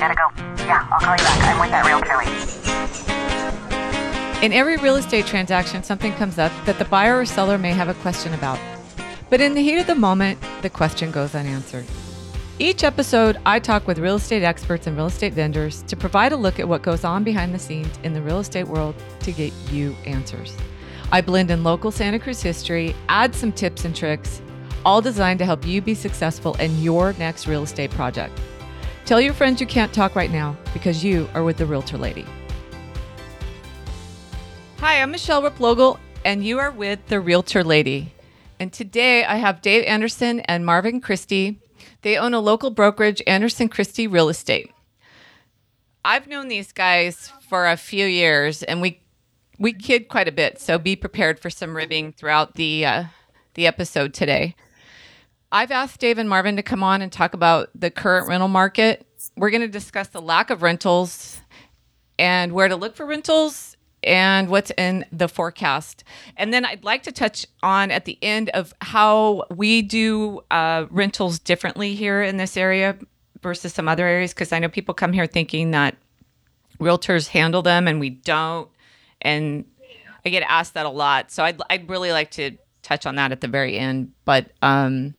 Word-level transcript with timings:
Gotta 0.00 0.14
go. 0.14 0.30
Yeah, 0.64 0.88
I'll 0.90 0.98
call 0.98 1.12
you 1.12 1.18
back. 1.18 1.44
I'm 1.44 1.60
with 1.60 1.70
that 1.72 1.84
realtor 1.84 2.16
lady. 2.16 2.32
In 4.46 4.50
every 4.54 4.78
real 4.78 4.96
estate 4.96 5.26
transaction, 5.26 5.82
something 5.82 6.14
comes 6.14 6.38
up 6.38 6.50
that 6.64 6.78
the 6.78 6.86
buyer 6.86 7.18
or 7.18 7.26
seller 7.26 7.58
may 7.58 7.72
have 7.72 7.90
a 7.90 7.94
question 8.00 8.32
about. 8.32 8.58
But 9.28 9.42
in 9.42 9.52
the 9.52 9.60
heat 9.60 9.76
of 9.76 9.86
the 9.86 9.94
moment, 9.94 10.38
the 10.62 10.70
question 10.70 11.10
goes 11.10 11.34
unanswered. 11.34 11.84
Each 12.58 12.82
episode, 12.82 13.36
I 13.44 13.58
talk 13.58 13.86
with 13.86 13.98
real 13.98 14.16
estate 14.16 14.42
experts 14.42 14.86
and 14.86 14.96
real 14.96 15.08
estate 15.08 15.34
vendors 15.34 15.82
to 15.82 15.96
provide 15.98 16.32
a 16.32 16.36
look 16.36 16.58
at 16.58 16.66
what 16.66 16.80
goes 16.80 17.04
on 17.04 17.22
behind 17.22 17.52
the 17.52 17.58
scenes 17.58 17.98
in 18.02 18.14
the 18.14 18.22
real 18.22 18.38
estate 18.38 18.68
world 18.68 18.94
to 19.20 19.32
get 19.32 19.52
you 19.70 19.94
answers. 20.06 20.56
I 21.12 21.20
blend 21.20 21.50
in 21.50 21.62
local 21.62 21.90
Santa 21.90 22.18
Cruz 22.18 22.40
history, 22.40 22.96
add 23.10 23.34
some 23.34 23.52
tips 23.52 23.84
and 23.84 23.94
tricks, 23.94 24.40
all 24.86 25.02
designed 25.02 25.40
to 25.40 25.44
help 25.44 25.66
you 25.66 25.82
be 25.82 25.94
successful 25.94 26.54
in 26.54 26.80
your 26.80 27.12
next 27.18 27.46
real 27.46 27.64
estate 27.64 27.90
project. 27.90 28.40
Tell 29.10 29.20
your 29.20 29.34
friends 29.34 29.60
you 29.60 29.66
can't 29.66 29.92
talk 29.92 30.14
right 30.14 30.30
now 30.30 30.56
because 30.72 31.02
you 31.02 31.28
are 31.34 31.42
with 31.42 31.56
the 31.56 31.66
Realtor 31.66 31.98
Lady. 31.98 32.24
Hi, 34.78 35.02
I'm 35.02 35.10
Michelle 35.10 35.42
Replogle, 35.42 35.98
and 36.24 36.46
you 36.46 36.60
are 36.60 36.70
with 36.70 37.04
the 37.08 37.18
Realtor 37.18 37.64
Lady. 37.64 38.14
And 38.60 38.72
today 38.72 39.24
I 39.24 39.34
have 39.34 39.62
Dave 39.62 39.82
Anderson 39.82 40.38
and 40.38 40.64
Marvin 40.64 41.00
Christie. 41.00 41.60
They 42.02 42.18
own 42.18 42.34
a 42.34 42.38
local 42.38 42.70
brokerage, 42.70 43.20
Anderson 43.26 43.68
Christie 43.68 44.06
Real 44.06 44.28
Estate. 44.28 44.70
I've 46.04 46.28
known 46.28 46.46
these 46.46 46.70
guys 46.70 47.32
for 47.48 47.66
a 47.66 47.76
few 47.76 48.06
years, 48.06 48.62
and 48.62 48.80
we 48.80 49.02
we 49.58 49.72
kid 49.72 50.06
quite 50.06 50.28
a 50.28 50.32
bit. 50.32 50.60
So 50.60 50.78
be 50.78 50.94
prepared 50.94 51.40
for 51.40 51.50
some 51.50 51.76
ribbing 51.76 52.12
throughout 52.12 52.54
the 52.54 52.86
uh, 52.86 53.04
the 53.54 53.66
episode 53.66 54.14
today. 54.14 54.54
I've 55.52 55.72
asked 55.72 55.98
Dave 55.98 56.18
and 56.18 56.28
Marvin 56.28 56.56
to 56.56 56.62
come 56.62 56.82
on 56.82 57.02
and 57.02 57.10
talk 57.10 57.34
about 57.34 57.70
the 57.74 57.90
current 57.90 58.28
rental 58.28 58.48
market. 58.48 59.04
We're 59.36 59.50
going 59.50 59.62
to 59.62 59.68
discuss 59.68 60.08
the 60.08 60.22
lack 60.22 60.50
of 60.50 60.62
rentals 60.62 61.40
and 62.18 62.52
where 62.52 62.68
to 62.68 62.76
look 62.76 62.94
for 62.94 63.04
rentals 63.04 63.76
and 64.02 64.48
what's 64.48 64.70
in 64.78 65.04
the 65.10 65.28
forecast. 65.28 66.04
And 66.36 66.54
then 66.54 66.64
I'd 66.64 66.84
like 66.84 67.02
to 67.02 67.12
touch 67.12 67.46
on 67.62 67.90
at 67.90 68.04
the 68.04 68.16
end 68.22 68.50
of 68.50 68.72
how 68.80 69.44
we 69.50 69.82
do 69.82 70.40
uh, 70.50 70.86
rentals 70.88 71.38
differently 71.38 71.94
here 71.94 72.22
in 72.22 72.36
this 72.36 72.56
area 72.56 72.96
versus 73.42 73.74
some 73.74 73.88
other 73.88 74.06
areas, 74.06 74.32
because 74.32 74.52
I 74.52 74.58
know 74.60 74.68
people 74.68 74.94
come 74.94 75.12
here 75.12 75.26
thinking 75.26 75.72
that 75.72 75.96
realtors 76.78 77.28
handle 77.28 77.62
them 77.62 77.88
and 77.88 77.98
we 77.98 78.10
don't. 78.10 78.70
And 79.20 79.64
I 80.24 80.28
get 80.28 80.44
asked 80.48 80.74
that 80.74 80.86
a 80.86 80.90
lot. 80.90 81.30
So 81.32 81.42
I'd, 81.42 81.60
I'd 81.68 81.90
really 81.90 82.12
like 82.12 82.30
to 82.32 82.52
touch 82.82 83.04
on 83.04 83.16
that 83.16 83.32
at 83.32 83.40
the 83.40 83.48
very 83.48 83.78
end. 83.78 84.12
But 84.24 84.50
um, 84.62 85.14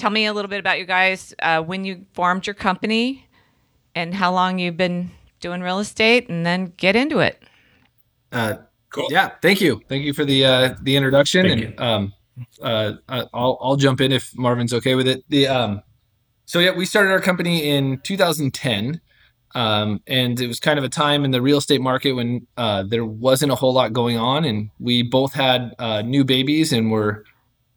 tell 0.00 0.10
me 0.10 0.24
a 0.24 0.32
little 0.32 0.48
bit 0.48 0.58
about 0.58 0.78
you 0.78 0.86
guys, 0.86 1.34
uh, 1.42 1.62
when 1.62 1.84
you 1.84 2.06
formed 2.14 2.46
your 2.46 2.54
company 2.54 3.26
and 3.94 4.14
how 4.14 4.32
long 4.32 4.58
you've 4.58 4.76
been 4.76 5.10
doing 5.40 5.60
real 5.60 5.78
estate, 5.78 6.28
and 6.28 6.44
then 6.46 6.72
get 6.78 6.96
into 6.96 7.18
it. 7.18 7.42
Uh, 8.32 8.54
cool. 8.88 9.08
Yeah, 9.10 9.30
thank 9.42 9.60
you. 9.60 9.82
Thank 9.88 10.04
you 10.04 10.12
for 10.14 10.24
the 10.24 10.44
uh, 10.44 10.74
the 10.82 10.96
introduction, 10.96 11.46
Thank 11.46 11.62
and 11.62 11.80
um, 11.80 12.12
uh, 12.62 12.92
I'll 13.08 13.58
I'll 13.60 13.76
jump 13.76 14.00
in 14.00 14.10
if 14.12 14.36
Marvin's 14.36 14.72
okay 14.72 14.94
with 14.94 15.06
it. 15.06 15.22
The 15.28 15.48
um, 15.48 15.82
so 16.46 16.60
yeah, 16.60 16.72
we 16.72 16.86
started 16.86 17.10
our 17.10 17.20
company 17.20 17.68
in 17.68 18.00
2010. 18.00 19.00
Um, 19.52 20.00
and 20.06 20.40
it 20.40 20.46
was 20.46 20.60
kind 20.60 20.78
of 20.78 20.84
a 20.84 20.88
time 20.88 21.24
in 21.24 21.32
the 21.32 21.42
real 21.42 21.58
estate 21.58 21.80
market 21.80 22.12
when 22.12 22.46
uh, 22.56 22.84
there 22.84 23.04
wasn't 23.04 23.50
a 23.50 23.56
whole 23.56 23.72
lot 23.72 23.92
going 23.92 24.16
on, 24.16 24.44
and 24.44 24.70
we 24.78 25.02
both 25.02 25.32
had 25.32 25.74
uh, 25.80 26.02
new 26.02 26.22
babies 26.22 26.72
and 26.72 26.92
were 26.92 27.24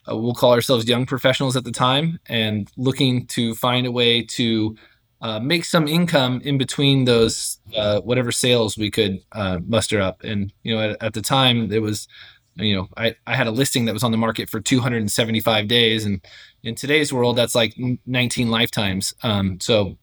uh, 0.09 0.18
we'll 0.18 0.34
call 0.34 0.54
ourselves 0.54 0.88
young 0.88 1.06
professionals 1.06 1.56
at 1.56 1.64
the 1.64 1.72
time, 1.72 2.20
and 2.28 2.70
looking 2.78 3.26
to 3.28 3.56
find 3.56 3.86
a 3.86 3.92
way 3.92 4.22
to 4.22 4.76
uh, 5.22 5.40
make 5.40 5.64
some 5.64 5.88
income 5.88 6.42
in 6.44 6.58
between 6.58 7.06
those 7.06 7.58
uh, 7.78 8.02
whatever 8.02 8.31
sales 8.31 8.78
we 8.78 8.92
could 8.92 9.20
uh, 9.31 9.59
muster 9.66 10.02
up. 10.02 10.22
And 10.24 10.52
you 10.64 10.76
know, 10.76 10.81
at, 10.81 11.02
at, 11.02 11.14
the 11.14 11.22
time, 11.22 11.72
it 11.72 11.81
was 11.81 12.09
you 12.56 12.75
know 12.75 12.90
I, 12.97 13.16
I 13.25 13.36
had 13.36 13.47
a 13.47 13.52
listing 13.52 13.86
that 13.86 13.94
was 13.94 14.03
on 14.03 14.12
the 14.12 14.18
market 14.18 14.50
for 14.50 14.59
275 14.59 15.68
days, 15.69 16.06
and 16.06 16.19
in 16.63 16.75
today's 16.75 17.13
world, 17.13 17.38
that's 17.38 17.56
like 17.56 17.74
19 18.06 18.50
lifetimes. 18.50 19.13
Um, 19.24 19.59
so 19.62 19.97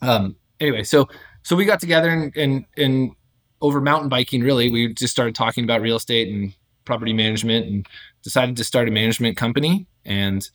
um, 0.00 0.36
anyway, 0.60 0.84
so 0.84 1.08
so 1.42 1.56
we 1.56 1.64
got 1.64 1.80
together 1.80 2.08
and 2.08 2.36
and, 2.36 2.64
and 2.76 3.16
over 3.60 3.80
mountain 3.80 4.08
biking. 4.08 4.42
Really, 4.42 4.70
we 4.70 4.94
just 4.94 5.12
started 5.12 5.34
talking 5.34 5.64
about 5.64 5.80
real 5.80 5.96
estate 5.96 6.32
and 6.32 6.54
property 6.84 7.12
management, 7.12 7.66
and 7.66 7.88
decided 8.22 8.56
to 8.56 8.64
start 8.64 8.88
a 8.88 8.90
management 8.90 9.36
company. 9.36 9.86
And 10.04 10.48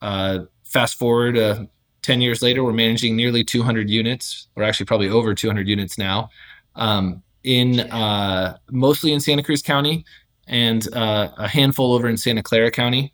uh, 0.00 0.40
fast 0.64 0.98
forward 0.98 1.36
uh, 1.36 1.64
10 2.02 2.20
years 2.20 2.42
later, 2.42 2.62
we're 2.62 2.72
managing 2.72 3.16
nearly 3.16 3.42
200 3.42 3.88
units, 3.88 4.48
or 4.56 4.62
actually 4.62 4.86
probably 4.86 5.08
over 5.08 5.34
200 5.34 5.66
units 5.66 5.96
now, 5.98 6.28
um, 6.76 7.22
in 7.42 7.80
uh, 7.80 8.56
mostly 8.70 9.12
in 9.12 9.20
Santa 9.20 9.42
Cruz 9.42 9.62
County 9.62 10.04
and 10.46 10.86
uh, 10.94 11.30
a 11.38 11.48
handful 11.48 11.92
over 11.92 12.08
in 12.08 12.16
Santa 12.16 12.42
Clara 12.42 12.70
County. 12.70 13.12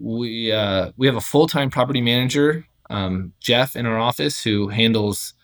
We 0.00 0.52
uh, 0.52 0.92
we 0.96 1.06
have 1.06 1.16
a 1.16 1.20
full 1.20 1.46
time 1.46 1.70
property 1.70 2.00
manager, 2.00 2.64
um, 2.90 3.32
Jeff, 3.40 3.76
in 3.76 3.86
our 3.86 3.98
office 3.98 4.42
who 4.42 4.68
handles 4.68 5.34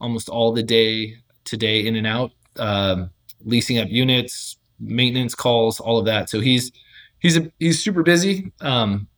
almost 0.00 0.28
all 0.28 0.52
the 0.52 0.62
day 0.62 1.16
to 1.44 1.56
day 1.56 1.86
in 1.86 1.96
and 1.96 2.06
out, 2.06 2.32
um, 2.56 3.10
leasing 3.44 3.78
up 3.78 3.88
units, 3.88 4.56
maintenance 4.80 5.34
calls, 5.34 5.78
all 5.78 5.98
of 5.98 6.06
that. 6.06 6.28
So 6.28 6.40
he's 6.40 6.72
he's 7.20 7.36
a, 7.36 7.52
he's 7.58 7.82
super 7.82 8.02
busy, 8.02 8.52
um, 8.60 9.08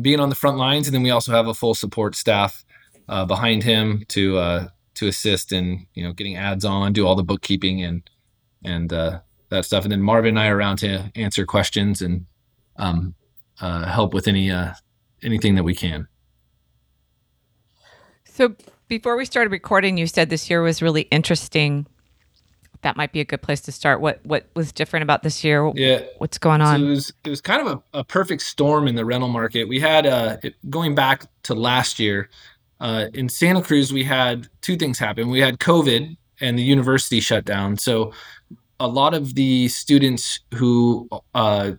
being 0.00 0.20
on 0.20 0.28
the 0.28 0.34
front 0.34 0.56
lines, 0.56 0.86
and 0.86 0.94
then 0.94 1.02
we 1.02 1.10
also 1.10 1.32
have 1.32 1.46
a 1.46 1.54
full 1.54 1.74
support 1.74 2.14
staff 2.14 2.64
uh, 3.08 3.24
behind 3.24 3.62
him 3.62 4.04
to 4.08 4.38
uh, 4.38 4.68
to 4.94 5.08
assist 5.08 5.52
in 5.52 5.86
you 5.94 6.02
know 6.02 6.12
getting 6.12 6.36
ads 6.36 6.64
on, 6.64 6.92
do 6.92 7.06
all 7.06 7.14
the 7.14 7.22
bookkeeping 7.22 7.82
and 7.82 8.08
and 8.64 8.92
uh, 8.92 9.20
that 9.50 9.64
stuff. 9.64 9.84
And 9.84 9.92
then 9.92 10.00
Marvin 10.00 10.30
and 10.30 10.38
I 10.38 10.48
are 10.48 10.56
around 10.56 10.78
to 10.78 11.10
answer 11.14 11.44
questions 11.44 12.00
and 12.00 12.26
um, 12.76 13.14
uh, 13.60 13.86
help 13.86 14.14
with 14.14 14.26
any 14.26 14.50
uh, 14.50 14.72
anything 15.22 15.56
that 15.56 15.64
we 15.64 15.74
can. 15.74 16.08
So 18.24 18.54
before 18.88 19.16
we 19.16 19.24
started 19.24 19.50
recording, 19.50 19.98
you 19.98 20.06
said 20.06 20.30
this 20.30 20.48
year 20.48 20.62
was 20.62 20.80
really 20.80 21.02
interesting. 21.02 21.86
That 22.82 22.96
might 22.96 23.12
be 23.12 23.20
a 23.20 23.24
good 23.24 23.42
place 23.42 23.60
to 23.62 23.72
start. 23.72 24.00
What 24.00 24.20
what 24.24 24.46
was 24.54 24.72
different 24.72 25.02
about 25.02 25.22
this 25.22 25.44
year? 25.44 25.70
Yeah, 25.74 26.02
what's 26.18 26.38
going 26.38 26.60
on? 26.62 26.80
So 26.80 26.86
it 26.86 26.88
was 26.88 27.12
it 27.24 27.30
was 27.30 27.40
kind 27.40 27.66
of 27.66 27.82
a, 27.92 27.98
a 27.98 28.04
perfect 28.04 28.42
storm 28.42 28.88
in 28.88 28.94
the 28.94 29.04
rental 29.04 29.28
market. 29.28 29.68
We 29.68 29.80
had 29.80 30.06
uh, 30.06 30.38
it, 30.42 30.54
going 30.70 30.94
back 30.94 31.26
to 31.44 31.54
last 31.54 31.98
year 31.98 32.30
uh, 32.80 33.06
in 33.12 33.28
Santa 33.28 33.62
Cruz. 33.62 33.92
We 33.92 34.04
had 34.04 34.48
two 34.62 34.76
things 34.76 34.98
happen. 34.98 35.28
We 35.28 35.40
had 35.40 35.58
COVID 35.58 36.16
and 36.40 36.58
the 36.58 36.62
university 36.62 37.20
shut 37.20 37.44
down. 37.44 37.76
So 37.76 38.12
a 38.78 38.88
lot 38.88 39.12
of 39.12 39.34
the 39.34 39.68
students 39.68 40.40
who 40.54 41.08
uh, 41.34 41.72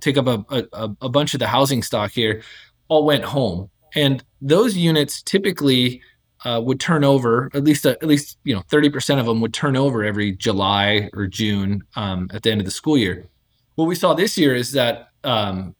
take 0.00 0.18
up 0.18 0.26
a, 0.26 0.44
a, 0.72 0.90
a 1.00 1.08
bunch 1.08 1.32
of 1.34 1.40
the 1.40 1.46
housing 1.46 1.82
stock 1.82 2.10
here 2.10 2.42
all 2.88 3.04
went 3.04 3.24
home, 3.24 3.70
and 3.94 4.22
those 4.40 4.76
units 4.76 5.22
typically 5.22 6.02
uh, 6.46 6.60
would 6.60 6.78
turn 6.78 7.02
over 7.02 7.50
at 7.54 7.64
least 7.64 7.84
uh, 7.84 7.90
at 7.90 8.04
least 8.04 8.38
you 8.44 8.54
know 8.54 8.62
30% 8.70 9.18
of 9.18 9.26
them 9.26 9.40
would 9.40 9.52
turn 9.52 9.76
over 9.76 10.04
every 10.04 10.30
July 10.32 11.10
or 11.12 11.26
June 11.26 11.82
um, 11.96 12.30
at 12.32 12.44
the 12.44 12.50
end 12.52 12.60
of 12.60 12.64
the 12.64 12.70
school 12.70 12.96
year. 12.96 13.26
What 13.74 13.86
we 13.86 13.96
saw 13.96 14.14
this 14.14 14.38
year 14.38 14.54
is 14.54 14.72
that 14.72 15.08
um, 15.24 15.74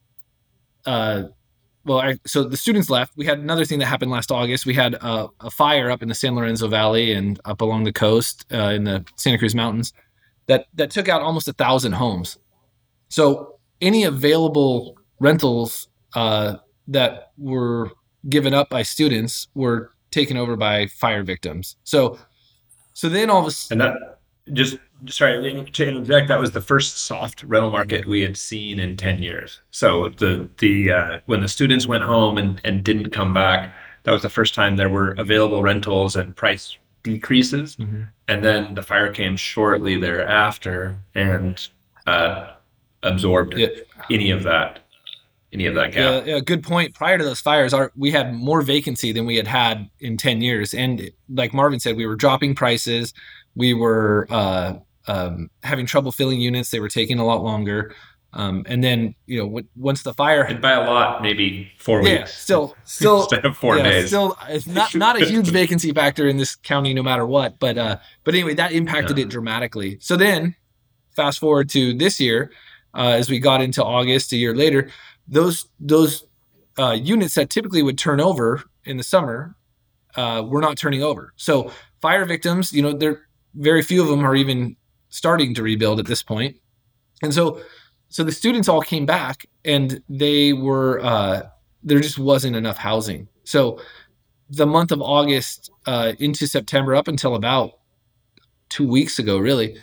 uh, 0.84 1.24
well, 1.84 2.00
I, 2.00 2.18
so 2.26 2.42
the 2.42 2.56
students 2.56 2.90
left. 2.90 3.12
We 3.16 3.26
had 3.26 3.38
another 3.38 3.64
thing 3.64 3.78
that 3.78 3.86
happened 3.86 4.10
last 4.10 4.32
August. 4.32 4.66
We 4.66 4.74
had 4.74 4.94
a, 4.94 5.28
a 5.38 5.50
fire 5.50 5.88
up 5.88 6.02
in 6.02 6.08
the 6.08 6.16
San 6.16 6.34
Lorenzo 6.34 6.66
Valley 6.66 7.12
and 7.12 7.38
up 7.44 7.60
along 7.60 7.84
the 7.84 7.92
coast 7.92 8.44
uh, 8.52 8.70
in 8.70 8.82
the 8.82 9.04
Santa 9.14 9.38
Cruz 9.38 9.54
Mountains 9.54 9.92
that 10.46 10.66
that 10.74 10.90
took 10.90 11.08
out 11.08 11.22
almost 11.22 11.46
a 11.46 11.52
thousand 11.52 11.92
homes. 11.92 12.38
So 13.08 13.60
any 13.80 14.02
available 14.02 14.96
rentals 15.20 15.86
uh, 16.14 16.56
that 16.88 17.30
were 17.38 17.92
given 18.28 18.52
up 18.52 18.68
by 18.68 18.82
students 18.82 19.46
were 19.54 19.92
taken 20.16 20.36
over 20.36 20.56
by 20.56 20.86
fire 20.86 21.22
victims. 21.22 21.76
So, 21.84 22.18
so 22.94 23.08
then 23.08 23.30
all 23.30 23.42
of 23.42 23.46
a 23.46 23.50
sudden, 23.50 23.82
and 23.82 23.94
that 23.94 24.18
just 24.52 24.78
sorry 25.08 25.42
to 25.42 25.48
interject. 25.48 26.28
That 26.28 26.40
was 26.40 26.52
the 26.52 26.60
first 26.60 26.98
soft 26.98 27.42
rental 27.42 27.70
market 27.70 28.06
we 28.06 28.22
had 28.22 28.36
seen 28.36 28.80
in 28.80 28.96
ten 28.96 29.22
years. 29.22 29.60
So 29.70 30.08
the 30.08 30.48
the 30.58 30.92
uh, 30.92 31.20
when 31.26 31.40
the 31.40 31.48
students 31.48 31.86
went 31.86 32.04
home 32.04 32.38
and 32.38 32.60
and 32.64 32.82
didn't 32.82 33.10
come 33.10 33.34
back, 33.34 33.74
that 34.04 34.12
was 34.12 34.22
the 34.22 34.30
first 34.30 34.54
time 34.54 34.76
there 34.76 34.88
were 34.88 35.12
available 35.18 35.62
rentals 35.62 36.16
and 36.16 36.34
price 36.34 36.78
decreases. 37.02 37.76
Mm-hmm. 37.76 38.02
And 38.28 38.44
then 38.44 38.74
the 38.74 38.82
fire 38.82 39.12
came 39.12 39.36
shortly 39.36 39.98
thereafter 40.00 40.96
and 41.14 41.68
uh, 42.06 42.54
absorbed 43.02 43.54
yeah. 43.56 43.68
any 44.10 44.30
of 44.30 44.42
that 44.44 44.80
any 45.52 45.66
of 45.66 45.74
that 45.74 45.92
gap. 45.92 46.26
Yeah, 46.26 46.34
yeah, 46.34 46.40
good 46.40 46.62
point. 46.62 46.94
Prior 46.94 47.18
to 47.18 47.24
those 47.24 47.40
fires, 47.40 47.72
our 47.72 47.92
we 47.96 48.10
had 48.10 48.34
more 48.34 48.62
vacancy 48.62 49.12
than 49.12 49.26
we 49.26 49.36
had 49.36 49.46
had 49.46 49.88
in 50.00 50.16
ten 50.16 50.40
years, 50.40 50.74
and 50.74 51.10
like 51.28 51.54
Marvin 51.54 51.80
said, 51.80 51.96
we 51.96 52.06
were 52.06 52.16
dropping 52.16 52.54
prices. 52.54 53.12
We 53.54 53.72
were 53.74 54.26
uh, 54.30 54.74
um, 55.08 55.50
having 55.62 55.86
trouble 55.86 56.12
filling 56.12 56.40
units; 56.40 56.70
they 56.70 56.80
were 56.80 56.88
taking 56.88 57.18
a 57.18 57.24
lot 57.24 57.42
longer. 57.42 57.94
Um, 58.32 58.64
and 58.66 58.84
then 58.84 59.14
you 59.26 59.38
know 59.38 59.46
w- 59.46 59.66
once 59.76 60.02
the 60.02 60.12
fire 60.12 60.42
And 60.42 60.60
by 60.60 60.72
a 60.72 60.80
lot, 60.90 61.22
maybe 61.22 61.70
four 61.78 62.02
yeah, 62.02 62.18
weeks. 62.18 62.36
still 62.36 62.76
still 62.84 63.20
Instead 63.22 63.46
of 63.46 63.56
four 63.56 63.78
yeah, 63.78 63.84
days. 63.84 64.08
Still, 64.08 64.36
it's 64.48 64.66
not 64.66 64.94
not 64.94 65.20
a 65.20 65.24
huge 65.24 65.48
vacancy 65.48 65.90
factor 65.92 66.28
in 66.28 66.36
this 66.36 66.54
county, 66.54 66.92
no 66.92 67.02
matter 67.02 67.24
what. 67.24 67.58
But 67.58 67.78
uh, 67.78 67.96
but 68.24 68.34
anyway, 68.34 68.52
that 68.54 68.72
impacted 68.72 69.16
Yeah. 69.16 69.24
it 69.24 69.30
dramatically. 69.30 69.96
So 70.00 70.16
then, 70.16 70.54
fast 71.14 71.38
forward 71.38 71.70
to 71.70 71.94
this 71.94 72.20
year, 72.20 72.50
uh, 72.94 73.10
as 73.16 73.30
we 73.30 73.38
got 73.38 73.62
into 73.62 73.82
August, 73.82 74.32
a 74.32 74.36
year 74.36 74.54
later, 74.54 74.90
those 75.28 75.66
those 75.80 76.24
uh, 76.78 76.96
units 77.00 77.34
that 77.34 77.50
typically 77.50 77.82
would 77.82 77.98
turn 77.98 78.20
over 78.20 78.62
in 78.84 78.96
the 78.96 79.02
summer 79.02 79.56
uh, 80.16 80.44
were 80.46 80.60
not 80.60 80.76
turning 80.76 81.02
over. 81.02 81.32
So 81.36 81.72
fire 82.00 82.24
victims, 82.24 82.72
you 82.72 82.82
know, 82.82 82.92
there 82.92 83.22
very 83.54 83.82
few 83.82 84.02
of 84.02 84.08
them 84.08 84.24
are 84.24 84.36
even 84.36 84.76
starting 85.08 85.54
to 85.54 85.62
rebuild 85.62 85.98
at 85.98 86.06
this 86.06 86.22
point. 86.22 86.56
and 87.22 87.32
so 87.32 87.60
so 88.08 88.22
the 88.22 88.32
students 88.32 88.68
all 88.68 88.82
came 88.82 89.06
back 89.06 89.46
and 89.64 90.02
they 90.08 90.52
were 90.52 91.00
uh, 91.02 91.42
there 91.82 92.00
just 92.00 92.18
wasn't 92.18 92.56
enough 92.56 92.76
housing. 92.76 93.28
So 93.44 93.80
the 94.48 94.66
month 94.66 94.92
of 94.92 95.02
August 95.02 95.70
uh, 95.86 96.12
into 96.18 96.46
September, 96.46 96.94
up 96.94 97.08
until 97.08 97.34
about 97.34 97.72
two 98.68 98.86
weeks 98.86 99.18
ago, 99.18 99.38
really, 99.38 99.76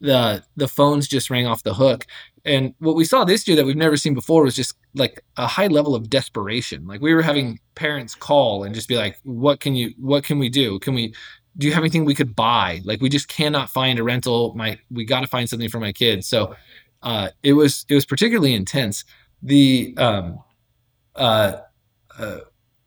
the 0.00 0.44
the 0.56 0.68
phones 0.68 1.08
just 1.08 1.30
rang 1.30 1.46
off 1.46 1.62
the 1.62 1.74
hook. 1.74 2.06
And 2.44 2.74
what 2.78 2.96
we 2.96 3.04
saw 3.04 3.24
this 3.24 3.46
year 3.46 3.56
that 3.56 3.66
we've 3.66 3.76
never 3.76 3.96
seen 3.96 4.14
before 4.14 4.42
was 4.42 4.56
just 4.56 4.74
like 4.98 5.24
a 5.36 5.46
high 5.46 5.66
level 5.68 5.94
of 5.94 6.10
desperation. 6.10 6.86
Like 6.86 7.00
we 7.00 7.14
were 7.14 7.22
having 7.22 7.60
parents 7.74 8.14
call 8.14 8.64
and 8.64 8.74
just 8.74 8.88
be 8.88 8.96
like, 8.96 9.18
"What 9.24 9.60
can 9.60 9.74
you? 9.74 9.94
What 9.98 10.24
can 10.24 10.38
we 10.38 10.48
do? 10.48 10.78
Can 10.80 10.94
we?" 10.94 11.14
Do 11.56 11.66
you 11.66 11.72
have 11.72 11.82
anything 11.82 12.04
we 12.04 12.14
could 12.14 12.36
buy? 12.36 12.80
Like 12.84 13.00
we 13.00 13.08
just 13.08 13.28
cannot 13.28 13.70
find 13.70 13.98
a 13.98 14.02
rental. 14.04 14.54
My 14.54 14.78
we 14.90 15.04
got 15.04 15.20
to 15.20 15.26
find 15.26 15.48
something 15.48 15.68
for 15.68 15.80
my 15.80 15.92
kids. 15.92 16.26
So 16.26 16.54
uh, 17.02 17.30
it 17.42 17.54
was 17.54 17.84
it 17.88 17.94
was 17.94 18.06
particularly 18.06 18.54
intense. 18.54 19.04
The 19.42 19.94
um, 19.96 20.38
uh, 21.14 21.60
uh, 22.18 22.38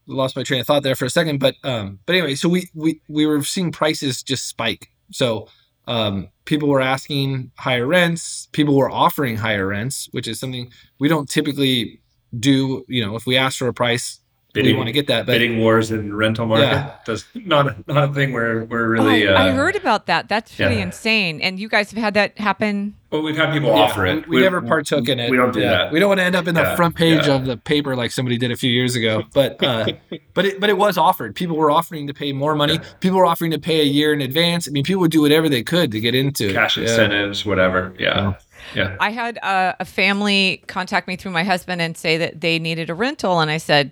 lost 0.08 0.36
my 0.36 0.44
train 0.44 0.62
of 0.62 0.68
thought 0.68 0.84
there 0.84 0.96
for 0.96 1.06
a 1.06 1.10
second, 1.10 1.40
but 1.40 1.56
um, 1.64 2.00
but 2.06 2.16
anyway, 2.16 2.36
so 2.36 2.50
we 2.50 2.70
we 2.74 3.02
we 3.08 3.26
were 3.26 3.44
seeing 3.44 3.72
prices 3.72 4.24
just 4.24 4.48
spike. 4.48 4.90
So 5.12 5.48
um, 5.88 6.30
people 6.46 6.70
were 6.70 6.82
asking 6.82 7.52
higher 7.58 7.88
rents. 7.88 8.48
People 8.52 8.76
were 8.76 8.92
offering 8.92 9.38
higher 9.38 9.68
rents, 9.68 10.08
which 10.12 10.28
is 10.28 10.40
something 10.40 10.72
we 11.00 11.08
don't 11.08 11.30
typically 11.30 12.01
do. 12.38 12.86
You 12.88 13.06
know, 13.06 13.16
if 13.16 13.26
we 13.26 13.38
ask 13.38 13.58
for 13.58 13.68
a 13.68 13.74
price, 13.74 14.20
we 14.54 14.74
want 14.74 14.88
to 14.88 14.92
get 14.92 15.08
that. 15.08 15.26
But 15.26 15.34
bidding 15.34 15.60
wars 15.60 15.92
in 15.92 16.14
rental 16.14 16.46
market. 16.46 16.66
Yeah. 16.66 16.96
That's 17.06 17.26
not 17.36 17.68
a, 17.68 17.84
not 17.88 18.10
a 18.10 18.14
thing 18.14 18.34
where 18.34 18.66
we're 18.66 18.88
really. 18.88 19.28
Oh, 19.28 19.36
uh, 19.36 19.38
I 19.40 19.52
heard 19.52 19.76
about 19.76 20.08
that. 20.08 20.28
That's 20.28 20.54
pretty 20.54 20.76
yeah. 20.76 20.84
insane. 20.84 21.42
And 21.42 21.60
you 21.60 21.70
guys 21.70 21.92
have 21.92 22.00
had 22.00 22.14
that 22.16 22.38
happen. 22.38 22.96
Well, 23.12 23.22
we've 23.22 23.36
had 23.36 23.52
people 23.54 23.70
yeah, 23.70 23.76
offer 23.82 24.06
it. 24.06 24.28
We, 24.28 24.38
we 24.38 24.42
never 24.42 24.62
partook 24.62 25.08
in 25.10 25.20
it. 25.20 25.30
We 25.30 25.38
don't 25.38 25.54
do 25.54 25.60
Yeah. 25.60 25.70
that. 25.70 25.92
We 25.92 26.00
don't 26.00 26.08
want 26.10 26.20
to 26.20 26.24
end 26.24 26.36
up 26.36 26.48
in 26.48 26.56
the 26.56 26.62
Yeah, 26.62 26.76
front 26.76 26.96
page 26.96 27.28
yeah. 27.28 27.36
of 27.36 27.46
the 27.46 27.58
paper 27.58 27.96
like 27.96 28.12
somebody 28.12 28.38
did 28.38 28.52
a 28.52 28.56
few 28.56 28.72
years 28.72 28.96
ago. 28.96 29.24
But 29.34 29.62
uh, 29.64 29.86
but 30.34 30.46
it 30.46 30.60
but 30.60 30.70
it 30.70 30.78
was 30.78 30.98
offered. 30.98 31.36
People 31.36 31.56
were 31.58 31.72
offering 31.72 32.08
to 32.08 32.14
pay 32.14 32.32
more 32.34 32.56
money. 32.56 32.74
Yeah. 32.76 32.84
People 33.00 33.18
were 33.18 33.26
offering 33.26 33.52
to 33.52 33.60
pay 33.60 33.82
a 33.82 33.86
year 33.86 34.14
in 34.14 34.22
advance. 34.22 34.68
I 34.68 34.72
mean, 34.72 34.84
people 34.84 35.02
would 35.02 35.12
do 35.12 35.22
whatever 35.22 35.50
they 35.50 35.64
could 35.64 35.92
to 35.92 36.00
get 36.00 36.16
into 36.16 36.50
it. 36.50 36.54
Cash 36.54 36.78
Yeah. 36.78 36.84
incentives, 36.84 37.46
whatever. 37.46 37.94
Yeah. 38.00 38.34
Yeah. 38.76 38.96
I 39.00 39.12
had 39.12 39.38
uh, 39.40 39.74
a 39.80 39.86
family 39.86 40.64
contact 40.68 41.08
me 41.08 41.16
through 41.16 41.32
my 41.32 41.44
husband 41.44 41.82
and 41.82 41.98
say 41.98 42.18
that 42.18 42.42
they 42.42 42.60
needed 42.60 42.90
a 42.90 42.94
rental, 42.94 43.40
and 43.40 43.52
I 43.52 43.58
said, 43.58 43.92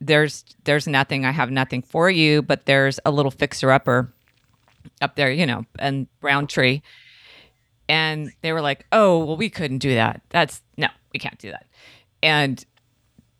"There's 0.00 0.44
there's 0.64 0.86
nothing. 0.86 1.24
I 1.24 1.30
have 1.30 1.50
nothing 1.50 1.82
for 1.82 2.10
you, 2.10 2.42
but 2.42 2.66
there's 2.66 3.00
a 3.04 3.10
little 3.10 3.30
fixer 3.30 3.70
upper 3.70 4.12
up 5.00 5.16
there, 5.16 5.30
you 5.30 5.46
know, 5.46 5.64
and 5.78 6.06
Roundtree." 6.20 6.82
And 7.88 8.32
they 8.42 8.52
were 8.52 8.60
like, 8.60 8.86
"Oh, 8.92 9.24
well, 9.24 9.36
we 9.36 9.50
couldn't 9.50 9.78
do 9.78 9.94
that. 9.94 10.22
That's 10.30 10.62
no, 10.76 10.88
we 11.12 11.18
can't 11.18 11.38
do 11.38 11.50
that." 11.50 11.66
And 12.22 12.64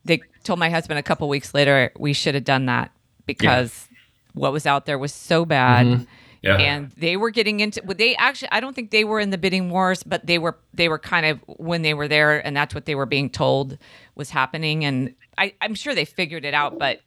they 0.04 0.20
told 0.42 0.58
my 0.58 0.70
husband 0.70 0.98
a 0.98 1.02
couple 1.02 1.28
weeks 1.28 1.54
later 1.54 1.92
we 1.98 2.12
should 2.12 2.34
have 2.34 2.44
done 2.44 2.66
that 2.66 2.90
because 3.26 3.88
what 4.34 4.52
was 4.52 4.66
out 4.66 4.86
there 4.86 4.98
was 4.98 5.12
so 5.14 5.44
bad 5.44 6.06
Yeah. 6.42 6.56
and 6.56 6.90
they 6.96 7.16
were 7.16 7.30
getting 7.30 7.60
into 7.60 7.80
well, 7.84 7.96
they 7.96 8.16
actually 8.16 8.48
i 8.50 8.58
don't 8.58 8.74
think 8.74 8.90
they 8.90 9.04
were 9.04 9.20
in 9.20 9.30
the 9.30 9.38
bidding 9.38 9.70
wars 9.70 10.02
but 10.02 10.26
they 10.26 10.38
were 10.38 10.58
they 10.74 10.88
were 10.88 10.98
kind 10.98 11.24
of 11.24 11.38
when 11.46 11.82
they 11.82 11.94
were 11.94 12.08
there 12.08 12.44
and 12.44 12.56
that's 12.56 12.74
what 12.74 12.84
they 12.84 12.96
were 12.96 13.06
being 13.06 13.30
told 13.30 13.78
was 14.16 14.30
happening 14.30 14.84
and 14.84 15.14
I, 15.38 15.54
i'm 15.60 15.76
sure 15.76 15.94
they 15.94 16.04
figured 16.04 16.44
it 16.44 16.52
out 16.52 16.80
but 16.80 17.00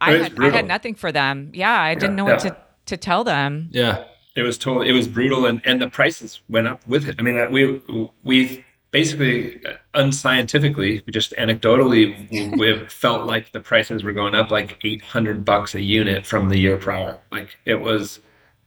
i 0.00 0.12
had 0.12 0.40
i 0.40 0.50
had 0.50 0.68
nothing 0.68 0.94
for 0.94 1.10
them 1.10 1.50
yeah 1.54 1.80
i 1.80 1.94
didn't 1.94 2.14
know 2.14 2.24
what 2.24 2.44
yeah. 2.44 2.50
to 2.50 2.56
to 2.86 2.96
tell 2.96 3.24
them 3.24 3.68
Yeah. 3.72 4.04
It 4.36 4.42
was 4.42 4.58
totally, 4.58 4.88
it 4.88 4.92
was 4.92 5.06
brutal, 5.06 5.46
and, 5.46 5.62
and 5.64 5.80
the 5.80 5.88
prices 5.88 6.40
went 6.48 6.66
up 6.66 6.84
with 6.88 7.06
it. 7.08 7.14
I 7.20 7.22
mean, 7.22 7.38
uh, 7.38 7.46
we 7.50 7.80
we 8.24 8.64
basically 8.94 9.60
uh, 9.66 9.72
unscientifically, 9.94 11.02
we 11.04 11.12
just 11.12 11.32
anecdotally, 11.32 12.30
we 12.58 12.86
felt 12.88 13.26
like 13.26 13.50
the 13.50 13.58
prices 13.60 14.04
were 14.04 14.12
going 14.12 14.34
up 14.36 14.50
like 14.52 14.78
eight 14.84 15.02
hundred 15.02 15.44
bucks 15.44 15.74
a 15.74 15.82
unit 15.82 16.24
from 16.24 16.48
the 16.48 16.56
year 16.56 16.76
prior. 16.78 17.18
Like 17.32 17.58
it 17.64 17.74
was, 17.74 18.20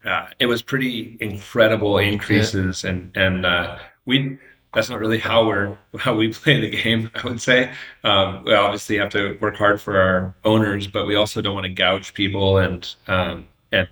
uh, 0.06 0.27
it 0.38 0.45
was 0.47 0.62
pretty 0.62 1.18
incredible 1.21 1.97
increases, 1.97 2.83
and 2.83 3.15
and 3.18 3.45
uh, 3.45 3.79
we. 4.06 4.38
That's 4.74 4.89
not 4.89 5.00
really 5.00 5.18
how 5.18 5.47
we're 5.47 5.75
how 5.97 6.13
we 6.13 6.31
play 6.33 6.59
the 6.59 6.69
game. 6.69 7.09
I 7.15 7.24
would 7.25 7.41
say 7.41 7.71
um, 8.03 8.44
we 8.44 8.53
obviously 8.53 8.97
have 8.97 9.09
to 9.12 9.38
work 9.39 9.56
hard 9.56 9.81
for 9.81 10.00
our 10.00 10.35
owners, 10.44 10.88
but 10.88 11.07
we 11.07 11.15
also 11.15 11.41
don't 11.41 11.56
want 11.56 11.63
to 11.63 11.74
gouge 11.74 12.13
people 12.13 12.57
and 12.57 12.88
um, 13.07 13.47
and 13.71 13.88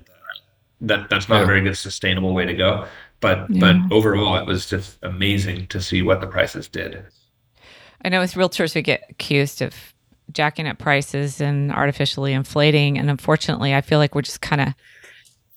that 0.81 1.09
that's 1.09 1.27
not 1.29 1.37
Yeah. 1.37 1.43
a 1.43 1.45
very 1.47 1.61
good 1.61 1.77
sustainable 1.77 2.33
way 2.35 2.45
to 2.45 2.53
go. 2.53 2.85
But 3.21 3.47
but 3.59 3.75
overall, 3.91 4.35
it 4.37 4.45
was 4.45 4.65
just 4.69 4.97
amazing 5.01 5.67
to 5.67 5.81
see 5.81 6.01
what 6.01 6.21
the 6.21 6.27
prices 6.27 6.67
did. 6.67 7.03
i 8.03 8.09
know 8.09 8.21
as 8.21 8.33
realtors 8.35 8.75
we 8.75 8.81
get 8.81 9.03
accused 9.09 9.61
of 9.61 9.73
jacking 10.31 10.67
up 10.67 10.77
prices 10.77 11.39
and 11.41 11.71
artificially 11.71 12.33
inflating 12.33 12.97
and 12.99 13.09
unfortunately 13.09 13.73
i 13.73 13.81
feel 13.81 13.99
like 13.99 14.13
we're 14.15 14.21
just 14.21 14.41
kind 14.41 14.59
of 14.61 14.67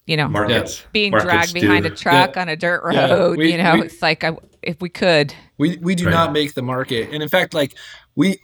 you 0.06 0.16
know 0.16 0.28
Markets 0.28 0.84
being 0.92 1.10
markets 1.10 1.30
dragged 1.30 1.54
do. 1.54 1.60
behind 1.60 1.84
a 1.86 1.90
truck 1.90 2.36
Yeah. 2.36 2.42
on 2.42 2.48
a 2.48 2.56
dirt 2.56 2.82
Yeah. 2.92 3.10
road 3.10 3.38
We- 3.38 3.52
you 3.52 3.58
know 3.58 3.74
we- 3.76 3.82
it's 3.86 4.00
like 4.00 4.24
I, 4.24 4.36
if 4.62 4.80
we 4.80 4.88
could 4.88 5.34
We 5.58 5.76
we 5.78 5.94
do 5.94 6.04
Right. 6.06 6.12
not 6.12 6.32
make 6.32 6.54
the 6.54 6.62
market, 6.62 7.10
and 7.12 7.22
in 7.22 7.28
fact, 7.28 7.52
like 7.54 7.74
we, 8.14 8.38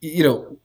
you 0.00 0.24
know, 0.24 0.58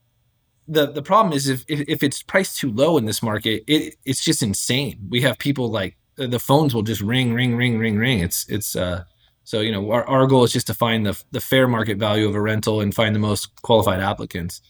the 0.67 0.91
the 0.91 1.01
problem 1.03 1.33
is 1.37 1.47
if 1.47 1.63
if, 1.67 1.81
if 1.87 2.03
it's 2.03 2.23
priced 2.23 2.59
too 2.59 2.71
low 2.71 2.97
in 2.97 3.05
this 3.05 3.21
market, 3.21 3.63
it 3.67 3.95
it's 4.05 4.23
just 4.25 4.41
insane. 4.43 4.97
We 5.09 5.21
have 5.21 5.37
people 5.37 5.69
like 5.69 5.95
the 6.15 6.39
phones 6.39 6.73
will 6.73 6.83
just 6.83 7.01
ring, 7.01 7.33
ring, 7.33 7.55
ring, 7.55 7.77
ring, 7.77 7.97
ring. 7.97 8.19
It's 8.19 8.47
it's 8.49 8.75
uh. 8.75 9.03
So 9.45 9.59
you 9.59 9.73
know, 9.73 9.91
our, 9.91 10.07
our 10.07 10.25
goal 10.25 10.45
is 10.45 10.53
just 10.53 10.67
to 10.67 10.73
find 10.73 11.05
the 11.05 11.21
the 11.31 11.41
fair 11.41 11.67
market 11.67 11.97
value 11.97 12.27
of 12.27 12.35
a 12.35 12.41
rental 12.41 12.81
and 12.81 12.93
find 12.93 13.13
the 13.13 13.19
most 13.19 13.61
qualified 13.61 13.99
applicants. 13.99 14.61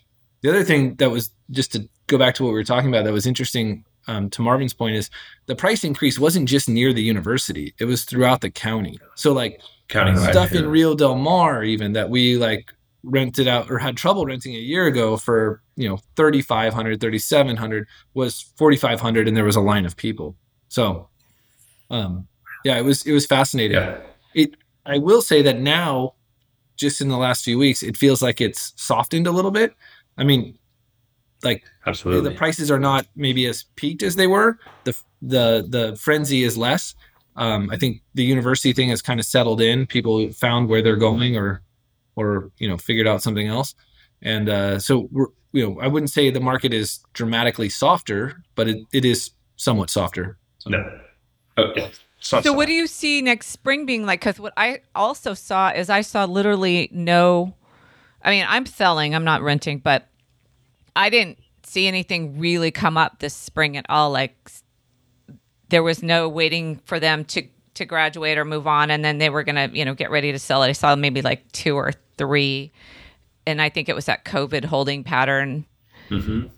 The 0.41 0.49
other 0.49 0.63
thing 0.63 0.95
that 0.95 1.11
was 1.11 1.29
just 1.51 1.71
to 1.73 1.87
go 2.07 2.17
back 2.17 2.35
to 2.35 2.43
what 2.43 2.49
we 2.49 2.55
were 2.55 2.63
talking 2.63 2.89
about 2.89 3.05
that 3.05 3.13
was 3.13 3.27
interesting 3.27 3.85
um, 4.07 4.29
to 4.31 4.41
Marvin's 4.41 4.73
point 4.73 4.95
is 4.95 5.09
the 5.45 5.55
price 5.55 5.83
increase 5.83 6.19
wasn't 6.19 6.49
just 6.49 6.67
near 6.67 6.91
the 6.91 7.03
university; 7.03 7.73
it 7.79 7.85
was 7.85 8.03
throughout 8.03 8.41
the 8.41 8.49
county. 8.49 8.99
So 9.15 9.31
like 9.31 9.61
counting 9.89 10.17
stuff 10.17 10.53
in 10.53 10.67
Rio 10.67 10.95
Del 10.95 11.15
Mar 11.15 11.63
even 11.63 11.93
that 11.93 12.09
we 12.09 12.37
like 12.37 12.73
rented 13.03 13.47
out 13.47 13.69
or 13.69 13.77
had 13.77 13.97
trouble 13.97 14.25
renting 14.25 14.55
a 14.55 14.59
year 14.59 14.85
ago 14.85 15.17
for 15.17 15.61
you 15.75 15.87
know 15.87 15.99
3500 16.15 17.01
3700 17.01 17.87
was 18.13 18.41
4500 18.57 19.27
and 19.27 19.35
there 19.35 19.43
was 19.43 19.57
a 19.57 19.61
line 19.61 19.85
of 19.85 19.97
people 19.97 20.37
so 20.69 21.09
um 21.93 22.27
yeah 22.65 22.77
it 22.77 22.83
was 22.83 23.05
it 23.05 23.13
was 23.13 23.25
fascinating 23.25 23.77
Yeah, 23.77 23.99
it 24.33 24.55
i 24.85 24.97
will 24.97 25.21
say 25.21 25.41
that 25.43 25.59
now 25.59 26.15
just 26.75 27.01
in 27.01 27.07
the 27.07 27.17
last 27.17 27.43
few 27.45 27.57
weeks 27.57 27.83
it 27.83 27.95
feels 27.95 28.21
like 28.21 28.41
it's 28.41 28.73
softened 28.75 29.27
a 29.27 29.31
little 29.31 29.51
bit 29.51 29.73
i 30.17 30.23
mean 30.23 30.57
like 31.43 31.63
absolutely. 31.85 32.29
the 32.29 32.35
prices 32.35 32.71
are 32.71 32.79
not 32.79 33.05
maybe 33.15 33.45
as 33.45 33.65
peaked 33.75 34.03
as 34.03 34.15
they 34.15 34.27
were. 34.27 34.57
The 34.83 34.97
the 35.21 35.65
the 35.67 35.95
frenzy 35.97 36.43
is 36.43 36.57
less. 36.57 36.95
Um, 37.35 37.69
I 37.71 37.77
think 37.77 38.01
the 38.13 38.23
university 38.23 38.73
thing 38.73 38.89
has 38.89 39.01
kind 39.01 39.19
of 39.19 39.25
settled 39.25 39.61
in. 39.61 39.87
People 39.87 40.31
found 40.31 40.69
where 40.69 40.81
they're 40.81 40.95
going, 40.95 41.37
or 41.37 41.61
or 42.15 42.51
you 42.57 42.67
know 42.67 42.77
figured 42.77 43.07
out 43.07 43.21
something 43.21 43.47
else. 43.47 43.75
And 44.21 44.49
uh, 44.49 44.79
so 44.79 45.09
we're 45.11 45.27
you 45.51 45.67
know 45.67 45.79
I 45.79 45.87
wouldn't 45.87 46.09
say 46.09 46.29
the 46.29 46.39
market 46.39 46.73
is 46.73 46.99
dramatically 47.13 47.69
softer, 47.69 48.43
but 48.55 48.67
it, 48.67 48.77
it 48.93 49.05
is 49.05 49.31
somewhat 49.55 49.89
softer. 49.89 50.37
no. 50.65 50.99
Oh, 51.57 51.71
yeah. 51.75 51.89
Not 52.31 52.43
So 52.43 52.53
what 52.53 52.67
do 52.67 52.73
you 52.73 52.87
see 52.87 53.21
next 53.21 53.47
spring 53.47 53.85
being 53.85 54.05
like? 54.05 54.21
Because 54.21 54.39
what 54.39 54.53
I 54.55 54.79
also 54.95 55.33
saw 55.33 55.69
is 55.71 55.89
I 55.89 56.01
saw 56.01 56.25
literally 56.25 56.89
no. 56.91 57.53
I 58.23 58.29
mean, 58.31 58.45
I'm 58.47 58.65
selling. 58.65 59.13
I'm 59.13 59.25
not 59.25 59.41
renting, 59.41 59.79
but 59.79 60.07
I 60.95 61.09
didn't 61.09 61.37
see 61.63 61.87
anything 61.87 62.39
really 62.39 62.71
come 62.71 62.97
up 62.97 63.19
this 63.19 63.33
spring 63.33 63.75
at 63.75 63.85
all. 63.89 64.11
Like 64.11 64.35
there 65.69 65.83
was 65.83 66.01
no 66.01 66.29
waiting 66.29 66.79
for 66.85 66.99
them 66.99 67.25
to 67.25 67.43
to 67.73 67.85
graduate 67.85 68.37
or 68.37 68.45
move 68.45 68.67
on, 68.67 68.91
and 68.91 69.03
then 69.03 69.17
they 69.17 69.29
were 69.29 69.43
gonna 69.43 69.69
you 69.73 69.83
know 69.83 69.93
get 69.93 70.11
ready 70.11 70.31
to 70.31 70.39
sell 70.39 70.63
it. 70.63 70.67
I 70.69 70.73
saw 70.73 70.95
maybe 70.95 71.21
like 71.21 71.51
two 71.51 71.75
or 71.75 71.91
three, 72.17 72.71
and 73.45 73.61
I 73.61 73.69
think 73.69 73.89
it 73.89 73.95
was 73.95 74.05
that 74.05 74.23
COVID 74.23 74.63
holding 74.65 75.03
pattern. 75.03 75.65
Mhm. 76.09 76.49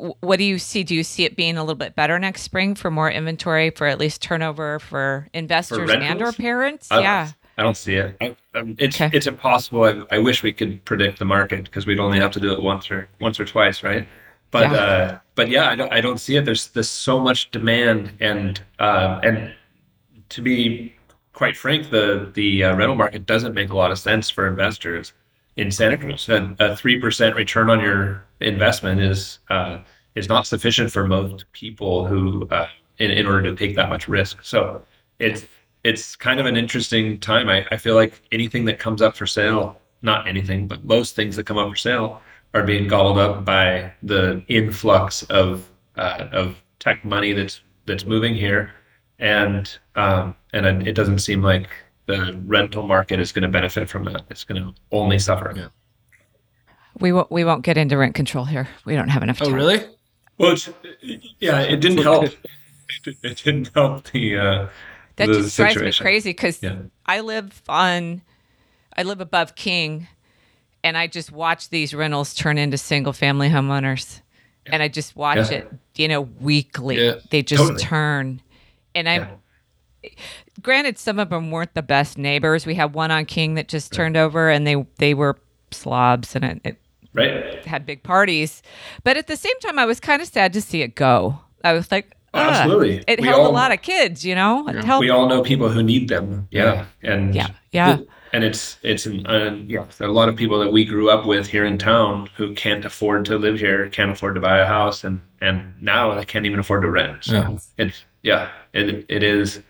W- 0.00 0.14
What 0.20 0.38
do 0.38 0.44
you 0.44 0.58
see? 0.58 0.82
Do 0.82 0.94
you 0.94 1.04
see 1.04 1.24
it 1.24 1.36
being 1.36 1.56
a 1.56 1.62
little 1.62 1.74
bit 1.76 1.94
better 1.94 2.18
next 2.18 2.42
spring 2.42 2.74
for 2.74 2.90
more 2.90 3.10
inventory, 3.10 3.70
for 3.70 3.86
at 3.86 3.98
least 3.98 4.22
turnover 4.22 4.78
for 4.78 5.28
investors 5.34 5.90
and 5.90 6.22
or 6.22 6.32
parents? 6.32 6.88
I- 6.90 7.00
yeah. 7.00 7.28
I 7.58 7.62
don't 7.62 7.76
see 7.76 7.96
it. 7.96 8.16
I, 8.22 8.34
um, 8.54 8.74
it's 8.78 8.98
Okay. 8.98 9.14
it's 9.14 9.26
impossible. 9.26 9.84
I, 9.84 10.16
I 10.16 10.18
wish 10.18 10.42
we 10.42 10.50
could 10.52 10.82
predict 10.86 11.18
the 11.18 11.26
market 11.26 11.64
because 11.64 11.84
we'd 11.86 12.00
only 12.00 12.18
have 12.18 12.30
to 12.32 12.40
do 12.40 12.52
it 12.54 12.62
once 12.62 12.90
or 12.90 13.06
once 13.20 13.38
or 13.38 13.44
twice, 13.44 13.82
right? 13.82 14.08
But 14.50 14.70
Yeah. 14.70 14.76
uh, 14.78 15.18
but 15.34 15.48
yeah, 15.50 15.68
I 15.68 15.74
don't 15.74 15.92
I 15.92 16.00
don't 16.00 16.18
see 16.18 16.36
it. 16.36 16.46
There's 16.46 16.68
there's 16.68 16.88
so 16.88 17.20
much 17.20 17.50
demand, 17.50 18.12
and 18.20 18.58
uh, 18.78 19.20
and 19.22 19.52
to 20.30 20.40
be 20.40 20.94
quite 21.34 21.54
frank, 21.56 21.90
the 21.90 22.30
the 22.34 22.64
uh, 22.64 22.76
rental 22.76 22.94
market 22.96 23.26
doesn't 23.26 23.52
make 23.52 23.68
a 23.70 23.76
lot 23.76 23.90
of 23.90 23.98
sense 23.98 24.30
for 24.30 24.46
investors 24.48 25.12
in 25.60 25.70
Santa 25.70 25.98
Cruz. 25.98 26.28
A 26.28 26.74
three 26.74 26.98
percent 26.98 27.36
return 27.36 27.68
on 27.70 27.80
your 27.80 28.24
investment 28.40 29.00
is 29.00 29.40
uh, 29.50 29.78
is 30.14 30.28
not 30.28 30.46
sufficient 30.46 30.90
for 30.90 31.06
most 31.06 31.44
people 31.52 32.06
who 32.06 32.48
uh, 32.48 32.68
in 32.98 33.10
in 33.10 33.26
order 33.26 33.42
to 33.42 33.54
take 33.54 33.76
that 33.76 33.88
much 33.88 34.08
risk. 34.08 34.42
So 34.42 34.82
it's 35.18 35.46
it's 35.84 36.16
kind 36.16 36.40
of 36.40 36.46
an 36.46 36.56
interesting 36.56 37.20
time. 37.20 37.48
I, 37.48 37.66
I 37.70 37.76
feel 37.76 37.94
like 37.94 38.22
anything 38.32 38.64
that 38.66 38.78
comes 38.78 39.02
up 39.02 39.16
for 39.16 39.26
sale, 39.26 39.80
not 40.02 40.26
anything, 40.26 40.66
but 40.66 40.84
most 40.84 41.14
things 41.14 41.36
that 41.36 41.44
come 41.44 41.58
up 41.58 41.68
for 41.70 41.76
sale 41.76 42.22
are 42.54 42.64
being 42.64 42.88
gobbled 42.88 43.18
up 43.18 43.44
by 43.44 43.92
the 44.02 44.42
influx 44.48 45.22
of 45.24 45.68
uh, 45.96 46.28
of 46.32 46.56
tech 46.78 47.04
money 47.04 47.32
that's 47.34 47.60
that's 47.86 48.06
moving 48.06 48.34
here, 48.34 48.72
and 49.18 49.78
um, 49.94 50.34
and 50.54 50.88
it 50.88 50.94
doesn't 50.94 51.18
seem 51.18 51.42
like 51.42 51.68
the 52.10 52.40
rental 52.46 52.82
market 52.86 53.20
is 53.20 53.32
going 53.32 53.42
to 53.42 53.48
benefit 53.48 53.88
from 53.88 54.04
that. 54.04 54.22
It's 54.30 54.44
going 54.44 54.62
to 54.62 54.74
only 54.92 55.18
suffer. 55.18 55.52
Yeah. 55.56 55.68
We 56.98 57.12
won't. 57.12 57.30
We 57.30 57.44
won't 57.44 57.62
get 57.62 57.76
into 57.78 57.96
rent 57.96 58.14
control 58.14 58.44
here. 58.44 58.68
We 58.84 58.94
don't 58.94 59.08
have 59.08 59.22
enough 59.22 59.38
time. 59.38 59.52
Oh, 59.52 59.56
really? 59.56 59.84
Well, 60.38 60.52
it's, 60.52 60.68
yeah, 61.38 61.60
it 61.60 61.80
didn't 61.80 61.98
help. 62.02 62.28
It 63.06 63.40
didn't 63.44 63.70
help 63.72 64.10
the 64.10 64.36
uh, 64.36 64.68
That 65.14 65.26
the 65.28 65.34
just 65.34 65.56
drives 65.56 65.76
me 65.80 65.92
crazy 65.92 66.30
because 66.30 66.60
Yeah. 66.60 66.76
I 67.06 67.20
live 67.20 67.62
on, 67.68 68.20
I 68.96 69.04
live 69.04 69.20
above 69.20 69.54
King, 69.54 70.08
and 70.82 70.98
I 70.98 71.06
just 71.06 71.30
watch 71.30 71.68
these 71.68 71.94
rentals 71.94 72.34
turn 72.34 72.58
into 72.58 72.76
single 72.76 73.12
family 73.12 73.48
homeowners, 73.48 74.20
and 74.66 74.82
I 74.82 74.88
just 74.88 75.14
watch 75.14 75.50
Yeah. 75.52 75.58
it, 75.58 75.72
you 75.94 76.08
know, 76.08 76.22
weekly. 76.22 76.96
Yeah, 77.00 77.14
they 77.30 77.42
just 77.42 77.62
totally. 77.62 77.80
turn, 77.80 78.42
and 78.96 79.08
I. 79.08 79.30
Yeah. 80.60 80.62
Granted, 80.62 80.98
some 80.98 81.18
of 81.18 81.30
them 81.30 81.50
weren't 81.50 81.74
the 81.74 81.82
best 81.82 82.18
neighbors. 82.18 82.66
We 82.66 82.74
had 82.74 82.94
one 82.94 83.10
on 83.10 83.24
King 83.26 83.54
that 83.54 83.68
just 83.68 83.92
turned 83.92 84.16
over, 84.16 84.50
and 84.50 84.66
they 84.66 84.86
they 84.98 85.14
were 85.14 85.36
slobs, 85.70 86.34
and 86.36 86.44
it, 86.44 86.60
it 86.64 86.76
Right? 87.12 87.64
had 87.66 87.84
big 87.86 88.02
parties. 88.04 88.62
But 89.02 89.16
at 89.16 89.26
the 89.26 89.36
same 89.36 89.58
time, 89.60 89.78
I 89.78 89.84
was 89.86 89.98
kind 89.98 90.22
of 90.22 90.28
sad 90.28 90.52
to 90.52 90.60
see 90.60 90.82
it 90.82 90.94
go. 90.94 91.40
I 91.64 91.72
was 91.72 91.90
like, 91.90 92.12
Oh, 92.32 92.38
"Ugh." 92.38 92.52
absolutely. 92.52 93.04
It 93.08 93.20
We 93.20 93.26
held 93.26 93.46
a 93.46 93.50
lot 93.50 93.72
of 93.72 93.82
kids, 93.82 94.24
you 94.24 94.36
know. 94.36 94.68
It 94.68 94.84
held, 94.84 95.00
We 95.00 95.10
all 95.10 95.28
know 95.28 95.42
people 95.42 95.68
who 95.68 95.82
need 95.82 96.08
them. 96.08 96.46
Yeah, 96.52 96.84
and 97.02 97.34
yeah, 97.34 97.48
yeah. 97.72 97.98
and 98.32 98.44
it's 98.44 98.78
it's 98.82 99.06
an 99.06 99.26
uh, 99.26 99.56
yeah. 99.66 99.86
There 99.98 100.06
are 100.06 100.10
a 100.10 100.14
lot 100.14 100.28
of 100.28 100.36
people 100.36 100.60
that 100.60 100.72
we 100.72 100.84
grew 100.84 101.10
up 101.10 101.26
with 101.26 101.48
here 101.48 101.64
in 101.64 101.78
town 101.78 102.28
who 102.36 102.54
can't 102.54 102.84
afford 102.84 103.24
to 103.24 103.36
live 103.38 103.58
here, 103.58 103.88
can't 103.88 104.12
afford 104.12 104.36
to 104.36 104.40
buy 104.40 104.58
a 104.58 104.66
house, 104.66 105.02
and 105.02 105.20
and 105.40 105.74
now 105.80 106.14
they 106.14 106.24
can't 106.24 106.46
even 106.46 106.60
afford 106.60 106.82
to 106.82 106.90
rent. 106.90 107.24
So 107.24 107.34
Yeah. 107.34 107.56
it's 107.78 108.04
yeah, 108.22 108.48
it 108.72 109.04
it 109.08 109.22
is 109.24 109.60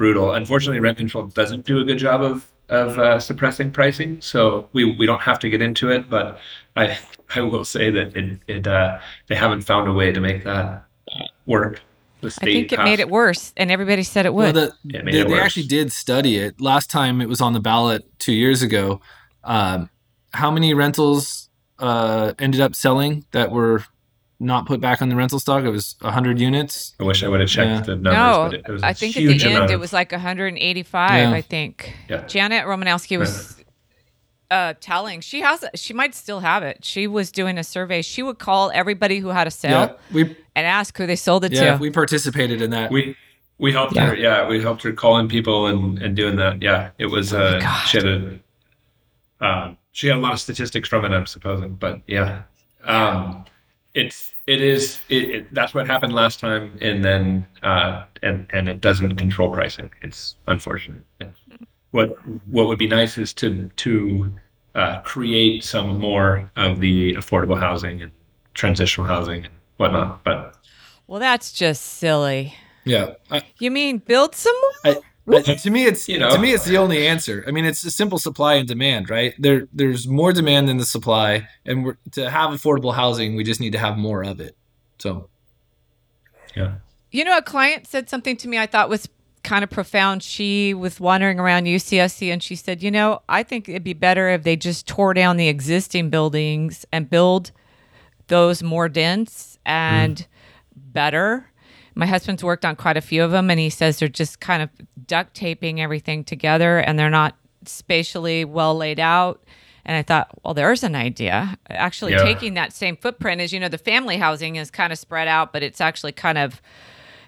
brutal. 0.00 0.32
Unfortunately, 0.32 0.80
rent 0.80 0.96
control 0.96 1.26
doesn't 1.26 1.66
do 1.66 1.78
a 1.78 1.84
good 1.84 1.98
job 1.98 2.22
of 2.22 2.48
of 2.70 2.98
uh, 2.98 3.20
suppressing 3.20 3.70
pricing, 3.70 4.18
so 4.22 4.66
we 4.72 4.96
we 4.96 5.04
don't 5.04 5.20
have 5.20 5.38
to 5.40 5.50
get 5.50 5.60
into 5.60 5.90
it. 5.90 6.08
But 6.08 6.38
I 6.74 6.98
I 7.36 7.42
will 7.42 7.66
say 7.66 7.90
that 7.90 8.16
it 8.16 8.40
it 8.48 8.66
uh, 8.66 8.98
they 9.26 9.34
haven't 9.34 9.60
found 9.60 9.88
a 9.88 9.92
way 9.92 10.10
to 10.10 10.18
make 10.18 10.44
that 10.44 10.56
uh, 10.56 10.80
work. 11.44 11.82
The 12.22 12.28
I 12.28 12.44
think 12.44 12.72
it 12.72 12.76
passed- 12.76 12.84
made 12.86 13.00
it 13.00 13.10
worse, 13.10 13.52
and 13.58 13.70
everybody 13.70 14.02
said 14.02 14.24
it 14.24 14.32
would. 14.32 14.54
Well, 14.54 14.70
the, 14.84 14.96
It 14.98 15.04
made 15.04 15.14
they, 15.14 15.20
it 15.20 15.28
they 15.28 15.38
actually 15.38 15.66
did 15.66 15.92
study 15.92 16.36
it. 16.36 16.60
Last 16.62 16.90
time 16.90 17.20
it 17.20 17.28
was 17.28 17.42
on 17.42 17.52
the 17.52 17.60
ballot 17.60 18.02
two 18.18 18.32
years 18.32 18.62
ago. 18.62 19.02
Um, 19.44 19.90
how 20.32 20.50
many 20.50 20.72
rentals 20.72 21.50
uh, 21.78 22.32
ended 22.38 22.62
up 22.62 22.74
selling 22.74 23.26
that 23.32 23.52
were 23.52 23.84
not 24.40 24.66
put 24.66 24.80
back 24.80 25.02
on 25.02 25.08
the 25.08 25.16
rental 25.16 25.38
stock? 25.38 25.64
It 25.64 25.70
was 25.70 25.96
100 26.00 26.40
units. 26.40 26.94
I 26.98 27.04
wish 27.04 27.22
I 27.22 27.28
would 27.28 27.40
have 27.40 27.48
checked 27.48 27.68
Yeah. 27.70 27.80
the 27.82 27.96
numbers. 27.96 28.12
no, 28.14 28.44
but 28.50 28.54
it, 28.54 28.64
it 28.68 28.72
was 28.72 28.82
a 28.82 28.86
I 28.86 28.92
think 28.94 29.16
at 29.16 29.20
the 29.20 29.32
end 29.32 29.42
amount 29.42 29.70
it 29.70 29.76
was 29.78 29.92
like 29.92 30.10
185. 30.12 31.10
Yeah. 31.12 31.30
I 31.30 31.40
think 31.42 31.94
Yeah. 32.08 32.26
Janet 32.26 32.64
Romanowski 32.66 33.18
was 33.18 33.56
uh, 34.50 34.74
telling 34.80 35.20
she 35.20 35.40
has 35.42 35.64
she 35.76 35.92
might 35.94 36.14
still 36.14 36.40
have 36.40 36.62
it. 36.64 36.84
She 36.84 37.06
was 37.06 37.30
doing 37.30 37.56
a 37.58 37.62
survey. 37.62 38.02
She 38.02 38.22
would 38.22 38.38
call 38.40 38.70
everybody 38.74 39.18
who 39.20 39.28
had 39.28 39.46
a 39.46 39.50
sale 39.50 39.70
Yeah, 39.80 39.92
we 40.12 40.22
and 40.56 40.66
ask 40.66 40.96
who 40.98 41.06
they 41.06 41.14
sold 41.16 41.44
it 41.44 41.52
yeah 41.52 41.74
to. 41.74 41.78
we 41.80 41.90
participated 41.90 42.60
in 42.60 42.70
that. 42.70 42.90
We 42.90 43.14
we 43.58 43.72
helped 43.72 43.94
Yeah. 43.94 44.06
her. 44.06 44.16
Yeah, 44.16 44.48
we 44.48 44.60
helped 44.60 44.82
her 44.82 44.92
calling 44.92 45.28
people 45.28 45.66
and, 45.66 45.98
and 46.02 46.16
doing 46.16 46.36
that. 46.36 46.62
Yeah, 46.62 46.90
it 46.98 47.06
was. 47.06 47.32
Uh, 47.34 47.56
Oh 47.56 47.60
God. 47.60 47.86
she 47.86 47.98
had 47.98 48.06
a. 48.06 48.40
Um, 49.40 49.76
she 49.92 50.08
had 50.08 50.16
a 50.16 50.20
lot 50.20 50.32
of 50.32 50.40
statistics 50.40 50.88
from 50.88 51.04
it. 51.04 51.12
I'm 51.12 51.26
supposing, 51.26 51.74
but 51.74 52.00
yeah, 52.06 52.42
um, 52.84 53.44
it's 53.94 54.29
it 54.50 54.60
is 54.60 54.98
it, 55.08 55.30
it, 55.30 55.54
that's 55.54 55.74
what 55.74 55.86
happened 55.86 56.12
last 56.12 56.40
time, 56.40 56.76
and 56.80 57.04
then 57.04 57.46
uh, 57.62 58.04
and 58.22 58.48
and 58.52 58.68
it 58.68 58.80
doesn't 58.80 59.14
control 59.16 59.52
pricing. 59.52 59.90
It's 60.02 60.34
unfortunate. 60.48 61.02
Yeah. 61.20 61.28
What 61.92 62.18
what 62.48 62.66
would 62.66 62.78
be 62.78 62.88
nice 62.88 63.16
is 63.16 63.32
to 63.34 63.70
to 63.76 64.32
uh, 64.74 65.00
create 65.02 65.62
some 65.62 66.00
more 66.00 66.50
of 66.56 66.80
the 66.80 67.14
affordable 67.14 67.58
housing 67.58 68.02
and 68.02 68.10
transitional 68.54 69.06
housing 69.06 69.44
and 69.44 69.54
whatnot, 69.76 70.24
but. 70.24 70.56
well, 71.06 71.20
that's 71.20 71.52
just 71.52 71.82
silly. 71.82 72.54
yeah, 72.84 73.14
I, 73.30 73.42
You 73.58 73.70
mean 73.70 73.98
build 73.98 74.34
some 74.34 74.54
more? 74.60 74.94
I, 74.96 75.00
well, 75.30 75.42
to 75.42 75.70
me, 75.70 75.86
it's 75.86 76.08
You 76.08 76.18
know. 76.18 76.30
to 76.30 76.38
me 76.38 76.52
it's 76.52 76.64
the 76.64 76.76
only 76.76 77.06
answer. 77.06 77.44
I 77.46 77.50
mean, 77.50 77.64
it's 77.64 77.84
a 77.84 77.90
simple 77.90 78.18
supply 78.18 78.54
and 78.54 78.66
demand, 78.66 79.10
right? 79.10 79.34
There, 79.38 79.68
there's 79.72 80.06
more 80.06 80.32
demand 80.32 80.68
than 80.68 80.76
the 80.76 80.86
supply, 80.86 81.48
and 81.64 81.84
we're, 81.84 81.96
to 82.12 82.30
have 82.30 82.50
affordable 82.50 82.94
housing, 82.94 83.36
we 83.36 83.44
just 83.44 83.60
need 83.60 83.72
to 83.72 83.78
have 83.78 83.96
more 83.96 84.22
of 84.22 84.40
it. 84.40 84.56
So, 84.98 85.28
Yeah. 86.54 86.74
You 87.10 87.24
know, 87.24 87.36
a 87.36 87.42
client 87.42 87.88
said 87.88 88.08
something 88.08 88.36
to 88.36 88.48
me 88.48 88.56
I 88.56 88.66
thought 88.66 88.88
was 88.88 89.08
kind 89.42 89.64
of 89.64 89.70
profound. 89.70 90.22
She 90.22 90.74
was 90.74 91.00
wandering 91.00 91.40
around 91.40 91.64
UCSC 91.64 92.32
and 92.32 92.42
she 92.42 92.54
said, 92.54 92.82
You 92.82 92.90
know, 92.90 93.22
I 93.28 93.42
think 93.42 93.68
it'd 93.68 93.84
be 93.84 93.94
better 93.94 94.28
if 94.28 94.42
they 94.42 94.56
just 94.56 94.86
tore 94.86 95.14
down 95.14 95.36
the 95.36 95.48
existing 95.48 96.10
buildings 96.10 96.84
and 96.92 97.10
build 97.10 97.52
those 98.28 98.62
more 98.62 98.88
dense 98.88 99.58
and 99.66 100.16
mm. 100.16 100.26
better. 100.74 101.49
My 102.00 102.06
husband's 102.06 102.42
worked 102.42 102.64
on 102.64 102.76
quite 102.76 102.96
a 102.96 103.02
few 103.02 103.22
of 103.22 103.30
them 103.30 103.50
and 103.50 103.60
he 103.60 103.68
says 103.68 103.98
they're 103.98 104.08
just 104.08 104.40
kind 104.40 104.62
of 104.62 104.70
duct 105.06 105.34
taping 105.34 105.82
everything 105.82 106.24
together 106.24 106.78
and 106.78 106.98
they're 106.98 107.10
not 107.10 107.36
spatially 107.66 108.42
well 108.46 108.74
laid 108.74 108.98
out. 108.98 109.44
And 109.84 109.98
I 109.98 110.02
thought, 110.02 110.28
well, 110.42 110.54
there's 110.54 110.82
an 110.82 110.94
idea. 110.94 111.58
Actually, 111.68 112.12
Yeah. 112.12 112.22
taking 112.22 112.54
that 112.54 112.72
same 112.72 112.96
footprint 112.96 113.42
as 113.42 113.52
you 113.52 113.60
know, 113.60 113.68
the 113.68 113.76
family 113.76 114.16
housing 114.16 114.56
is 114.56 114.70
kind 114.70 114.94
of 114.94 114.98
spread 114.98 115.28
out, 115.28 115.52
but 115.52 115.62
it's 115.62 115.78
actually 115.78 116.12
kind 116.12 116.38
of 116.38 116.62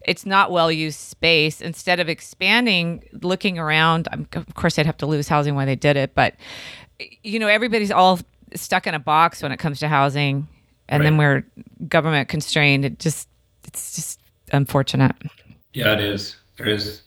it's 0.06 0.24
not 0.24 0.50
well 0.50 0.72
used 0.72 0.98
space. 0.98 1.60
Instead 1.60 2.00
of 2.00 2.08
expanding, 2.08 3.04
looking 3.20 3.58
around, 3.58 4.08
I'm, 4.10 4.26
of 4.34 4.54
course, 4.54 4.76
they'd 4.76 4.86
have 4.86 4.96
to 4.96 5.06
lose 5.06 5.28
housing 5.28 5.54
while 5.54 5.66
they 5.66 5.76
did 5.76 5.98
it, 5.98 6.14
but 6.14 6.34
you 7.22 7.38
know, 7.38 7.46
everybody's 7.48 7.90
all 7.90 8.20
stuck 8.54 8.86
in 8.86 8.94
a 8.94 8.98
box 8.98 9.42
when 9.42 9.52
it 9.52 9.58
comes 9.58 9.80
to 9.80 9.88
housing, 9.88 10.48
and 10.88 11.04
then 11.04 11.18
we're 11.18 11.44
government 11.88 12.28
constrained. 12.30 12.86
It 12.86 12.98
just, 12.98 13.28
it's 13.64 13.94
just 13.94 14.18
unfortunate. 14.52 15.12
Yeah, 15.72 15.94
it 15.94 16.00
is. 16.00 16.36
There 16.56 16.68
is. 16.68 17.02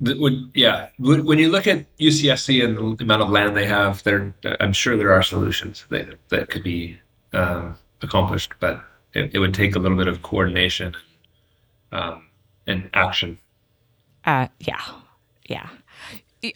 When, 0.00 0.50
yeah, 0.54 0.90
when, 0.98 1.24
when 1.24 1.38
you 1.38 1.50
look 1.50 1.66
at 1.66 1.84
UCSC 1.98 2.64
and 2.64 2.98
the 2.98 3.04
amount 3.04 3.22
of 3.22 3.30
land 3.30 3.56
they 3.56 3.66
have, 3.66 4.02
there, 4.04 4.32
I'm 4.60 4.72
sure 4.72 4.96
there 4.96 5.12
are 5.12 5.24
solutions 5.24 5.84
that 5.88 6.14
that 6.28 6.50
could 6.50 6.62
be 6.62 6.98
um, 7.32 7.76
accomplished, 8.02 8.52
but 8.60 8.80
it, 9.14 9.34
it 9.34 9.38
would 9.40 9.54
take 9.54 9.74
a 9.74 9.78
little 9.78 9.96
bit 9.96 10.06
of 10.06 10.22
coordination 10.22 10.94
um, 11.90 12.26
and 12.66 12.88
action. 12.94 13.38
Uh, 14.24 14.48
yeah, 14.60 14.82
yeah. 15.48 15.68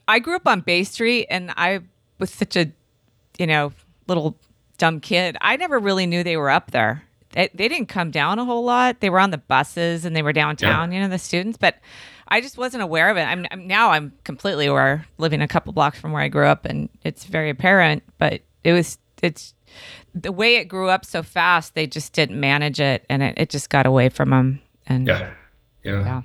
I 0.07 0.21
grew 0.21 0.37
up 0.37 0.47
on 0.47 0.61
Bay 0.61 0.85
Street, 0.85 1.27
and 1.29 1.53
I 1.57 1.81
was 2.19 2.31
such 2.31 2.57
a, 2.57 2.71
you 3.39 3.47
know, 3.47 3.73
little 4.07 4.37
dumb 4.79 5.01
kid. 5.01 5.37
I 5.41 5.57
never 5.57 5.79
really 5.79 6.07
knew 6.07 6.23
they 6.23 6.37
were 6.37 6.51
up 6.51 6.71
there. 6.71 7.03
They, 7.33 7.49
they 7.55 7.69
didn't 7.69 7.89
come 7.89 8.11
down 8.11 8.39
a 8.39 8.45
whole 8.45 8.65
lot. 8.65 9.01
They 9.01 9.11
were 9.11 9.21
on 9.21 9.31
the 9.31 9.39
buses 9.39 10.05
and 10.05 10.15
they 10.15 10.23
were 10.23 10.33
downtown, 10.33 10.93
you 10.93 11.01
know, 11.01 11.09
the 11.09 11.19
students. 11.19 11.57
But 11.59 11.77
I 12.29 12.41
just 12.41 12.57
wasn't 12.57 12.83
aware 12.83 13.11
of 13.11 13.17
it. 13.17 13.23
I'm, 13.23 13.47
I'm 13.51 13.67
now 13.67 13.91
I'm 13.91 14.13
completely 14.25 14.67
aware, 14.67 15.07
living 15.19 15.43
a 15.43 15.49
couple 15.49 15.73
blocks 15.73 15.99
from 16.01 16.13
where 16.13 16.23
I 16.23 16.29
grew 16.29 16.47
up, 16.47 16.65
and 16.65 16.89
it's 17.05 17.25
very 17.25 17.51
apparent. 17.51 18.03
But 18.19 18.43
it 18.65 18.73
was 18.73 18.99
it's 19.23 19.55
the 20.15 20.33
way 20.33 20.57
it 20.57 20.67
grew 20.67 20.89
up 20.89 21.05
so 21.05 21.23
fast. 21.23 21.75
They 21.75 21.87
just 21.87 22.13
didn't 22.13 22.39
manage 22.39 22.81
it, 22.81 23.05
and 23.11 23.23
it, 23.23 23.35
it 23.39 23.51
just 23.51 23.69
got 23.71 23.87
away 23.87 24.09
from 24.09 24.31
them. 24.31 24.61
And 24.87 25.07
Yeah, 25.09 25.31
yeah. 25.83 26.01
yeah. 26.05 26.23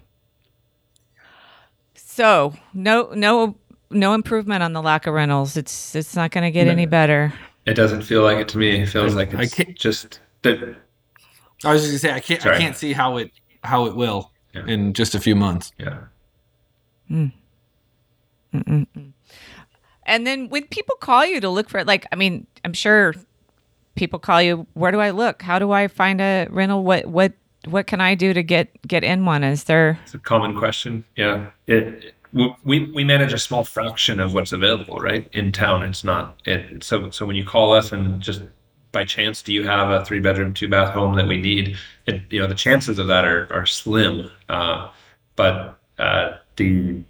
So 1.96 2.54
no 2.74 3.10
no 3.14 3.56
no 3.90 4.14
improvement 4.14 4.64
on 4.64 4.74
the 4.74 4.82
lack 4.82 5.08
of 5.08 5.14
rentals. 5.14 5.56
It's 5.58 5.96
it's 5.96 6.16
not 6.16 6.32
going 6.32 6.44
to 6.44 6.52
get 6.52 6.68
any 6.68 6.86
better. 6.86 7.34
It 7.66 7.74
doesn't 7.76 8.04
feel 8.04 8.24
like 8.24 8.38
it 8.38 8.48
to 8.50 8.58
me. 8.58 8.82
It 8.82 8.88
feels 8.88 9.14
like 9.16 9.34
I 9.36 9.44
it's 9.44 9.54
can't- 9.54 9.76
just 9.76 10.20
that. 10.44 10.76
I 11.64 11.74
was 11.74 11.82
just 11.82 11.92
gonna 11.92 12.00
say 12.00 12.12
I 12.12 12.20
can't 12.20 12.46
I 12.46 12.58
can't 12.58 12.76
see 12.76 12.94
how 12.94 13.18
it 13.18 13.32
how 13.64 13.86
it 13.88 13.96
will 13.96 14.32
Yeah. 14.54 14.66
in 14.68 14.94
just 14.94 15.16
a 15.16 15.20
few 15.20 15.36
months. 15.36 15.72
Yeah. 15.78 16.00
Hmm. 17.08 17.28
And 20.06 20.26
then 20.26 20.50
when 20.50 20.66
people 20.68 20.96
call 21.00 21.26
you 21.26 21.42
to 21.42 21.50
look 21.50 21.70
for 21.70 21.80
it, 21.80 21.88
like, 21.88 22.06
I 22.12 22.16
mean, 22.16 22.48
I'm 22.64 22.74
sure 22.74 23.14
people 23.96 24.20
call 24.20 24.42
you, 24.42 24.66
where 24.74 24.92
do 24.92 25.00
I 25.02 25.10
look? 25.12 25.42
How 25.42 25.60
do 25.60 25.72
I 25.72 25.88
find 25.88 26.22
a 26.22 26.48
rental? 26.50 26.84
What, 26.84 27.08
what, 27.08 27.34
what 27.66 27.88
can 27.88 28.00
I 28.00 28.16
do 28.16 28.34
to 28.34 28.42
get, 28.42 28.70
get 28.88 29.04
in 29.04 29.26
one? 29.26 29.44
Is 29.44 29.66
there, 29.66 30.00
It's 30.04 30.14
a 30.14 30.20
common 30.20 30.58
question. 30.58 31.04
Yeah. 31.18 31.48
It, 31.68 32.14
we, 32.64 32.90
we 32.92 33.04
manage 33.04 33.34
a 33.34 33.38
small 33.38 33.64
fraction 33.64 34.20
of 34.20 34.34
what's 34.34 34.52
available, 34.54 34.98
right? 35.00 35.28
In 35.34 35.52
town. 35.52 35.84
It's 35.84 36.04
not 36.04 36.40
it. 36.46 36.84
So, 36.84 37.10
so 37.10 37.26
when 37.26 37.36
you 37.36 37.46
call 37.46 37.74
us 37.74 37.92
and 37.92 38.22
just 38.22 38.44
by 38.98 39.06
chance, 39.06 39.44
do 39.44 39.54
you 39.54 39.64
have 39.64 39.92
a 39.92 40.04
three 40.04 40.20
bedroom, 40.20 40.56
two 40.56 40.68
bath 40.68 40.92
home 40.92 41.14
that 41.16 41.28
we 41.28 41.40
need? 41.40 41.78
It, 42.08 42.24
you 42.32 42.40
know, 42.40 42.48
the 42.48 42.56
chances 42.56 42.98
of 42.98 43.06
that 43.06 43.26
are, 43.26 43.48
are 43.54 43.68
slim. 43.68 44.32
Uh, 44.50 44.90
but, 45.36 45.78
uh, 46.00 46.38
the, 46.56 47.04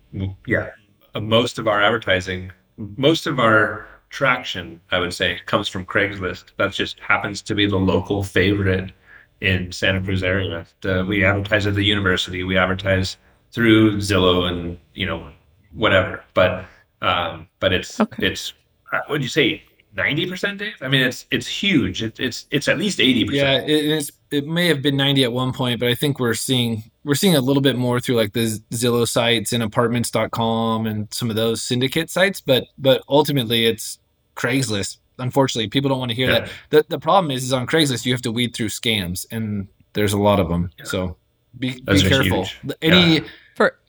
yeah, 0.45 0.71
uh, 1.15 1.21
most 1.21 1.57
of 1.59 1.65
our 1.65 1.81
advertising, 1.81 2.51
most 2.97 3.25
of 3.25 3.39
our 3.39 3.87
traction, 4.09 4.81
I 4.91 4.99
would 4.99 5.13
say, 5.13 5.39
comes 5.45 5.69
from 5.69 5.85
Craigslist. 5.85 6.51
That 6.57 6.73
just 6.73 6.99
happens 6.99 7.41
to 7.43 7.55
be 7.55 7.65
the 7.65 7.77
local 7.77 8.21
favorite 8.21 8.91
in 9.39 9.71
Santa 9.71 10.01
Cruz 10.03 10.23
area. 10.23 10.65
We 10.83 11.23
advertise 11.23 11.67
at 11.67 11.75
the 11.75 11.85
university. 11.85 12.43
We 12.43 12.57
advertise 12.57 13.15
through 13.53 13.99
Zillow 13.99 14.49
and 14.51 14.77
you 14.93 15.05
know 15.05 15.31
whatever. 15.73 16.21
But 16.33 16.65
um, 17.01 17.47
but 17.61 17.71
it's 17.71 17.97
Okay. 18.01 18.27
it's 18.27 18.53
uh, 18.91 18.97
what 19.05 19.09
would 19.11 19.23
you 19.23 19.29
say? 19.29 19.63
Ninety 19.95 20.29
percent, 20.29 20.59
Dave. 20.59 20.75
I 20.81 20.87
mean, 20.89 21.01
it's 21.01 21.25
it's 21.31 21.47
huge. 21.47 22.03
It, 22.03 22.19
it's 22.19 22.45
it's 22.51 22.67
at 22.67 22.77
least 22.77 22.99
eighty 22.99 23.21
Yeah, 23.31 23.59
percent. 23.61 23.69
it, 23.69 23.85
it's 23.85 24.11
it 24.29 24.45
may 24.45 24.67
have 24.67 24.81
been 24.81 24.97
90 24.97 25.23
at 25.23 25.31
one 25.31 25.53
point, 25.53 25.79
but 25.79 25.87
I 25.87 25.95
think 25.95 26.19
we're 26.19 26.33
seeing 26.33 26.83
we're 27.05 27.15
seeing 27.15 27.35
a 27.35 27.39
little 27.41 27.61
bit 27.61 27.77
more 27.77 27.99
through 28.01 28.15
like 28.15 28.33
the 28.33 28.59
Zillow 28.71 29.07
sites 29.07 29.53
and 29.53 29.63
apartments.com 29.63 30.85
and 30.85 31.07
some 31.13 31.29
of 31.29 31.35
those 31.35 31.61
syndicate 31.61 32.09
sites, 32.09 32.41
but 32.41 32.65
but 32.77 33.01
ultimately 33.09 33.65
it's 33.65 33.99
Craigslist. 34.35 34.97
Unfortunately, 35.19 35.67
people 35.69 35.89
don't 35.89 35.99
want 35.99 36.09
to 36.11 36.15
hear 36.15 36.29
Yeah. 36.29 36.39
that. 36.41 36.51
The 36.69 36.85
the 36.89 36.99
problem 36.99 37.31
is 37.31 37.43
is 37.43 37.53
on 37.53 37.65
Craigslist 37.67 38.05
you 38.05 38.13
have 38.13 38.21
to 38.23 38.31
weed 38.31 38.55
through 38.55 38.69
scams 38.69 39.25
and 39.31 39.67
there's 39.93 40.13
a 40.13 40.19
lot 40.19 40.39
of 40.39 40.47
them. 40.49 40.69
So 40.83 41.15
be, 41.57 41.81
Those 41.85 42.03
be 42.03 42.09
careful. 42.09 42.43
huge. 42.43 42.75
Any 42.83 43.21
for, 43.55 43.79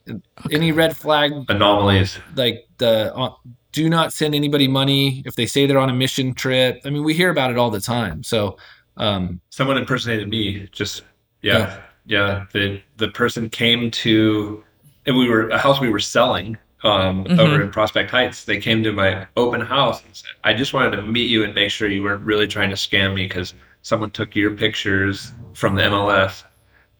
any 0.50 0.72
red 0.72 0.96
flag 0.96 1.32
Anomalies. 1.50 2.18
like 2.34 2.66
the 2.78 3.14
uh, 3.14 3.34
do 3.72 3.88
not 3.88 4.12
send 4.12 4.34
anybody 4.34 4.66
money 4.68 5.22
if 5.26 5.34
they 5.36 5.46
say 5.46 5.66
they're 5.66 5.78
on 5.78 5.90
a 5.90 5.94
mission 5.94 6.34
trip. 6.34 6.80
I 6.84 6.90
mean, 6.90 7.04
we 7.04 7.14
hear 7.14 7.30
about 7.30 7.50
it 7.50 7.58
all 7.58 7.70
the 7.70 7.80
time. 7.80 8.22
So 8.22 8.56
um 8.96 9.40
Someone 9.50 9.76
impersonated 9.76 10.28
me. 10.28 10.68
Just 10.72 11.02
yeah, 11.42 11.80
yeah. 12.06 12.46
The 12.52 12.80
the 12.96 13.08
person 13.08 13.48
came 13.48 13.90
to, 13.92 14.64
and 15.06 15.16
we 15.16 15.28
were 15.28 15.48
a 15.50 15.58
house 15.58 15.80
we 15.80 15.88
were 15.90 16.00
selling 16.00 16.56
um, 16.84 17.24
Mhm. 17.24 17.38
over 17.38 17.62
in 17.62 17.70
Prospect 17.70 18.10
Heights. 18.10 18.44
They 18.44 18.58
came 18.60 18.82
to 18.84 18.92
my 18.92 19.26
open 19.36 19.60
house 19.60 20.02
and 20.04 20.14
said, 20.14 20.30
"I 20.44 20.54
just 20.54 20.72
wanted 20.72 20.96
to 20.96 21.02
meet 21.02 21.28
you 21.28 21.44
and 21.44 21.54
make 21.54 21.70
sure 21.70 21.88
you 21.88 22.02
weren't 22.04 22.22
really 22.24 22.46
trying 22.46 22.70
to 22.70 22.76
scam 22.76 23.14
me 23.14 23.24
because 23.26 23.54
someone 23.82 24.10
took 24.10 24.34
your 24.36 24.52
pictures 24.52 25.32
from 25.54 25.74
the 25.74 25.82
MLS 25.82 26.44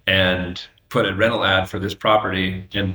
and 0.07 0.61
put 0.89 1.07
a 1.07 1.15
rental 1.15 1.45
ad 1.45 1.69
for 1.69 1.79
this 1.79 1.95
property 1.95 2.65
and 2.75 2.95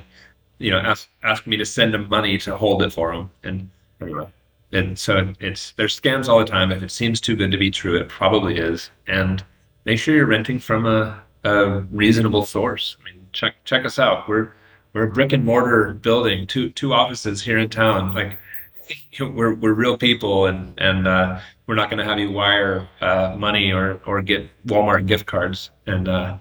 you 0.59 0.71
know 0.71 0.79
ask, 0.79 1.09
asked 1.23 1.47
me 1.47 1.57
to 1.57 1.65
send 1.65 1.93
them 1.93 2.07
money 2.09 2.37
to 2.39 2.57
hold 2.57 2.83
it 2.83 2.91
for 2.91 3.15
them." 3.15 3.29
And 3.43 3.69
anyway. 4.01 4.27
And 4.73 4.97
so 4.97 5.31
it's 5.39 5.71
there's 5.73 5.99
scams 5.99 6.27
all 6.27 6.39
the 6.39 6.45
time. 6.45 6.71
If 6.71 6.81
it 6.81 6.91
seems 6.91 7.21
too 7.21 7.35
good 7.35 7.51
to 7.51 7.57
be 7.57 7.69
true, 7.69 7.95
it 7.95 8.09
probably 8.09 8.57
is. 8.57 8.89
And 9.07 9.43
make 9.85 9.99
sure 9.99 10.15
you're 10.15 10.25
renting 10.25 10.59
from 10.59 10.87
a, 10.87 11.21
a 11.43 11.81
reasonable 11.91 12.45
source. 12.45 12.97
I 12.99 13.05
mean, 13.05 13.27
check 13.33 13.55
check 13.65 13.85
us 13.85 13.99
out. 13.99 14.27
We're 14.27 14.53
we're 14.93 15.03
a 15.03 15.11
brick 15.11 15.31
and 15.31 15.45
mortar 15.45 15.93
building, 15.93 16.47
two 16.47 16.71
two 16.71 16.91
offices 16.91 17.43
here 17.43 17.59
in 17.59 17.69
town. 17.69 18.13
Like 18.13 18.37
we're 19.19 19.53
we're 19.53 19.73
real 19.73 19.97
people, 19.97 20.47
and 20.47 20.73
and 20.79 21.07
uh, 21.07 21.39
we're 21.67 21.75
not 21.75 21.89
going 21.89 21.99
to 21.99 22.05
have 22.05 22.19
you 22.19 22.31
wire 22.31 22.87
uh, 23.01 23.35
money 23.37 23.71
or 23.71 24.01
or 24.07 24.23
get 24.23 24.49
Walmart 24.65 25.05
gift 25.05 25.27
cards 25.27 25.69
and 25.85 26.07
uh, 26.07 26.37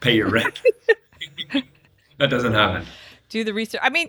pay 0.00 0.16
your 0.16 0.30
rent. 0.30 0.60
that 2.18 2.28
doesn't 2.28 2.54
happen. 2.54 2.86
Do 3.28 3.44
the 3.44 3.52
research. 3.54 3.80
I 3.82 3.90
mean, 3.90 4.08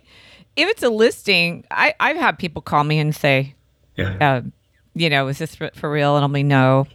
if 0.55 0.67
it's 0.69 0.83
a 0.83 0.89
listing, 0.89 1.65
I, 1.71 1.93
I've 1.99 2.17
had 2.17 2.39
people 2.39 2.61
call 2.61 2.83
me 2.83 2.99
and 2.99 3.15
say, 3.15 3.55
Yeah. 3.95 4.17
uh, 4.19 4.41
you 4.95 5.09
know, 5.09 5.27
is 5.27 5.37
this 5.37 5.55
for, 5.55 5.69
for 5.75 5.91
real? 5.91 6.15
And 6.15 6.23
I'll 6.23 6.29
be 6.29 6.43
no. 6.43 6.87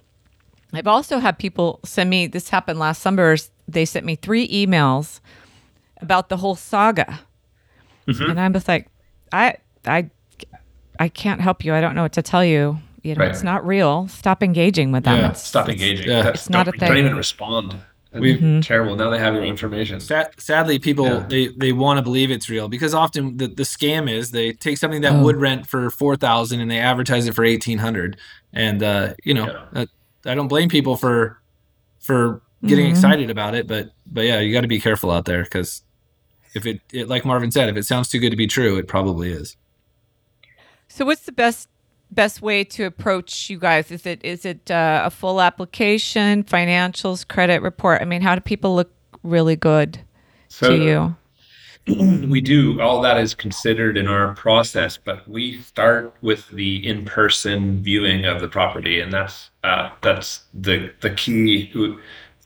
I've 0.73 0.87
also 0.87 1.19
had 1.19 1.39
people 1.39 1.81
send 1.85 2.11
me, 2.11 2.27
this 2.27 2.49
happened 2.49 2.79
last 2.79 3.01
summer, 3.01 3.37
they 3.69 3.85
sent 3.85 4.05
me 4.05 4.17
three 4.17 4.49
emails 4.49 5.21
about 6.01 6.29
the 6.29 6.37
whole 6.39 6.57
saga. 6.57 7.21
Mm-hmm. 8.09 8.31
And 8.31 8.41
I'm 8.41 8.53
just 8.53 8.67
like, 8.69 8.89
I, 9.33 9.57
I, 9.87 10.11
I 10.99 11.09
can't 11.09 11.41
help 11.41 11.65
you. 11.65 11.73
I 11.75 11.81
don't 11.81 11.95
know 11.95 12.03
what 12.03 12.13
to 12.15 12.23
tell 12.23 12.45
you. 12.45 12.79
You 13.03 13.15
know, 13.15 13.21
Right. 13.21 13.31
it's 13.31 13.43
not 13.43 13.67
real. 13.67 14.09
Stop 14.09 14.43
engaging 14.43 14.91
with 14.91 15.05
them. 15.05 15.17
Yeah, 15.19 15.25
It's- 15.27 15.47
Stop 15.47 15.69
engaging. 15.69 16.09
Yeah. 16.09 16.29
It's 16.29 16.49
not 16.51 16.67
don't, 16.67 16.75
a 16.77 16.79
thing. 16.79 16.89
Don't 16.89 16.99
even 16.99 17.17
respond. 17.17 17.77
We've- 18.21 18.39
Mm-hmm. 18.39 18.61
terrible. 18.61 18.95
Now 18.97 19.11
they 19.11 19.19
have 19.19 19.35
your 19.35 19.45
information. 19.45 19.99
Sad, 20.01 20.29
sadly, 20.39 20.79
people 20.79 21.07
Yeah. 21.07 21.27
they 21.29 21.49
they 21.49 21.73
want 21.73 21.99
to 21.99 22.03
believe 22.03 22.31
it's 22.31 22.49
real 22.49 22.69
because 22.69 22.95
often 22.95 23.37
the, 23.37 23.49
the 23.49 23.65
scam 23.65 24.11
is 24.11 24.31
they 24.31 24.53
take 24.53 24.79
something 24.79 25.01
that 25.03 25.13
Oh. 25.15 25.23
would 25.25 25.37
rent 25.37 25.67
for 25.67 25.91
four 25.91 26.15
thousand 26.17 26.61
and 26.61 26.71
they 26.71 26.79
advertise 26.79 27.27
it 27.27 27.35
for 27.35 27.45
eighteen 27.45 27.79
hundred, 27.79 28.17
and 28.53 28.83
uh, 28.83 29.15
you 29.25 29.35
know 29.35 29.47
Yeah. 29.75 29.81
uh, 29.83 29.87
I 30.27 30.35
don't 30.35 30.49
blame 30.49 30.69
people 30.69 30.97
for 30.97 31.41
for 32.01 32.41
getting 32.67 32.87
Mhm. 32.87 32.91
excited 32.91 33.31
about 33.31 33.55
it, 33.55 33.67
but 33.67 33.91
but 34.07 34.25
yeah, 34.25 34.39
you 34.41 34.53
got 34.53 34.61
to 34.63 34.69
be 34.69 34.81
careful 34.81 35.11
out 35.11 35.25
there 35.25 35.43
because 35.43 35.83
if 36.55 36.67
it, 36.67 36.81
it 36.93 37.09
like 37.09 37.25
Marvin 37.25 37.51
said, 37.51 37.69
if 37.69 37.77
it 37.77 37.85
sounds 37.85 38.09
too 38.09 38.21
good 38.21 38.31
to 38.31 38.37
be 38.37 38.47
true, 38.47 38.77
it 38.79 38.87
probably 38.87 39.31
is. 39.33 39.57
So 40.89 41.05
what's 41.05 41.23
the 41.23 41.33
best 41.33 41.69
best 42.15 42.43
way 42.43 42.65
to 42.65 42.85
approach 42.85 43.51
you 43.51 43.59
guys? 43.59 43.91
Is 43.91 44.07
it 44.07 44.25
is 44.25 44.45
it 44.45 44.71
uh, 44.71 45.03
a 45.05 45.11
full 45.11 45.41
application, 45.41 46.45
financials, 46.45 47.27
credit 47.27 47.63
report? 47.63 48.01
I 48.01 48.05
mean, 48.05 48.23
how 48.23 48.35
do 48.35 48.41
people 48.41 48.75
look 48.75 48.93
really 49.23 49.57
good 49.57 50.01
So 50.49 50.69
to 50.69 50.85
you? 50.85 51.17
we 52.29 52.41
do 52.41 52.81
all 52.81 53.03
that 53.03 53.19
is 53.19 53.35
considered 53.35 53.99
in 53.99 54.09
our 54.09 54.35
process, 54.35 54.97
but 54.97 55.29
we 55.29 55.61
start 55.61 56.15
with 56.23 56.49
the 56.49 56.87
in-person 56.87 57.83
viewing 57.83 58.25
of 58.25 58.41
the 58.41 58.49
property, 58.49 59.01
and 59.01 59.13
that's 59.13 59.51
uh, 59.65 59.91
that's 60.01 60.45
the 60.55 60.93
the 61.01 61.11
key. 61.11 61.73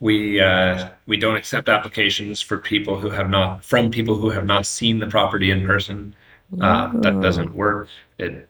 We 0.00 0.40
uh, 0.40 0.88
we 1.06 1.16
don't 1.16 1.36
accept 1.36 1.68
applications 1.68 2.40
for 2.40 2.58
people 2.58 2.98
who 2.98 3.10
have 3.10 3.30
not 3.30 3.64
from 3.64 3.90
people 3.90 4.16
who 4.16 4.30
have 4.30 4.46
not 4.46 4.66
seen 4.66 4.98
the 4.98 5.06
property 5.06 5.50
in 5.50 5.64
person. 5.66 6.14
Uh, 6.62 6.90
that 7.00 7.20
doesn't 7.20 7.54
work. 7.54 7.88
It 8.18 8.48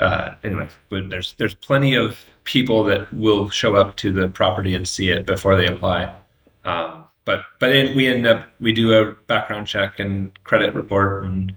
uh, 0.00 0.34
anyway, 0.44 0.68
there's 0.90 1.34
there's 1.38 1.54
plenty 1.54 1.94
of 1.94 2.18
people 2.44 2.84
that 2.84 3.12
will 3.12 3.48
show 3.48 3.76
up 3.76 3.96
to 3.96 4.12
the 4.12 4.28
property 4.28 4.74
and 4.74 4.86
see 4.86 5.10
it 5.10 5.26
before 5.26 5.56
they 5.56 5.66
apply. 5.66 6.14
Um, 6.64 7.04
but 7.24 7.42
but 7.58 7.74
it, 7.74 7.96
we 7.96 8.06
end 8.06 8.26
up 8.26 8.46
we 8.60 8.72
do 8.72 8.92
a 8.92 9.12
background 9.26 9.66
check 9.66 9.98
and 9.98 10.32
credit 10.44 10.74
report 10.74 11.24
and 11.24 11.54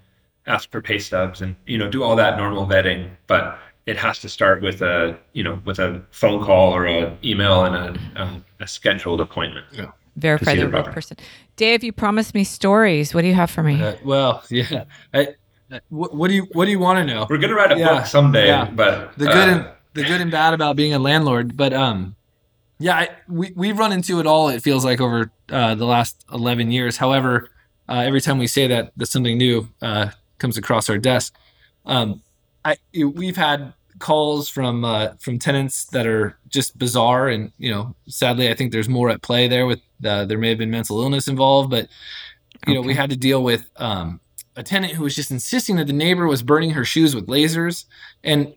ask 0.47 0.71
for 0.71 0.81
pay 0.81 0.99
stubs 0.99 1.41
and 1.41 1.55
you 1.65 1.77
know 1.77 1.89
do 1.89 2.03
all 2.03 2.15
that 2.15 2.37
normal 2.37 2.65
vetting. 2.65 3.09
But 3.27 3.59
it 3.85 3.97
has 3.97 4.19
to 4.19 4.29
start 4.29 4.61
with 4.61 4.81
a 4.81 5.17
you 5.33 5.43
know 5.43 5.61
with 5.65 5.79
a 5.79 6.01
phone 6.11 6.43
call 6.43 6.73
or 6.73 6.85
a 6.87 7.17
email 7.23 7.65
and 7.65 7.75
a, 7.75 8.21
a, 8.21 8.43
a 8.61 8.67
scheduled 8.67 9.21
appointment. 9.21 9.65
Yeah 9.71 9.91
Verify 10.19 10.55
the 10.55 10.61
the 10.61 10.69
real 10.69 10.83
person. 10.83 11.17
Dave, 11.55 11.83
you 11.83 11.93
promised 11.93 12.33
me 12.33 12.43
stories. 12.43 13.13
What 13.13 13.21
do 13.21 13.27
you 13.27 13.33
have 13.33 13.49
for 13.49 13.63
me? 13.63 13.81
Uh, 13.81 13.95
well, 14.03 14.43
yeah. 14.49 14.83
I, 15.13 15.29
what, 15.89 16.15
what 16.15 16.27
do 16.29 16.33
you 16.35 16.47
what 16.53 16.65
do 16.65 16.71
you 16.71 16.79
want 16.79 16.99
to 16.99 17.05
know? 17.13 17.27
We're 17.29 17.37
gonna 17.37 17.55
write 17.55 17.71
a 17.71 17.77
Yeah, 17.77 17.99
book 17.99 18.05
someday, 18.05 18.47
yeah. 18.47 18.69
but 18.69 19.17
the 19.17 19.25
good 19.25 19.49
uh, 19.49 19.51
and 19.51 19.67
the 19.93 20.03
good 20.03 20.21
and 20.21 20.31
bad 20.31 20.53
about 20.53 20.75
being 20.75 20.93
a 20.93 20.99
landlord. 20.99 21.55
But 21.55 21.73
um, 21.73 22.15
yeah, 22.79 22.95
I, 22.95 23.09
we 23.27 23.51
we've 23.55 23.77
run 23.77 23.91
into 23.91 24.19
it 24.19 24.25
all. 24.27 24.49
It 24.49 24.61
feels 24.61 24.85
like 24.85 25.01
over 25.01 25.31
uh, 25.49 25.75
the 25.75 25.85
last 25.85 26.25
eleven 26.31 26.71
years. 26.71 26.97
However, 26.97 27.49
uh, 27.87 28.01
every 28.05 28.21
time 28.21 28.37
we 28.37 28.47
say 28.47 28.67
that, 28.67 28.91
that 28.97 29.07
something 29.07 29.37
new 29.37 29.67
uh, 29.81 30.09
comes 30.37 30.57
across 30.57 30.89
our 30.89 30.97
desk. 30.97 31.35
Um, 31.85 32.21
I 32.65 32.77
we've 32.93 33.37
had 33.37 33.73
calls 33.99 34.49
from 34.49 34.85
uh, 34.85 35.09
from 35.19 35.39
tenants 35.39 35.85
that 35.85 36.07
are 36.07 36.37
just 36.49 36.77
bizarre, 36.77 37.27
and 37.27 37.51
you 37.57 37.69
know, 37.69 37.95
sadly, 38.07 38.49
I 38.49 38.53
think 38.53 38.71
there's 38.71 38.89
more 38.89 39.09
at 39.09 39.21
play 39.21 39.47
there. 39.47 39.65
With 39.65 39.81
uh, 40.03 40.25
there 40.25 40.37
may 40.37 40.49
have 40.49 40.57
been 40.57 40.71
mental 40.71 41.01
illness 41.01 41.27
involved, 41.27 41.69
but 41.69 41.87
you 42.67 42.73
know, 42.73 42.81
we 42.81 42.93
had 42.93 43.09
to 43.09 43.17
deal 43.17 43.43
with 43.43 43.69
um, 43.77 44.19
a 44.59 44.63
tenant 44.63 44.93
who 44.93 45.03
was 45.03 45.15
just 45.15 45.31
insisting 45.31 45.77
that 45.77 45.87
the 45.87 45.93
neighbor 45.93 46.27
was 46.27 46.43
burning 46.43 46.71
her 46.71 46.83
shoes 46.83 47.15
with 47.15 47.27
lasers, 47.27 47.85
and 48.23 48.53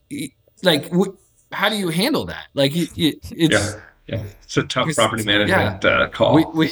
like, 0.62 0.90
wh- 0.92 1.14
how 1.52 1.68
do 1.68 1.76
you 1.76 1.88
handle 1.88 2.24
that? 2.26 2.46
Like, 2.54 2.74
it, 2.76 2.90
it, 2.96 3.18
it's 3.30 3.54
yeah, 3.54 3.80
yeah, 4.18 4.24
it's 4.42 4.56
a 4.56 4.64
tough 4.64 4.88
property 4.96 5.22
management 5.24 5.84
uh, 5.84 6.08
call. 6.08 6.34
we 6.34 6.44
we 6.52 6.70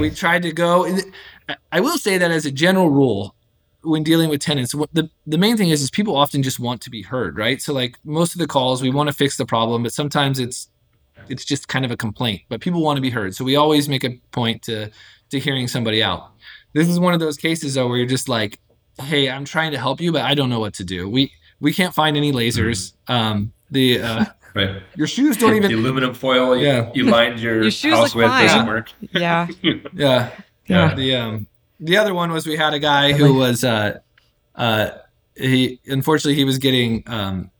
we 0.00 0.10
tried 0.10 0.42
to 0.42 0.52
go. 0.52 0.86
I- 1.48 1.56
I 1.70 1.78
will 1.80 1.96
say 1.96 2.18
that 2.18 2.30
as 2.32 2.44
a 2.44 2.50
general 2.50 2.90
rule, 2.90 3.36
when 3.82 4.02
dealing 4.02 4.28
with 4.30 4.40
tenants, 4.40 4.74
what 4.74 4.90
the 4.92 5.08
the 5.28 5.38
main 5.38 5.56
thing 5.56 5.70
is 5.70 5.80
is 5.80 5.90
people 5.90 6.16
often 6.16 6.42
just 6.42 6.58
want 6.58 6.80
to 6.82 6.90
be 6.90 7.02
heard, 7.02 7.38
right? 7.38 7.62
So 7.62 7.72
like 7.72 7.96
most 8.04 8.34
of 8.34 8.40
the 8.40 8.48
calls, 8.48 8.82
we 8.82 8.90
want 8.90 9.08
to 9.08 9.12
fix 9.12 9.36
the 9.36 9.46
problem, 9.46 9.84
but 9.84 9.92
sometimes 9.92 10.40
it's 10.40 10.68
it's 11.28 11.44
just 11.44 11.68
kind 11.68 11.84
of 11.84 11.92
a 11.92 11.96
complaint. 11.96 12.42
But 12.48 12.60
people 12.60 12.82
want 12.82 12.96
to 12.96 13.00
be 13.00 13.10
heard, 13.10 13.36
so 13.36 13.44
we 13.44 13.54
always 13.54 13.88
make 13.88 14.02
a 14.02 14.18
point 14.32 14.62
to 14.62 14.90
to 15.30 15.38
hearing 15.38 15.68
somebody 15.68 16.02
out. 16.02 16.30
This 16.76 16.88
is 16.88 17.00
one 17.00 17.14
of 17.14 17.20
those 17.20 17.36
cases 17.36 17.74
though 17.74 17.88
where 17.88 17.96
you're 17.96 18.06
just 18.06 18.28
like, 18.28 18.58
hey, 19.00 19.30
I'm 19.30 19.44
trying 19.44 19.72
to 19.72 19.78
help 19.78 20.00
you, 20.00 20.12
but 20.12 20.22
I 20.22 20.34
don't 20.34 20.50
know 20.50 20.60
what 20.60 20.74
to 20.74 20.84
do. 20.84 21.08
We 21.08 21.32
we 21.60 21.72
can't 21.72 21.94
find 21.94 22.16
any 22.16 22.32
lasers. 22.32 22.92
Um, 23.08 23.52
the 23.70 24.00
uh, 24.02 24.24
Right. 24.54 24.82
your 24.94 25.06
shoes 25.06 25.36
don't 25.36 25.50
the 25.50 25.56
even. 25.56 25.72
aluminum 25.72 26.14
foil 26.14 26.56
you, 26.56 26.64
Yeah. 26.66 26.90
you 26.94 27.04
lined 27.04 27.40
your, 27.40 27.60
Your 27.62 27.70
shoes 27.70 27.92
house 27.92 28.14
look 28.14 28.24
with 28.24 28.30
doesn't 28.30 28.66
work. 28.66 28.90
Yeah. 29.12 29.48
Yeah, 29.92 30.30
Yeah. 30.66 30.94
The 30.94 31.14
um 31.16 31.46
the 31.78 31.96
other 31.98 32.14
one 32.14 32.30
was 32.32 32.46
we 32.46 32.56
had 32.56 32.72
a 32.72 32.78
guy 32.78 33.12
who 33.12 33.34
was 33.34 33.64
uh 33.64 33.98
uh 34.54 34.90
he 35.34 35.78
unfortunately 35.86 36.36
he 36.36 36.44
was 36.44 36.56
getting 36.56 37.02
um 37.06 37.50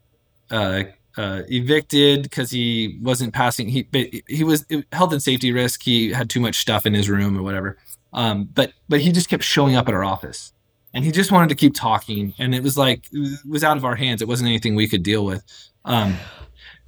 uh 0.50 0.84
uh 1.18 1.42
evicted 1.48 2.22
because 2.22 2.50
he 2.50 2.98
wasn't 3.02 3.34
passing 3.34 3.68
he 3.68 3.86
he 4.26 4.42
was 4.44 4.64
health 4.92 5.12
and 5.12 5.22
safety 5.22 5.52
risk 5.52 5.82
he 5.82 6.12
had 6.12 6.30
too 6.30 6.40
much 6.40 6.56
stuff 6.56 6.86
in 6.86 6.94
his 6.94 7.10
room 7.10 7.36
or 7.38 7.42
whatever 7.42 7.76
um 8.16 8.48
but 8.52 8.72
but 8.88 9.00
he 9.00 9.12
just 9.12 9.28
kept 9.28 9.44
showing 9.44 9.76
up 9.76 9.86
at 9.86 9.94
our 9.94 10.02
office 10.04 10.52
and 10.92 11.04
he 11.04 11.12
just 11.12 11.30
wanted 11.30 11.48
to 11.50 11.54
keep 11.54 11.74
talking 11.74 12.34
and 12.38 12.54
it 12.54 12.62
was 12.62 12.76
like 12.76 13.04
it 13.12 13.46
was 13.48 13.62
out 13.62 13.76
of 13.76 13.84
our 13.84 13.94
hands. 13.94 14.20
It 14.22 14.28
wasn't 14.28 14.48
anything 14.48 14.74
we 14.74 14.88
could 14.88 15.04
deal 15.04 15.24
with. 15.24 15.44
Um 15.84 16.16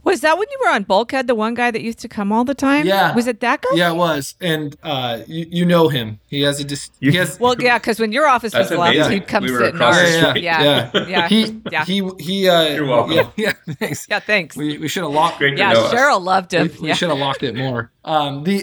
Was 0.08 0.20
that 0.22 0.38
when 0.38 0.48
you 0.50 0.58
were 0.64 0.70
on 0.78 0.84
Bulkhead, 0.84 1.26
the 1.26 1.34
one 1.34 1.52
guy 1.54 1.70
that 1.70 1.82
used 1.82 1.98
to 2.00 2.08
come 2.08 2.32
all 2.32 2.44
the 2.44 2.54
time? 2.54 2.86
Yeah. 2.86 3.14
Was 3.14 3.26
it 3.26 3.40
that 3.40 3.60
guy? 3.62 3.74
yeah 3.80 3.90
it 3.92 3.96
was 3.96 4.34
and 4.40 4.76
uh 4.82 5.14
you, 5.26 5.44
you 5.58 5.64
know 5.66 5.88
him 5.96 6.18
he 6.26 6.38
has 6.42 6.58
a 6.60 6.64
dis- 6.64 6.90
he 7.00 7.12
has 7.20 7.38
Well, 7.38 7.54
yeah, 7.60 7.76
because 7.78 8.00
when 8.00 8.12
your 8.12 8.26
office 8.26 8.54
was 8.54 8.68
That's 8.70 8.78
left, 8.78 8.94
amazing. 8.96 9.12
he'd 9.12 9.28
come 9.28 9.42
We 9.44 9.50
sit 9.50 9.62
in 9.68 9.74
across 9.76 9.96
ours. 9.96 10.34
the 10.34 10.40
Yeah. 10.40 10.62
Yeah. 10.68 11.06
Yeah. 11.14 11.28
he 11.28 11.40
Yeah. 11.70 11.84
he 11.84 11.96
he 12.18 12.48
uh 12.48 12.62
You're 12.74 12.86
welcome. 12.86 13.12
yeah, 13.12 13.30
yeah 13.44 13.52
thanks 13.80 14.06
Yeah, 14.08 14.20
thanks. 14.20 14.56
we, 14.56 14.78
we 14.78 14.88
should 14.88 15.02
have 15.06 15.12
locked 15.12 15.38
Great 15.38 15.58
yeah, 15.58 15.72
know 15.74 15.84
us. 15.84 15.92
Cheryl 15.94 16.22
loved 16.32 16.52
him. 16.54 16.70
we, 16.80 16.88
we 16.88 16.94
should 16.94 17.10
have 17.10 17.18
locked 17.18 17.42
it 17.42 17.54
more 17.54 17.80
um 18.04 18.44
the 18.44 18.56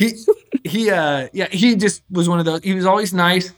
he 0.00 0.08
he 0.64 0.90
uh 0.90 1.28
yeah 1.38 1.48
he 1.62 1.76
just 1.76 2.02
was 2.10 2.26
one 2.32 2.38
of 2.38 2.46
those 2.48 2.60
he 2.64 2.74
was 2.74 2.86
always 2.86 3.12
nice 3.12 3.52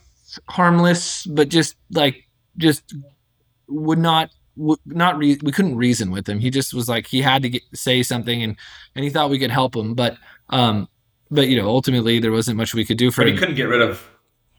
harmless 0.48 1.24
but 1.26 1.48
just 1.48 1.76
like 1.90 2.16
just 2.56 2.82
would 3.68 3.98
not 3.98 4.30
not 4.86 5.16
re- 5.18 5.38
we 5.42 5.52
couldn't 5.52 5.76
reason 5.76 6.10
with 6.10 6.28
him 6.28 6.38
he 6.40 6.50
just 6.50 6.74
was 6.74 6.88
like 6.88 7.06
he 7.06 7.22
had 7.22 7.42
to 7.42 7.48
get, 7.48 7.62
say 7.74 8.02
something 8.02 8.42
and 8.42 8.56
and 8.94 9.04
he 9.04 9.10
thought 9.10 9.30
we 9.30 9.38
could 9.38 9.50
help 9.50 9.76
him 9.76 9.94
but 9.94 10.16
um 10.50 10.88
but 11.30 11.48
you 11.48 11.56
know 11.56 11.68
ultimately 11.68 12.18
there 12.18 12.32
wasn't 12.32 12.56
much 12.56 12.74
we 12.74 12.84
could 12.84 12.98
do 12.98 13.10
for 13.10 13.22
him. 13.22 13.28
But 13.28 13.32
he 13.34 13.38
couldn't 13.38 13.54
get 13.54 13.64
rid 13.64 13.82
of 13.82 14.08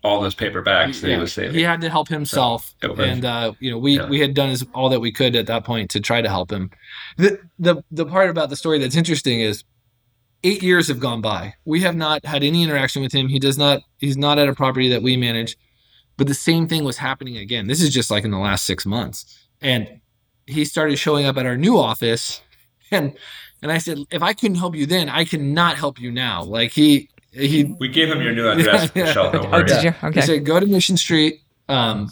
all 0.03 0.21
those 0.21 0.35
paper 0.35 0.61
bags 0.61 1.01
that 1.01 1.09
Yeah, 1.09 1.15
he 1.15 1.19
was 1.21 1.33
saving. 1.33 1.55
he 1.55 1.61
had 1.61 1.81
to 1.81 1.89
help 1.89 2.07
himself 2.07 2.73
was- 2.81 2.99
and 2.99 3.25
uh 3.25 3.51
you 3.59 3.69
know 3.71 3.77
we 3.77 3.97
Yeah. 3.97 4.07
we 4.07 4.19
had 4.19 4.33
done 4.33 4.49
as, 4.49 4.65
all 4.73 4.89
that 4.89 4.99
we 5.01 5.11
could 5.11 5.35
at 5.35 5.47
that 5.47 5.65
point 5.65 5.89
to 5.91 5.99
try 5.99 6.21
to 6.21 6.29
help 6.29 6.51
him 6.51 6.69
the 7.17 7.39
the 7.57 7.83
the 7.91 8.05
part 8.05 8.29
about 8.29 8.49
the 8.49 8.55
story 8.55 8.79
that's 8.79 8.95
interesting 8.95 9.41
is 9.41 9.63
eight 10.43 10.63
years 10.63 10.87
have 10.87 10.99
gone 11.01 11.19
by 11.19 11.53
we 11.65 11.81
have 11.81 11.95
not 11.97 12.25
had 12.25 12.43
any 12.43 12.63
interaction 12.63 13.01
with 13.01 13.11
him 13.11 13.27
he 13.27 13.39
does 13.39 13.57
not 13.57 13.81
he's 13.97 14.15
not 14.15 14.39
at 14.39 14.47
a 14.47 14.53
property 14.55 14.87
that 14.87 15.03
we 15.03 15.17
manage 15.17 15.57
but 16.15 16.27
the 16.27 16.33
same 16.33 16.65
thing 16.67 16.83
was 16.85 16.95
happening 16.97 17.35
again 17.35 17.67
this 17.67 17.81
is 17.81 17.89
just 17.89 18.09
like 18.09 18.23
in 18.23 18.31
the 18.31 18.37
last 18.37 18.65
six 18.65 18.85
months 18.85 19.47
and 19.61 19.99
he 20.45 20.65
started 20.65 20.97
showing 20.97 21.25
up 21.25 21.37
at 21.37 21.45
our 21.45 21.57
new 21.57 21.77
office 21.77 22.41
and 22.91 23.15
and 23.61 23.71
i 23.71 23.77
said 23.77 23.97
if 24.11 24.21
i 24.23 24.33
couldn't 24.33 24.57
help 24.57 24.75
you 24.75 24.85
then 24.85 25.09
i 25.09 25.23
cannot 25.23 25.77
help 25.77 25.99
you 25.99 26.11
now 26.11 26.43
like 26.43 26.71
he 26.71 27.09
he 27.31 27.63
we 27.79 27.87
gave 27.87 28.09
him 28.09 28.21
your 28.21 28.33
new 28.33 28.47
address, 28.49 28.83
Yeah, 28.83 28.89
yeah. 28.95 29.03
Michelle. 29.05 29.31
Don't 29.31 29.53
Oh, 29.53 29.61
did 29.63 29.83
you? 29.83 29.93
Okay. 30.03 30.19
he 30.21 30.25
said 30.25 30.45
go 30.45 30.59
to 30.59 30.65
mission 30.65 30.97
street 30.97 31.41
um 31.67 32.09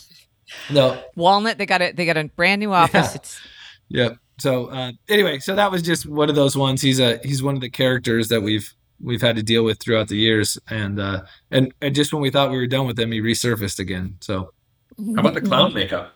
no 0.69 1.01
Walnut, 1.15 1.57
they 1.57 1.65
got 1.65 1.81
a 1.81 1.91
they 1.91 2.05
got 2.05 2.17
a 2.17 2.25
brand 2.25 2.59
new 2.59 2.71
office. 2.71 3.07
Yeah. 3.09 3.15
It's 3.15 3.41
Yep. 3.89 4.17
So 4.39 4.65
uh, 4.67 4.91
anyway, 5.09 5.39
so 5.39 5.55
that 5.55 5.71
was 5.71 5.81
just 5.81 6.05
one 6.05 6.29
of 6.29 6.35
those 6.35 6.55
ones. 6.55 6.81
He's 6.81 6.99
a 6.99 7.19
he's 7.23 7.41
one 7.41 7.55
of 7.55 7.61
the 7.61 7.69
characters 7.69 8.27
that 8.29 8.41
we've 8.41 8.71
we've 9.01 9.21
had 9.21 9.35
to 9.37 9.43
deal 9.43 9.63
with 9.63 9.79
throughout 9.79 10.07
the 10.09 10.15
years, 10.17 10.57
and 10.69 10.99
uh, 10.99 11.23
and 11.51 11.73
and 11.81 11.95
just 11.95 12.13
when 12.13 12.21
we 12.21 12.29
thought 12.29 12.51
we 12.51 12.57
were 12.57 12.67
done 12.67 12.85
with 12.85 12.99
him, 12.99 13.11
he 13.11 13.19
resurfaced 13.19 13.79
again. 13.79 14.17
So 14.21 14.53
How 15.15 15.21
about 15.21 15.33
the 15.33 15.41
clown 15.41 15.73
makeup? 15.73 16.13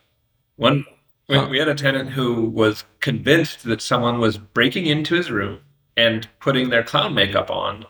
One, 0.57 0.85
we, 1.31 1.45
we 1.47 1.59
had 1.59 1.69
a 1.69 1.75
tenant 1.75 2.09
who 2.09 2.49
was 2.49 2.83
convinced 2.99 3.63
that 3.63 3.81
someone 3.81 4.19
was 4.19 4.37
breaking 4.37 4.85
into 4.85 5.15
his 5.15 5.31
room 5.31 5.61
and 5.95 6.27
putting 6.39 6.69
their 6.69 6.83
clown 6.83 7.13
makeup 7.13 7.49
on 7.49 7.85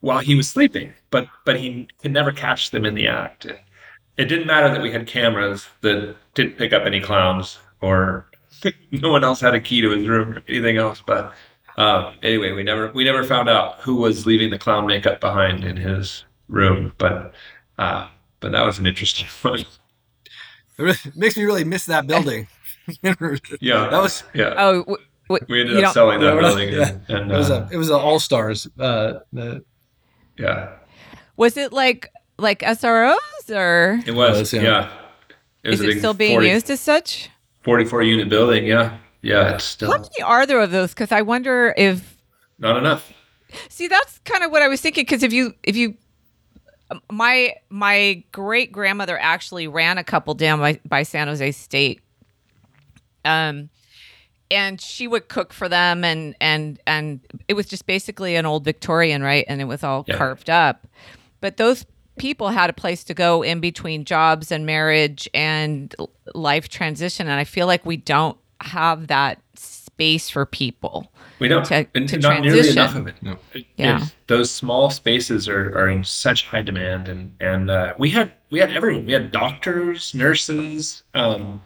while 0.00 0.18
he 0.18 0.34
was 0.34 0.48
sleeping, 0.48 0.92
but 1.10 1.28
but 1.44 1.60
he 1.60 1.88
could 2.00 2.12
never 2.12 2.32
catch 2.32 2.70
them 2.70 2.84
in 2.84 2.94
the 2.94 3.06
act. 3.06 3.46
It 4.16 4.24
didn't 4.26 4.46
matter 4.46 4.68
that 4.68 4.82
we 4.82 4.90
had 4.90 5.06
cameras 5.06 5.68
that 5.80 6.16
didn't 6.34 6.58
pick 6.58 6.72
up 6.72 6.84
any 6.84 7.00
clowns, 7.00 7.58
or 7.80 8.26
no 8.90 9.10
one 9.10 9.24
else 9.24 9.40
had 9.40 9.54
a 9.54 9.60
key 9.60 9.80
to 9.80 9.90
his 9.90 10.08
room 10.08 10.34
or 10.34 10.42
anything 10.48 10.76
else. 10.76 11.02
But 11.06 11.32
um, 11.76 12.16
anyway, 12.22 12.52
we 12.52 12.64
never 12.64 12.90
we 12.92 13.04
never 13.04 13.24
found 13.24 13.48
out 13.48 13.80
who 13.80 13.96
was 13.96 14.26
leaving 14.26 14.50
the 14.50 14.58
clown 14.58 14.86
makeup 14.86 15.20
behind 15.20 15.64
in 15.64 15.76
his 15.76 16.24
room. 16.48 16.92
But 16.98 17.32
uh, 17.78 18.08
but 18.40 18.52
that 18.52 18.66
was 18.66 18.78
an 18.78 18.86
interesting 18.86 19.28
one. 19.42 19.64
It 20.88 21.16
makes 21.16 21.36
me 21.36 21.44
really 21.44 21.64
miss 21.64 21.86
that 21.86 22.06
building. 22.06 22.46
Yeah, 23.60 23.88
that 23.90 24.02
was 24.02 24.24
yeah. 24.34 24.54
oh, 24.58 24.80
w- 24.80 24.96
w- 25.28 25.46
we 25.48 25.60
ended 25.60 25.76
up 25.76 25.82
don't- 25.84 25.92
selling 25.94 26.18
that 26.20 26.26
Yeah, 26.26 26.34
we're 26.34 26.40
not- 26.42 26.56
building, 26.56 26.74
yeah. 26.74 26.88
and, 26.88 27.10
and 27.22 27.32
it 27.32 27.36
was 27.36 27.50
uh, 27.50 27.68
a 27.70 27.74
it 27.74 27.76
was 27.76 27.90
an 27.90 27.94
all 28.00 28.18
stars. 28.18 28.66
Uh, 28.78 29.20
the, 29.32 29.64
yeah, 30.36 30.70
was 31.36 31.56
it 31.56 31.72
like 31.72 32.10
like 32.38 32.58
SROs 32.60 33.16
or 33.50 34.00
it 34.04 34.14
was, 34.14 34.38
was, 34.38 34.52
yeah. 34.52 34.62
yeah. 34.62 34.92
It 35.62 35.70
was 35.70 35.80
is 35.80 35.94
it 35.96 35.98
still 36.00 36.12
being 36.14 36.34
40 36.34 36.48
used 36.48 36.70
as 36.70 36.80
such? 36.80 37.30
44 37.62 38.02
unit 38.02 38.28
building. 38.28 38.66
Yeah, 38.66 38.98
yeah, 39.22 39.54
it's 39.54 39.62
still 39.64 39.92
How 39.92 39.98
many 39.98 40.20
are 40.24 40.44
there 40.44 40.60
of 40.60 40.72
those? 40.72 40.90
Because 40.90 41.12
I 41.12 41.22
wonder 41.22 41.72
if 41.76 42.16
not 42.58 42.76
enough. 42.76 43.12
See, 43.68 43.86
that's 43.86 44.18
kind 44.24 44.42
of 44.42 44.50
what 44.50 44.62
I 44.62 44.66
was 44.68 44.80
thinking. 44.80 45.02
Because 45.04 45.22
if 45.22 45.32
you 45.32 45.54
if 45.62 45.76
you 45.76 45.94
my 47.10 47.54
my 47.70 48.24
great 48.32 48.72
grandmother 48.72 49.18
actually 49.18 49.68
ran 49.68 49.98
a 49.98 50.04
couple 50.04 50.34
down 50.34 50.58
by, 50.60 50.80
by 50.86 51.02
San 51.02 51.28
Jose 51.28 51.52
State. 51.52 52.00
Um, 53.24 53.70
and 54.50 54.80
she 54.80 55.08
would 55.08 55.28
cook 55.28 55.52
for 55.52 55.68
them, 55.68 56.04
and 56.04 56.34
and 56.40 56.78
and 56.86 57.20
it 57.48 57.54
was 57.54 57.66
just 57.66 57.86
basically 57.86 58.36
an 58.36 58.44
old 58.46 58.64
Victorian, 58.64 59.22
right? 59.22 59.44
And 59.48 59.60
it 59.60 59.64
was 59.64 59.82
all 59.82 60.04
Yeah. 60.06 60.16
carved 60.16 60.50
up. 60.50 60.86
But 61.40 61.56
those 61.56 61.86
people 62.18 62.48
had 62.50 62.68
a 62.68 62.74
place 62.74 63.02
to 63.04 63.14
go 63.14 63.42
in 63.42 63.60
between 63.60 64.04
jobs 64.04 64.52
and 64.52 64.66
marriage 64.66 65.28
and 65.32 65.94
life 66.34 66.68
transition, 66.68 67.26
and 67.28 67.38
I 67.40 67.44
feel 67.44 67.66
like 67.66 67.86
we 67.86 67.96
don't 67.96 68.36
have 68.60 69.06
that 69.06 69.40
space 69.56 70.28
for 70.28 70.44
people. 70.44 71.10
We 71.38 71.48
don't, 71.48 71.64
To- 71.66 71.86
and 71.94 72.08
to 72.08 72.18
not 72.18 72.40
nearly 72.40 72.68
enough 72.70 72.94
of 72.94 73.06
it. 73.06 73.14
No. 73.22 73.36
Yeah. 73.76 73.96
it's- 73.96 74.14
those 74.26 74.50
small 74.50 74.90
spaces 74.90 75.48
are, 75.48 75.76
are 75.76 75.88
in 75.88 76.04
such 76.04 76.46
high 76.46 76.62
demand, 76.62 77.08
and 77.08 77.34
and 77.40 77.70
uh, 77.70 77.94
we 77.98 78.10
had 78.10 78.32
we 78.50 78.58
had 78.60 78.72
everyone. 78.72 79.06
We 79.06 79.12
had 79.12 79.32
doctors, 79.32 80.14
nurses, 80.14 81.02
um, 81.14 81.60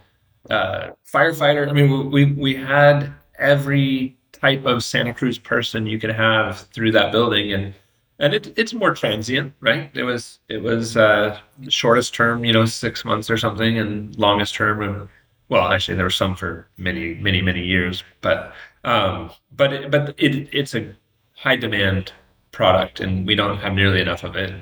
uh, 0.49 0.89
firefighter. 1.11 1.69
I 1.69 1.73
mean, 1.73 2.11
we 2.11 2.25
we 2.25 2.55
had 2.55 3.13
every 3.39 4.17
type 4.33 4.65
of 4.65 4.83
Santa 4.83 5.13
Cruz 5.13 5.37
person 5.37 5.85
you 5.87 5.99
could 5.99 6.11
have 6.11 6.61
through 6.73 6.91
that 6.93 7.11
building, 7.11 7.53
and 7.53 7.73
and 8.19 8.33
it, 8.33 8.53
it's 8.57 8.73
more 8.73 8.93
transient, 8.95 9.53
right? 9.61 9.91
It 9.93 10.03
was 10.03 10.39
it 10.49 10.61
was 10.61 10.97
uh, 10.97 11.39
shortest 11.69 12.13
term, 12.15 12.43
you 12.43 12.51
know, 12.53 12.65
six 12.65 13.05
months 13.05 13.29
or 13.29 13.37
something, 13.37 13.77
and 13.77 14.17
longest 14.17 14.55
term, 14.55 14.81
and 14.81 15.07
well, 15.49 15.71
actually, 15.71 15.95
there 15.95 16.05
were 16.05 16.09
some 16.09 16.35
for 16.35 16.67
many, 16.77 17.13
many, 17.15 17.41
many 17.41 17.63
years, 17.63 18.03
but 18.21 18.53
um, 18.87 19.31
but 19.55 19.73
it, 19.73 19.91
but 19.91 20.15
it 20.17 20.49
it's 20.51 20.73
a 20.75 20.95
high 21.35 21.55
demand 21.55 22.13
product, 22.51 22.99
and 22.99 23.27
we 23.27 23.35
don't 23.35 23.57
have 23.57 23.73
nearly 23.73 24.01
enough 24.01 24.23
of 24.23 24.35
it. 24.35 24.53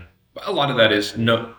A 0.45 0.51
lot 0.51 0.69
of 0.71 0.77
that 0.77 0.91
is 0.91 1.17
no. 1.17 1.53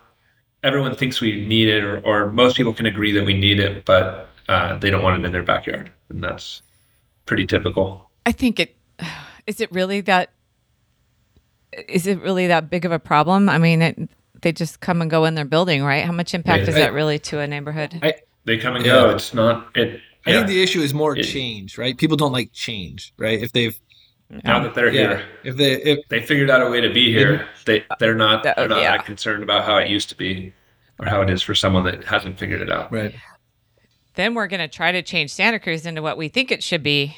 Everyone 0.62 0.94
thinks 0.96 1.20
we 1.20 1.46
need 1.46 1.68
it, 1.68 1.85
or, 1.85 2.00
or 2.00 2.33
most 2.33 2.57
people 2.57 2.74
can 2.74 2.87
agree 2.87 3.12
that 3.12 3.24
we 3.24 3.35
need 3.38 3.61
it, 3.61 3.85
but 3.85 4.29
uh, 4.48 4.76
they 4.79 4.90
don't 4.90 5.02
want 5.02 5.20
it 5.22 5.24
in 5.26 5.33
their 5.33 5.42
backyard, 5.42 5.92
and 6.09 6.22
that's 6.22 6.62
pretty 7.24 7.46
typical. 7.46 8.11
I 8.24 8.33
think 8.33 8.59
it 8.59 8.76
is 9.46 9.61
it 9.61 9.70
really 9.72 10.00
that 10.02 10.31
is 11.88 12.07
it 12.07 12.20
really 12.20 12.46
that 12.48 12.68
big 12.70 12.85
of 12.85 12.92
a 12.92 12.98
problem? 12.98 13.48
I 13.48 13.59
mean, 13.59 13.83
it, 13.83 14.09
they 14.42 14.52
just 14.52 14.81
come 14.81 15.02
and 15.02 15.11
go 15.11 15.24
in 15.24 15.35
their 15.35 15.44
building, 15.44 15.85
right? 15.85 16.05
How 16.05 16.12
much 16.12 16.35
impact 16.35 16.64
Yeah. 16.64 16.68
is 16.70 16.74
that 16.76 16.92
really 16.92 17.18
to 17.20 17.38
a 17.40 17.46
neighborhood? 17.46 17.98
I, 18.02 18.14
They 18.44 18.59
come 18.59 18.76
and 18.76 18.85
Yeah. 18.85 18.92
go. 18.92 19.11
It's 19.11 19.35
not 19.35 19.68
it. 19.76 20.00
I 20.26 20.30
yeah. 20.30 20.36
think 20.38 20.48
the 20.48 20.62
issue 20.62 20.80
is 20.80 20.92
more 20.92 21.16
It- 21.16 21.22
change, 21.24 21.78
right? 21.78 21.96
People 21.96 22.16
don't 22.16 22.32
like 22.32 22.52
change, 22.52 23.12
right? 23.16 23.40
If 23.40 23.52
they've 23.52 23.78
now 24.28 24.58
that 24.60 24.74
they're 24.74 24.92
yeah, 24.92 25.00
here, 25.18 25.26
if 25.44 25.56
they 25.56 25.72
if 25.82 26.08
they 26.08 26.20
figured 26.20 26.50
out 26.50 26.60
a 26.60 26.68
way 26.68 26.80
to 26.80 26.92
be 26.92 27.12
here. 27.12 27.46
They 27.64 27.84
they're 28.00 28.14
not 28.16 28.42
they're 28.42 28.68
not 28.68 28.80
yeah. 28.82 28.96
that 28.96 29.06
concerned 29.06 29.42
about 29.44 29.64
how 29.64 29.76
it 29.76 29.88
used 29.88 30.08
to 30.08 30.16
be 30.16 30.52
or 30.98 31.06
how 31.06 31.20
it 31.22 31.30
is 31.30 31.42
for 31.42 31.54
someone 31.54 31.84
that 31.84 32.02
hasn't 32.04 32.38
figured 32.38 32.60
it 32.60 32.70
out. 32.72 32.90
right. 32.92 33.14
then 34.14 34.34
we're 34.34 34.46
going 34.46 34.60
to 34.60 34.68
try 34.68 34.90
to 34.92 35.02
change 35.02 35.30
Santa 35.32 35.58
Cruz 35.60 35.84
into 35.84 36.00
what 36.02 36.16
we 36.16 36.28
think 36.28 36.50
it 36.50 36.62
should 36.64 36.82
be. 36.82 37.16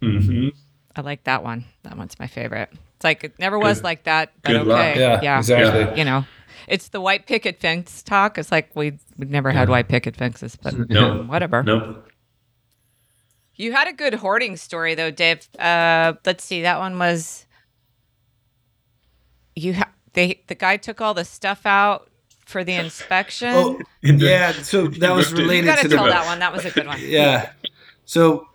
Mm-hmm. 0.00 0.48
I 0.94 1.00
like 1.00 1.24
that 1.24 1.42
one. 1.42 1.64
That 1.82 1.96
one's 1.98 2.18
my 2.18 2.26
favorite. 2.28 2.70
It's 2.96 3.04
like 3.04 3.24
it 3.24 3.38
never 3.38 3.58
was 3.58 3.78
Good- 3.78 3.84
like 3.84 4.04
that, 4.04 4.32
but 4.42 4.52
good 4.52 4.66
luck. 4.66 4.80
okay. 4.80 5.00
Yeah, 5.00 5.20
yeah. 5.22 5.38
exactly. 5.38 5.98
You 5.98 6.04
know, 6.04 6.24
it's 6.68 6.88
the 6.88 7.00
white 7.00 7.26
picket 7.26 7.60
fence 7.60 8.02
talk. 8.02 8.38
It's 8.38 8.50
like 8.52 8.70
we 8.74 8.98
we've 9.16 9.30
never 9.30 9.50
had 9.52 9.68
white 9.68 9.88
picket 9.88 10.16
fences, 10.16 10.56
but 10.56 10.74
No. 10.90 11.22
whatever. 11.24 11.62
Nope. 11.62 12.08
You 13.54 13.72
had 13.72 13.88
a 13.88 13.92
good 13.92 14.14
hoarding 14.14 14.56
story 14.56 14.94
though, 14.94 15.10
Dave. 15.10 15.48
Uh, 15.58 16.14
let's 16.26 16.44
see. 16.44 16.62
That 16.62 16.78
one 16.78 16.98
was 16.98 17.46
you. 19.54 19.74
Ha- 19.74 19.90
they 20.12 20.42
the 20.46 20.54
guy 20.54 20.76
took 20.76 21.00
all 21.00 21.14
the 21.14 21.24
stuff 21.24 21.64
out 21.66 22.08
for 22.44 22.64
the 22.64 22.74
inspection. 22.74 23.50
Oh, 23.54 23.80
the- 24.02 24.12
yeah. 24.14 24.52
So 24.52 24.88
that 24.88 25.10
was 25.14 25.32
looked 25.32 25.32
at- 25.32 25.38
you 25.38 25.44
related 25.44 25.66
got 25.66 25.76
to 25.76 25.82
to 25.82 25.88
the 25.88 25.96
tell 25.96 26.06
that 26.06 26.26
one. 26.26 26.38
That 26.38 26.52
was 26.52 26.64
a 26.64 26.70
good 26.70 26.86
one. 26.86 26.98
yeah. 27.02 27.50
So 28.04 28.46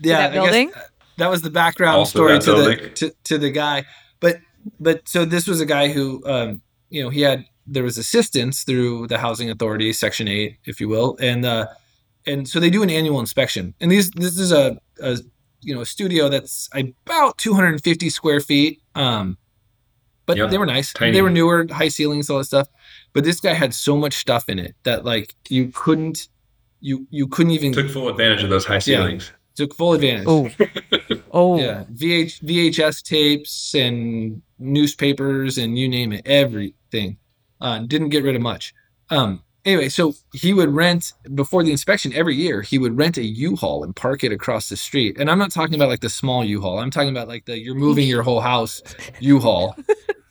yeah, 0.00 0.28
that 0.28 0.30
I 0.30 0.34
guess 0.34 0.44
building? 0.44 0.72
that 1.18 1.28
was 1.30 1.42
the 1.42 1.50
background 1.50 1.96
Also 1.98 2.18
story 2.18 2.32
that 2.34 2.42
to 2.42 2.52
the 2.54 2.88
to, 3.10 3.14
to 3.24 3.38
the 3.38 3.50
guy. 3.50 3.84
But 4.20 4.38
but 4.78 5.08
so 5.08 5.24
this 5.24 5.46
was 5.46 5.60
a 5.60 5.66
guy 5.66 5.88
who 5.88 6.22
um 6.26 6.62
you 6.92 7.02
know 7.02 7.08
he 7.10 7.22
had 7.22 7.44
there 7.66 7.82
was 7.82 7.96
assistance 7.98 8.64
through 8.64 9.06
the 9.06 9.18
housing 9.18 9.48
authority 9.50 9.92
section 9.92 10.28
8 10.28 10.58
if 10.64 10.80
you 10.80 10.88
will 10.88 11.16
and 11.20 11.44
uh 11.44 11.66
and 12.26 12.48
so 12.48 12.60
they 12.60 12.70
do 12.70 12.82
an 12.82 12.90
annual 12.90 13.18
inspection 13.20 13.74
and 13.80 13.90
these 13.90 14.10
this 14.12 14.38
is 14.38 14.52
a, 14.52 14.78
a 15.00 15.18
you 15.62 15.74
know 15.74 15.80
a 15.80 15.86
studio 15.86 16.28
that's 16.28 16.68
about 16.74 17.38
250 17.38 18.10
square 18.10 18.40
feet 18.40 18.80
um 18.94 19.38
but 20.26 20.36
Yep. 20.36 20.50
they 20.50 20.58
were 20.58 20.66
nice 20.66 20.92
Tiny. 20.92 21.12
they 21.12 21.22
were 21.22 21.30
newer 21.30 21.66
high 21.70 21.88
ceilings 21.88 22.28
all 22.30 22.38
that 22.38 22.44
stuff 22.44 22.68
but 23.12 23.24
this 23.24 23.40
guy 23.40 23.54
had 23.54 23.72
so 23.74 23.96
much 23.96 24.14
stuff 24.14 24.48
in 24.48 24.58
it 24.58 24.74
that 24.84 25.04
like 25.04 25.34
you 25.48 25.70
couldn't 25.74 26.28
you 26.80 27.06
you 27.10 27.26
couldn't 27.28 27.52
even 27.52 27.72
took 27.72 27.88
full 27.90 28.08
advantage 28.08 28.42
of 28.42 28.50
those 28.50 28.64
high 28.66 28.80
ceilings. 28.80 29.32
Took 29.54 29.74
full 29.74 29.92
advantage. 29.94 30.26
Oh, 30.28 30.50
oh, 31.32 31.58
yeah 31.58 31.84
VH, 31.92 32.42
vhs 32.44 33.02
tapes 33.02 33.74
and 33.74 34.42
newspapers 34.58 35.58
and 35.58 35.78
you 35.78 35.88
name 35.88 36.12
it 36.12 36.22
everything. 36.26 37.18
Uh, 37.60 37.78
didn't 37.80 38.08
get 38.08 38.24
rid 38.24 38.34
of 38.36 38.42
much. 38.42 38.74
Um 39.10 39.42
anyway 39.64 39.88
so 39.88 40.12
he 40.34 40.52
would 40.52 40.70
rent 40.70 41.12
before 41.36 41.62
the 41.62 41.70
inspection 41.70 42.12
every 42.14 42.34
year 42.34 42.62
he 42.62 42.78
would 42.78 42.96
rent 42.98 43.16
a 43.16 43.22
u-haul 43.22 43.84
and 43.84 43.94
park 43.94 44.24
it 44.24 44.32
across 44.32 44.68
the 44.68 44.76
street. 44.76 45.16
And 45.20 45.30
i'm 45.30 45.38
not 45.38 45.52
talking 45.52 45.74
about 45.76 45.88
like 45.88 46.00
the 46.00 46.08
small 46.10 46.44
u-haul. 46.44 46.78
I'm 46.80 46.90
talking 46.90 47.10
about 47.10 47.28
like 47.28 47.44
the 47.44 47.56
you're 47.58 47.76
moving 47.76 48.08
your 48.08 48.22
whole 48.22 48.40
house 48.40 48.82
u-haul. 49.20 49.76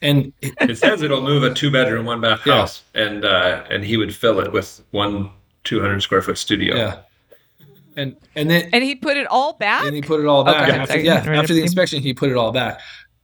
And 0.01 0.33
It 0.41 0.77
says 0.79 1.01
it'll 1.03 1.21
move 1.21 1.43
a 1.43 1.53
two 1.53 1.69
bedroom, 1.71 2.05
one 2.07 2.19
bath 2.21 2.41
Yeah. 2.45 2.55
house, 2.61 2.81
and 2.95 3.23
uh, 3.23 3.63
and 3.69 3.83
he 3.85 3.95
would 3.97 4.13
fill 4.15 4.39
it 4.39 4.51
with 4.51 4.83
one 4.91 5.29
two 5.63 5.79
hundred 5.79 6.01
square 6.01 6.21
foot 6.23 6.37
studio. 6.39 6.75
yeah 6.75 6.97
and 7.97 8.15
and 8.35 8.49
then 8.49 8.69
and 8.73 8.83
he 8.83 8.95
put 8.95 9.17
it 9.17 9.27
all 9.27 9.53
back. 9.53 9.85
and 9.85 9.95
he 9.95 10.01
put 10.01 10.19
it 10.19 10.25
all 10.25 10.43
back. 10.43 10.69
Sorry, 10.69 10.79
after, 10.79 10.99
yeah 10.99 11.39
after 11.39 11.53
the 11.53 11.61
inspection 11.61 12.01
he 12.01 12.13
put 12.13 12.29
it 12.29 12.37
all 12.37 12.51
back. 12.51 12.79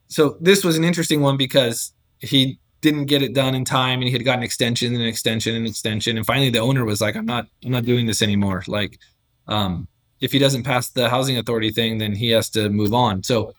So 0.08 0.38
this 0.40 0.64
was 0.64 0.78
an 0.78 0.84
interesting 0.84 1.22
one 1.22 1.38
because 1.38 1.94
he 2.20 2.60
didn't 2.82 3.06
get 3.06 3.22
it 3.22 3.34
done 3.34 3.56
in 3.56 3.66
time 3.66 4.00
and 4.00 4.04
he 4.04 4.12
had 4.12 4.24
gotten 4.24 4.44
extension 4.44 4.94
and 4.94 5.04
extension 5.04 5.56
and 5.56 5.66
extension. 5.66 6.18
And 6.18 6.26
finally 6.26 6.50
the 6.50 6.60
owner 6.60 6.86
was 6.86 7.02
like 7.02 7.16
i'm 7.16 7.26
not 7.26 7.48
i'm 7.66 7.72
not 7.72 7.86
doing 7.86 8.06
this 8.06 8.22
anymore. 8.22 8.64
Like 8.68 9.00
um 9.48 9.88
if 10.20 10.32
he 10.32 10.40
doesn't 10.40 10.64
pass 10.64 10.90
the 10.90 11.10
housing 11.10 11.38
authority 11.38 11.72
thing 11.72 11.98
then 11.98 12.14
he 12.14 12.30
has 12.30 12.50
to 12.52 12.70
move 12.70 12.94
on. 12.94 13.24
So 13.24 13.54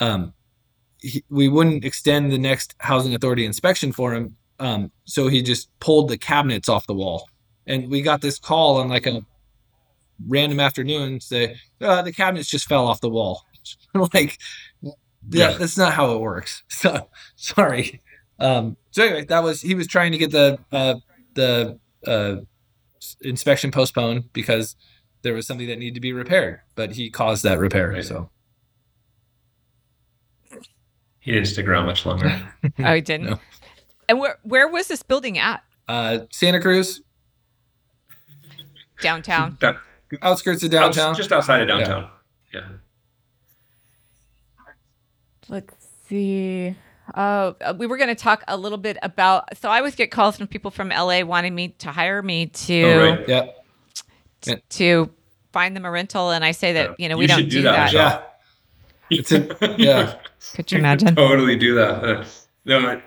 um 0.00 0.32
he, 1.00 1.22
we 1.28 1.48
wouldn't 1.48 1.84
extend 1.84 2.32
the 2.32 2.38
next 2.38 2.74
housing 2.78 3.14
authority 3.14 3.44
inspection 3.44 3.92
for 3.92 4.14
him. 4.14 4.36
Um 4.58 4.90
so 5.04 5.28
he 5.28 5.42
just 5.42 5.68
pulled 5.80 6.08
the 6.08 6.18
cabinets 6.18 6.68
off 6.68 6.86
the 6.86 6.94
wall. 6.94 7.28
And 7.66 7.90
we 7.90 8.00
got 8.00 8.20
this 8.20 8.38
call 8.38 8.78
on 8.78 8.88
like 8.88 9.06
a 9.06 9.22
random 10.26 10.60
afternoon 10.60 11.20
say 11.20 11.56
uh, 11.80 12.02
the 12.02 12.12
cabinets 12.12 12.48
just 12.48 12.66
fell 12.68 12.86
off 12.86 13.00
the 13.00 13.08
wall 13.10 13.44
like 14.14 14.38
yeah, 14.82 14.92
Yeah. 15.30 15.52
that's 15.58 15.76
not 15.76 15.92
how 15.92 16.12
it 16.12 16.20
works 16.20 16.62
so 16.68 17.08
sorry 17.36 18.02
um 18.38 18.76
so 18.92 19.02
anyway 19.04 19.24
that 19.26 19.42
was 19.42 19.60
he 19.62 19.74
was 19.74 19.86
trying 19.86 20.12
to 20.12 20.18
get 20.18 20.30
the 20.30 20.58
uh 20.72 20.94
the 21.34 21.78
uh 22.06 22.36
inspection 23.22 23.70
postponed 23.70 24.32
because 24.32 24.74
there 25.22 25.34
was 25.34 25.46
something 25.46 25.66
that 25.66 25.78
needed 25.78 25.94
to 25.94 26.00
be 26.00 26.12
repaired 26.12 26.60
but 26.76 26.92
he 26.92 27.10
caused 27.10 27.42
that 27.44 27.58
repair 27.58 27.90
Right. 27.90 28.04
so 28.04 28.30
He 31.20 31.32
didn't 31.32 31.48
stick 31.48 31.66
around 31.66 31.86
much 31.86 32.06
longer. 32.06 32.30
oh, 32.78 32.94
he 32.94 33.00
didn't. 33.00 33.30
No. 33.30 33.40
And 34.08 34.20
where 34.20 34.38
where 34.44 34.68
was 34.68 34.86
this 34.86 35.02
building 35.02 35.38
at? 35.38 35.62
uh 35.88 36.18
santa 36.30 36.60
cruz 36.60 37.00
Downtown. 39.02 39.58
That- 39.60 39.76
outskirts 40.22 40.62
of 40.62 40.72
outs- 40.74 40.96
downtown 40.96 41.14
just 41.14 41.32
outside 41.32 41.62
of 41.62 41.68
downtown. 41.68 42.08
Yeah. 42.52 42.60
Let's 45.48 45.74
see. 46.08 46.74
Uh, 47.14 47.52
we 47.78 47.86
were 47.86 47.96
going 47.96 48.08
to 48.08 48.14
talk 48.16 48.42
a 48.48 48.56
little 48.56 48.78
bit 48.78 48.96
about. 49.02 49.56
So 49.58 49.68
I 49.70 49.78
always 49.78 49.94
get 49.94 50.10
calls 50.10 50.36
from 50.36 50.48
people 50.48 50.70
from 50.70 50.88
LA 50.88 51.22
wanting 51.24 51.54
me 51.54 51.68
to 51.78 51.90
hire 51.92 52.20
me 52.22 52.46
to 52.46 52.82
Oh, 52.82 53.10
right. 53.10 53.28
yeah 53.28 53.46
t- 54.40 54.56
to 54.70 55.10
find 55.52 55.76
them 55.76 55.84
a 55.84 55.90
rental, 55.90 56.30
and 56.30 56.44
I 56.44 56.50
say 56.50 56.72
that 56.74 56.90
Yeah. 56.90 56.94
you 56.98 57.08
know 57.08 57.16
we 57.16 57.24
You 57.24 57.28
don't 57.28 57.42
do 57.44 57.48
do 57.50 57.62
that, 57.62 57.92
that. 57.92 58.28
Yeah 59.10 59.18
It's 59.18 59.30
a- 59.32 59.74
yeah. 59.78 60.16
Could 60.54 60.70
you 60.72 60.78
imagine? 60.78 61.14
totally 61.16 61.56
do 61.56 61.74
that. 61.76 62.04
Uh, 62.04 62.24
no, 62.64 63.00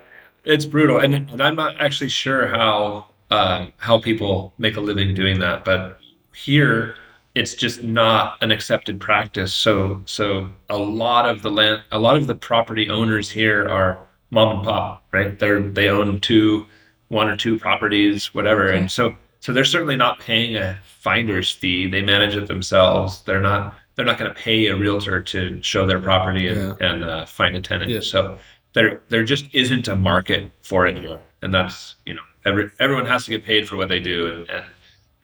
it's 0.46 0.66
brutal, 0.66 0.98
and, 1.00 1.14
and 1.14 1.42
I'm 1.44 1.56
not 1.56 1.80
actually 1.82 2.10
sure 2.10 2.48
how 2.48 3.08
um, 3.32 3.74
how 3.78 4.00
people 4.00 4.54
make 4.58 4.78
a 4.78 4.82
living 4.82 5.14
doing 5.14 5.40
that. 5.40 5.66
But 5.66 5.99
here, 6.44 6.96
it's 7.36 7.54
just 7.54 7.84
not 7.84 8.38
an 8.42 8.52
accepted 8.52 9.00
practice. 9.00 9.54
So 9.54 10.02
so 10.06 10.50
a 10.70 10.78
lot 10.78 11.28
of 11.30 11.42
the 11.42 11.52
land, 11.52 11.84
a 11.92 12.00
lot 12.00 12.16
of 12.18 12.28
the 12.28 12.36
property 12.36 12.90
owners 12.90 13.30
here 13.30 13.68
are 13.70 14.00
mom 14.32 14.58
and 14.58 14.64
pop, 14.66 15.04
right? 15.12 15.38
They're 15.38 15.62
they 15.62 15.90
own 15.90 16.20
two, 16.20 16.66
one 17.10 17.28
or 17.30 17.36
two 17.38 17.60
properties, 17.60 18.34
whatever, 18.34 18.70
Okay. 18.70 18.78
and 18.80 18.92
so 18.92 19.16
so 19.42 19.54
they're 19.54 19.64
certainly 19.64 19.96
not 19.96 20.20
paying 20.20 20.58
a 20.58 20.78
finder's 20.84 21.50
fee. 21.50 21.88
They 21.88 22.02
manage 22.02 22.36
it 22.36 22.48
themselves. 22.48 23.22
They're 23.24 23.42
not 23.42 23.76
they're 23.96 24.06
not 24.06 24.18
going 24.18 24.34
to 24.34 24.40
pay 24.40 24.68
a 24.68 24.76
realtor 24.76 25.22
to 25.22 25.62
show 25.62 25.86
their 25.86 26.00
property 26.00 26.48
and, 26.48 26.80
and 26.82 27.04
uh, 27.04 27.26
find 27.26 27.56
a 27.56 27.62
tenant. 27.62 27.92
Yeah. 27.92 28.00
So 28.02 28.38
there 28.74 29.02
there 29.10 29.24
just 29.24 29.46
isn't 29.54 29.88
a 29.88 29.96
market 29.96 30.52
for 30.62 30.88
it 30.88 30.98
here, 30.98 31.20
and 31.42 31.54
that's 31.54 31.96
you 32.06 32.14
know 32.14 32.22
every 32.46 32.70
everyone 32.80 33.06
has 33.06 33.26
to 33.26 33.32
get 33.32 33.44
paid 33.46 33.68
for 33.68 33.76
what 33.78 33.90
they 33.90 34.00
do, 34.00 34.28
and, 34.28 34.50
and 34.50 34.66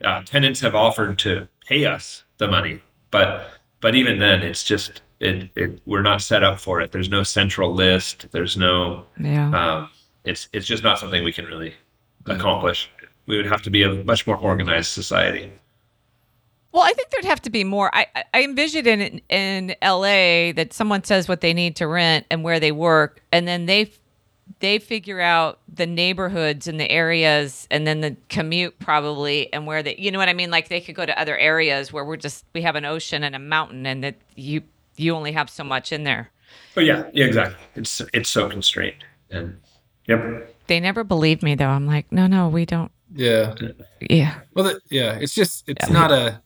uh, 0.05 0.21
tenants 0.23 0.59
have 0.61 0.75
offered 0.75 1.17
to 1.19 1.47
pay 1.67 1.85
us 1.85 2.23
the 2.37 2.47
money, 2.47 2.81
but 3.11 3.47
but 3.81 3.95
even 3.95 4.19
then, 4.19 4.41
it's 4.41 4.63
just 4.63 5.01
it, 5.19 5.49
it 5.55 5.81
we're 5.85 6.01
not 6.01 6.21
set 6.21 6.43
up 6.43 6.59
for 6.59 6.81
it. 6.81 6.91
There's 6.91 7.09
no 7.09 7.23
central 7.23 7.73
list. 7.73 8.27
There's 8.31 8.55
no 8.57 9.05
Yeah. 9.19 9.49
um, 9.51 9.89
it's 10.23 10.47
it's 10.53 10.65
just 10.67 10.83
not 10.83 10.99
something 10.99 11.23
we 11.23 11.33
can 11.33 11.45
really 11.45 11.73
accomplish. 12.25 12.89
We 13.27 13.37
would 13.37 13.45
have 13.47 13.61
to 13.63 13.69
be 13.69 13.83
a 13.83 13.91
much 14.03 14.27
more 14.27 14.37
organized 14.37 14.91
society. 14.91 15.51
Well, 16.71 16.83
I 16.83 16.91
think 16.93 17.09
there'd 17.09 17.25
have 17.25 17.41
to 17.43 17.49
be 17.49 17.63
more. 17.63 17.89
I, 17.95 18.05
I- 18.15 18.23
I 18.33 18.43
envision 18.43 18.85
in 18.85 19.21
in 19.29 19.75
LA 19.81 20.51
that 20.53 20.73
someone 20.73 21.03
says 21.03 21.27
what 21.29 21.39
they 21.41 21.53
need 21.53 21.75
to 21.77 21.87
rent 21.87 22.25
and 22.29 22.43
where 22.43 22.59
they 22.59 22.71
work, 22.73 23.21
and 23.31 23.47
then 23.47 23.65
they 23.65 23.91
they 24.59 24.79
figure 24.79 25.19
out 25.21 25.59
the 25.73 25.85
neighborhoods 25.85 26.67
and 26.67 26.79
the 26.79 26.89
areas, 26.89 27.67
and 27.69 27.85
then 27.85 28.01
the 28.01 28.15
commute 28.29 28.77
probably, 28.79 29.51
and 29.53 29.67
where 29.67 29.83
they, 29.83 29.95
you 29.97 30.11
know 30.11 30.19
what 30.19 30.29
I 30.29 30.33
mean? 30.33 30.51
Like 30.51 30.69
they 30.69 30.81
could 30.81 30.95
go 30.95 31.05
to 31.05 31.19
other 31.19 31.37
areas 31.37 31.91
where 31.91 32.05
we're 32.05 32.17
just 32.17 32.45
we 32.53 32.61
have 32.61 32.75
an 32.75 32.85
ocean 32.85 33.23
and 33.23 33.35
a 33.35 33.39
mountain, 33.39 33.85
and 33.85 34.03
that 34.03 34.15
you 34.35 34.61
you 34.95 35.13
only 35.13 35.31
have 35.33 35.49
so 35.49 35.63
much 35.63 35.91
in 35.91 36.03
there. 36.03 36.31
But 36.73 36.85
yeah, 36.85 37.09
yeah, 37.13 37.25
exactly. 37.25 37.57
It's 37.75 38.01
it's 38.13 38.29
so 38.29 38.49
constrained, 38.49 39.03
and 39.29 39.59
yep, 40.07 40.55
They 40.67 40.79
never 40.79 41.03
believe 41.03 41.43
me 41.43 41.55
though. 41.55 41.67
I'm 41.67 41.85
like, 41.87 42.11
no, 42.11 42.27
no, 42.27 42.47
we 42.49 42.65
don't. 42.65 42.91
yeah 43.13 43.55
Yeah, 44.09 44.39
Well, 44.53 44.65
the, 44.65 44.79
yeah, 44.89 45.15
it's 45.15 45.33
just 45.35 45.67
it's 45.67 45.89
not 45.89 46.11
a 46.11 46.41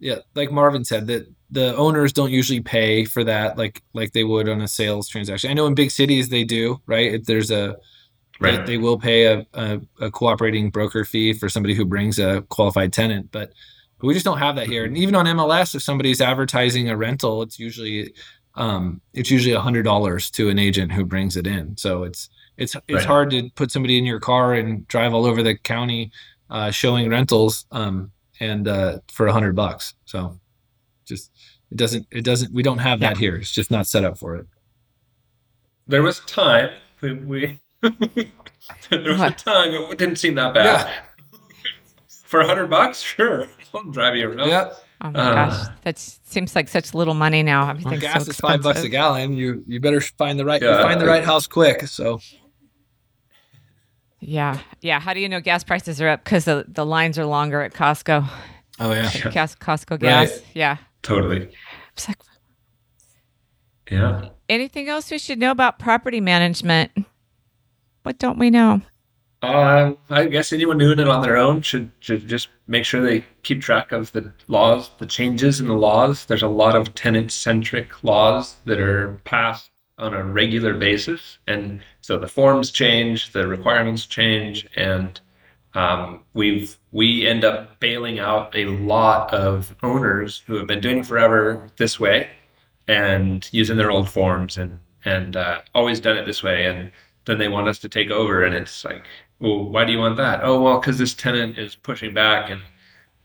yeah, 0.00 0.16
like 0.34 0.50
Marvin 0.50 0.84
said 0.84 1.06
that 1.06 1.26
the 1.54 1.74
owners 1.76 2.12
don't 2.12 2.32
usually 2.32 2.60
pay 2.60 3.04
for 3.04 3.22
that 3.24 3.56
like 3.56 3.82
like 3.94 4.12
they 4.12 4.24
would 4.24 4.48
on 4.48 4.60
a 4.60 4.68
sales 4.68 5.08
transaction. 5.08 5.50
I 5.50 5.54
know 5.54 5.66
in 5.66 5.74
big 5.74 5.90
cities 5.90 6.28
they 6.28 6.44
do, 6.44 6.80
right? 6.86 7.14
If 7.14 7.24
there's 7.24 7.50
a 7.50 7.76
right. 8.40 8.66
they, 8.66 8.72
they 8.72 8.78
will 8.78 8.98
pay 8.98 9.26
a, 9.26 9.46
a, 9.54 9.80
a 10.00 10.10
cooperating 10.10 10.70
broker 10.70 11.04
fee 11.04 11.32
for 11.32 11.48
somebody 11.48 11.74
who 11.74 11.84
brings 11.84 12.18
a 12.18 12.42
qualified 12.48 12.92
tenant, 12.92 13.30
but 13.30 13.52
but 13.98 14.08
we 14.08 14.14
just 14.14 14.24
don't 14.24 14.38
have 14.38 14.56
that 14.56 14.66
here. 14.66 14.84
And 14.84 14.98
even 14.98 15.14
on 15.14 15.26
MLS, 15.26 15.74
if 15.74 15.82
somebody's 15.82 16.20
advertising 16.20 16.90
a 16.90 16.96
rental, 16.96 17.42
it's 17.42 17.58
usually 17.58 18.12
um, 18.56 19.00
it's 19.12 19.30
usually 19.30 19.54
a 19.54 19.60
hundred 19.60 19.84
dollars 19.84 20.30
to 20.32 20.48
an 20.48 20.58
agent 20.58 20.92
who 20.92 21.04
brings 21.04 21.36
it 21.36 21.46
in. 21.46 21.76
So 21.76 22.02
it's 22.02 22.28
it's 22.56 22.74
it's 22.88 22.96
Right. 22.96 23.04
hard 23.04 23.30
to 23.30 23.48
put 23.54 23.70
somebody 23.70 23.96
in 23.96 24.04
your 24.04 24.20
car 24.20 24.54
and 24.54 24.86
drive 24.88 25.14
all 25.14 25.24
over 25.24 25.42
the 25.42 25.56
county 25.56 26.10
uh, 26.50 26.70
showing 26.70 27.08
rentals 27.08 27.66
um, 27.70 28.10
and 28.40 28.66
uh, 28.66 28.98
for 29.12 29.26
a 29.28 29.32
hundred 29.32 29.54
bucks. 29.54 29.94
So 30.04 30.38
just 31.04 31.30
it 31.70 31.76
doesn't 31.76 32.06
it 32.10 32.22
doesn't 32.24 32.52
we 32.52 32.62
don't 32.62 32.78
have 32.78 33.00
that 33.00 33.16
here. 33.18 33.36
It's 33.36 33.50
just 33.52 33.70
not 33.70 33.86
set 33.86 34.04
up 34.04 34.18
for 34.18 34.36
it. 34.36 34.46
There 35.86 36.02
was 36.02 36.20
time 36.20 36.70
we, 37.00 37.12
we 37.14 37.60
there 37.82 39.02
was 39.12 39.20
a 39.20 39.30
time 39.30 39.72
it 39.74 39.98
didn't 39.98 40.16
seem 40.16 40.34
that 40.36 40.54
bad. 40.54 40.64
Yeah. 40.86 40.92
For 42.08 42.40
a 42.40 42.46
hundred 42.46 42.68
bucks, 42.68 43.00
sure, 43.00 43.46
I'll 43.74 43.84
drive 43.84 44.16
you 44.16 44.28
around. 44.32 44.48
Yeah, 44.48 44.72
Oh 45.02 45.10
my 45.10 45.20
Uh. 45.20 45.34
gosh, 45.50 45.68
that 45.82 45.98
seems 45.98 46.56
like 46.56 46.68
such 46.68 46.92
little 46.94 47.14
money 47.14 47.42
now. 47.44 47.62
well, 47.62 47.70
Everything's 47.72 48.00
gas 48.02 48.24
so 48.24 48.30
is 48.30 48.36
five 48.38 48.62
bucks 48.62 48.82
a 48.82 48.88
gallon. 48.88 49.34
You 49.34 49.62
you 49.68 49.78
better 49.78 50.00
find 50.00 50.38
the 50.38 50.44
right 50.44 50.60
you 50.60 50.68
Yeah. 50.68 50.82
find 50.82 51.00
the 51.00 51.06
right 51.06 51.22
house 51.22 51.46
quick. 51.46 51.86
So 51.86 52.20
Yeah, 54.20 54.58
yeah. 54.80 55.00
How 55.00 55.12
do 55.14 55.20
you 55.20 55.28
know 55.28 55.40
gas 55.40 55.62
prices 55.64 56.00
are 56.00 56.08
up? 56.08 56.24
Because 56.24 56.46
the, 56.46 56.64
the 56.66 56.86
lines 56.86 57.18
are 57.18 57.26
longer 57.26 57.60
at 57.62 57.72
Costco. 57.74 58.26
oh 58.80 58.92
yeah. 58.92 59.30
Gas, 59.30 59.54
Costco 59.54 60.00
gas. 60.00 60.30
Right. 60.32 60.44
Yeah. 60.54 60.76
Totally. 61.04 61.50
Like, 62.08 62.16
Yeah. 63.90 64.30
anything 64.48 64.88
else 64.88 65.10
we 65.10 65.18
should 65.18 65.38
know 65.38 65.50
about 65.52 65.78
property 65.78 66.20
management? 66.20 66.90
What 68.02 68.18
don't 68.18 68.38
we 68.38 68.50
know? 68.50 68.80
Um, 69.42 69.98
I 70.08 70.24
guess 70.24 70.52
anyone 70.54 70.78
doing 70.78 70.98
it 70.98 71.06
on 71.08 71.20
their 71.22 71.36
own 71.36 71.60
should 71.60 71.90
should 72.00 72.26
just 72.26 72.48
make 72.66 72.84
sure 72.86 73.02
they 73.02 73.24
keep 73.42 73.60
track 73.60 73.92
of 73.92 74.10
the 74.12 74.32
laws, 74.48 74.90
the 74.98 75.04
changes 75.06 75.60
in 75.60 75.68
the 75.68 75.74
laws. 75.74 76.24
There's 76.24 76.42
a 76.42 76.48
lot 76.48 76.74
of 76.74 76.94
tenant-centric 76.94 78.02
laws 78.02 78.56
that 78.64 78.80
are 78.80 79.20
passed 79.24 79.70
on 79.98 80.14
a 80.14 80.24
regular 80.24 80.72
basis, 80.72 81.38
and 81.46 81.82
so 82.00 82.18
the 82.18 82.26
forms 82.26 82.70
change, 82.70 83.32
the 83.32 83.46
requirements 83.46 84.06
change, 84.06 84.66
and 84.76 85.20
um, 85.74 86.20
we've 86.34 86.76
we 86.92 87.26
end 87.26 87.44
up 87.44 87.80
bailing 87.80 88.18
out 88.18 88.54
a 88.54 88.66
lot 88.66 89.32
of 89.34 89.74
owners 89.82 90.42
who 90.46 90.54
have 90.56 90.66
been 90.66 90.80
doing 90.80 90.98
it 90.98 91.06
forever 91.06 91.68
this 91.76 91.98
way, 91.98 92.28
and 92.88 93.48
using 93.52 93.76
their 93.76 93.90
old 93.90 94.08
forms 94.08 94.56
and 94.58 94.78
and 95.04 95.36
uh, 95.36 95.60
always 95.74 96.00
done 96.00 96.16
it 96.16 96.24
this 96.26 96.42
way, 96.42 96.66
and 96.66 96.90
then 97.26 97.38
they 97.38 97.48
want 97.48 97.68
us 97.68 97.78
to 97.80 97.88
take 97.88 98.10
over, 98.10 98.42
and 98.44 98.54
it's 98.54 98.84
like 98.84 99.04
well, 99.40 99.64
why 99.64 99.84
do 99.84 99.92
you 99.92 99.98
want 99.98 100.16
that? 100.16 100.40
Oh, 100.42 100.62
well, 100.62 100.78
because 100.80 100.96
this 100.98 101.12
tenant 101.12 101.58
is 101.58 101.74
pushing 101.74 102.14
back 102.14 102.50
and 102.50 102.62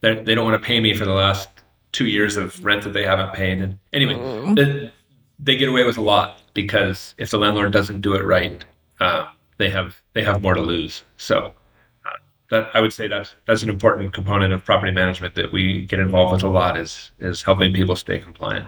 they 0.01 0.15
they 0.23 0.35
don't 0.35 0.45
want 0.49 0.61
to 0.61 0.65
pay 0.67 0.79
me 0.79 0.93
for 0.93 1.05
the 1.05 1.13
last 1.13 1.49
two 1.91 2.07
years 2.07 2.35
of 2.37 2.63
rent 2.65 2.83
that 2.83 2.93
they 2.93 3.03
haven't 3.05 3.33
paid. 3.33 3.59
And 3.59 3.77
anyway, 3.93 4.15
Mm. 4.15 4.55
they, 4.55 4.91
they 5.39 5.55
get 5.57 5.69
away 5.69 5.83
with 5.85 5.97
a 5.97 6.01
lot 6.01 6.41
because 6.53 7.13
if 7.17 7.29
the 7.31 7.37
landlord 7.37 7.71
doesn't 7.71 8.01
do 8.01 8.13
it 8.15 8.23
right, 8.25 8.63
uh, 8.99 9.27
they 9.57 9.69
have 9.69 10.01
they 10.13 10.23
have 10.23 10.41
more 10.41 10.55
to 10.55 10.61
lose. 10.61 11.03
So 11.17 11.53
that 12.49 12.69
I 12.73 12.81
would 12.81 12.93
say 12.93 13.07
that's 13.07 13.35
that's 13.45 13.63
an 13.63 13.69
important 13.69 14.13
component 14.13 14.53
of 14.53 14.65
property 14.65 14.91
management 14.91 15.35
that 15.35 15.51
we 15.51 15.85
get 15.85 15.99
involved 15.99 16.33
with 16.33 16.43
a 16.43 16.49
lot 16.49 16.77
is 16.77 17.11
is 17.19 17.43
helping 17.43 17.73
people 17.73 17.95
stay 17.95 18.19
compliant. 18.19 18.67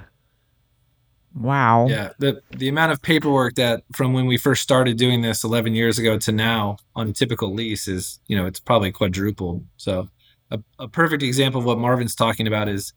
Wow. 1.33 1.87
Yeah, 1.87 2.09
the 2.19 2.41
the 2.51 2.67
amount 2.67 2.91
of 2.91 3.01
paperwork 3.01 3.55
that 3.55 3.83
from 3.93 4.13
when 4.13 4.25
we 4.25 4.37
first 4.37 4.61
started 4.61 4.97
doing 4.97 5.21
this 5.21 5.43
11 5.43 5.73
years 5.75 5.97
ago 5.97 6.17
to 6.19 6.31
now 6.31 6.77
on 6.95 7.07
a 7.07 7.13
typical 7.13 7.53
lease 7.53 7.87
is, 7.87 8.19
you 8.27 8.35
know, 8.35 8.45
it's 8.45 8.59
probably 8.59 8.91
quadrupled. 8.91 9.65
So, 9.77 10.09
a, 10.51 10.59
a 10.77 10.87
perfect 10.87 11.23
example 11.23 11.59
of 11.59 11.65
what 11.65 11.77
Marvin's 11.77 12.15
talking 12.15 12.47
about 12.47 12.67
is, 12.67 12.93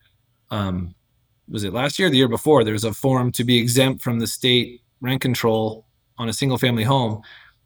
um, 0.50 0.96
was 1.48 1.62
it 1.62 1.72
last 1.72 1.98
year, 1.98 2.08
or 2.08 2.10
the 2.10 2.16
year 2.16 2.28
before? 2.28 2.64
There 2.64 2.72
was 2.72 2.84
a 2.84 2.92
form 2.92 3.30
to 3.32 3.44
be 3.44 3.58
exempt 3.58 4.02
from 4.02 4.18
the 4.18 4.26
state 4.26 4.80
rent 5.00 5.20
control 5.20 5.86
on 6.18 6.28
a 6.28 6.32
single 6.32 6.58
family 6.58 6.84
home, 6.84 7.22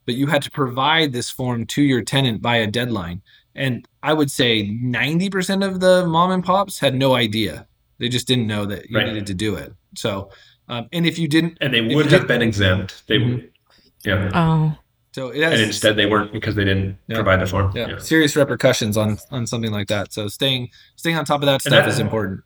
but 0.09 0.15
you 0.15 0.27
had 0.27 0.41
to 0.41 0.51
provide 0.51 1.13
this 1.13 1.29
form 1.29 1.67
to 1.67 1.83
your 1.83 2.01
tenant 2.01 2.41
by 2.41 2.57
a 2.57 2.67
deadline. 2.67 3.21
And 3.55 3.87
I 4.03 4.15
would 4.15 4.31
say 4.31 4.67
90% 4.67 5.63
of 5.63 5.81
the 5.81 6.07
mom 6.07 6.31
and 6.31 6.43
pops 6.43 6.79
had 6.79 6.95
no 6.95 7.15
idea. 7.15 7.67
They 7.99 8.09
just 8.09 8.27
didn't 8.27 8.47
know 8.47 8.65
that 8.65 8.89
you 8.89 8.97
Right. 8.97 9.07
needed 9.07 9.27
to 9.27 9.35
do 9.35 9.55
it. 9.57 9.75
So, 9.97 10.31
um, 10.67 10.89
and 10.95 11.05
if 11.05 11.19
you 11.19 11.29
didn't, 11.29 11.59
And 11.61 11.75
they 11.75 11.83
would 11.95 12.11
have 12.11 12.27
been 12.27 12.41
exempt. 12.41 13.03
They 13.07 13.19
Mhm. 13.19 13.49
yeah. 14.03 14.31
Oh. 14.33 14.79
so 15.15 15.29
it 15.29 15.43
has 15.43 15.53
And 15.61 15.63
instead 15.63 15.97
they 15.97 16.07
weren't 16.07 16.33
because 16.33 16.55
they 16.55 16.65
didn't 16.65 16.97
Yeah. 17.09 17.17
provide 17.17 17.41
the 17.43 17.47
form. 17.47 17.73
yeah, 17.75 17.89
Yeah. 17.89 17.99
serious 17.99 18.35
repercussions 18.35 18.97
on 18.97 19.19
on 19.31 19.47
something 19.47 19.73
like 19.73 19.89
that. 19.89 20.15
So 20.15 20.29
staying 20.29 20.71
staying 20.97 21.17
on 21.19 21.27
top 21.27 21.43
of 21.43 21.47
that 21.47 21.55
And 21.67 21.73
stuff 21.73 21.85
that- 21.85 21.89
is 21.89 21.99
important. 21.99 22.41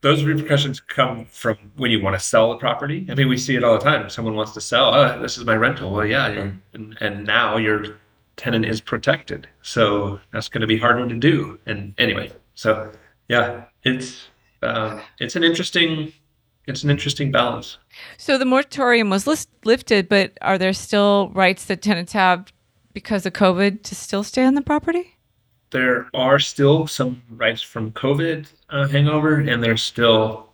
Those 0.00 0.22
repercussions 0.24 0.80
come 0.80 1.26
from 1.26 1.56
when 1.76 1.90
you 1.90 2.00
want 2.00 2.14
to 2.14 2.20
sell 2.20 2.50
the 2.50 2.56
property. 2.56 3.06
I 3.10 3.14
mean, 3.14 3.28
we 3.28 3.36
see 3.36 3.56
it 3.56 3.64
all 3.64 3.74
the 3.76 3.84
time. 3.84 4.08
Someone 4.08 4.34
wants 4.34 4.52
to 4.52 4.60
sell. 4.60 4.94
Oh, 4.94 5.20
this 5.20 5.36
is 5.36 5.44
my 5.44 5.56
rental. 5.56 5.90
Well, 5.90 6.06
yeah, 6.06 6.28
you're, 6.28 6.54
and, 6.72 6.96
and 7.00 7.24
now 7.26 7.56
your 7.56 7.98
tenant 8.36 8.64
is 8.64 8.80
protected, 8.80 9.48
so 9.62 10.20
that's 10.32 10.48
going 10.48 10.60
to 10.60 10.66
be 10.66 10.78
harder 10.78 11.08
to 11.08 11.14
do. 11.14 11.58
And 11.66 11.94
anyway, 11.98 12.30
so 12.54 12.92
yeah, 13.28 13.64
it's 13.82 14.28
um, 14.62 15.00
it's 15.18 15.36
an 15.36 15.44
interesting 15.44 16.12
it's 16.66 16.84
an 16.84 16.90
interesting 16.90 17.32
balance. 17.32 17.78
So 18.18 18.38
the 18.38 18.44
moratorium 18.44 19.10
was 19.10 19.26
list- 19.26 19.48
lifted, 19.64 20.08
but 20.08 20.36
are 20.42 20.58
there 20.58 20.72
still 20.72 21.30
rights 21.30 21.64
that 21.64 21.82
tenants 21.82 22.12
have 22.12 22.52
because 22.92 23.26
of 23.26 23.32
COVID 23.32 23.82
to 23.84 23.94
still 23.94 24.22
stay 24.22 24.44
on 24.44 24.54
the 24.54 24.62
property? 24.62 25.17
There 25.70 26.08
are 26.14 26.38
still 26.38 26.86
some 26.86 27.22
rights 27.30 27.62
from 27.62 27.92
COVID 27.92 28.46
uh, 28.70 28.88
hangover, 28.88 29.40
and 29.40 29.62
there's 29.62 29.82
still 29.82 30.48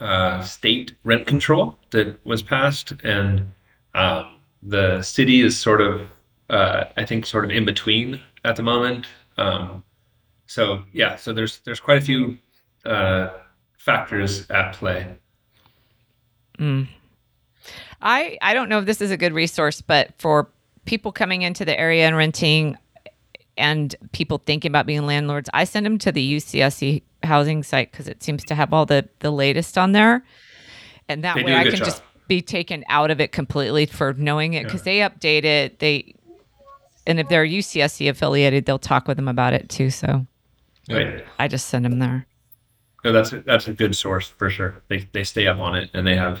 uh, 0.00 0.42
state 0.42 0.94
rent 1.04 1.26
control 1.26 1.78
that 1.90 2.24
was 2.24 2.42
passed, 2.42 2.92
and 3.04 3.52
um, 3.94 4.36
the 4.62 5.02
city 5.02 5.42
is 5.42 5.58
sort 5.58 5.80
of, 5.80 6.08
uh, 6.50 6.84
I 6.96 7.04
think, 7.04 7.26
sort 7.26 7.44
of 7.44 7.50
in 7.50 7.64
between 7.64 8.20
at 8.44 8.56
the 8.56 8.62
moment. 8.62 9.06
Um, 9.36 9.84
so 10.46 10.82
yeah, 10.92 11.16
so 11.16 11.32
there's 11.32 11.58
there's 11.60 11.80
quite 11.80 11.98
a 11.98 12.00
few 12.00 12.38
uh, 12.84 13.30
factors 13.76 14.48
at 14.50 14.72
play. 14.72 15.14
I 18.00 18.38
I 18.40 18.54
don't 18.54 18.68
know 18.68 18.78
if 18.78 18.86
this 18.86 19.00
is 19.00 19.10
a 19.10 19.16
good 19.16 19.32
resource, 19.32 19.80
but 19.80 20.12
for 20.18 20.48
people 20.84 21.12
coming 21.12 21.42
into 21.42 21.64
the 21.64 21.78
area 21.78 22.06
and 22.06 22.16
renting 22.16 22.76
and 23.58 23.94
people 24.12 24.38
thinking 24.38 24.70
about 24.70 24.86
being 24.86 25.04
landlords, 25.06 25.50
I 25.52 25.64
send 25.64 25.84
them 25.84 25.98
to 25.98 26.12
the 26.12 26.36
UCSC 26.36 27.02
housing 27.24 27.62
site 27.62 27.90
because 27.90 28.08
it 28.08 28.22
seems 28.22 28.44
to 28.44 28.54
have 28.54 28.72
all 28.72 28.86
the 28.86 29.08
the 29.20 29.30
latest 29.30 29.76
on 29.76 29.92
there, 29.92 30.24
and 31.08 31.24
that 31.24 31.36
They 31.36 31.42
way 31.44 31.54
I 31.56 31.64
can 31.64 31.76
job. 31.76 31.84
just 31.84 32.02
be 32.28 32.40
taken 32.42 32.84
out 32.88 33.10
of 33.10 33.20
it 33.20 33.32
completely 33.32 33.86
for 33.86 34.12
knowing 34.14 34.54
it 34.54 34.64
because 34.64 34.82
they 34.82 34.98
update 34.98 35.44
it. 35.44 35.78
They 35.80 36.14
and 37.06 37.18
if 37.18 37.28
they're 37.28 37.46
UCSC 37.46 38.08
affiliated, 38.10 38.66
they'll 38.66 38.78
talk 38.78 39.08
with 39.08 39.16
them 39.16 39.28
about 39.28 39.52
it 39.52 39.68
too. 39.68 39.90
So 39.90 40.26
Right. 40.90 41.24
I 41.38 41.48
just 41.48 41.68
send 41.68 41.84
them 41.84 41.98
there. 41.98 42.26
No, 43.04 43.12
that's 43.12 43.32
a, 43.32 43.40
that's 43.40 43.68
a 43.68 43.72
good 43.72 43.94
source 43.94 44.28
for 44.28 44.48
sure. 44.50 44.82
They 44.88 45.08
they 45.12 45.24
stay 45.24 45.46
up 45.46 45.58
on 45.58 45.74
it 45.76 45.90
and 45.94 46.06
they 46.06 46.16
have, 46.16 46.40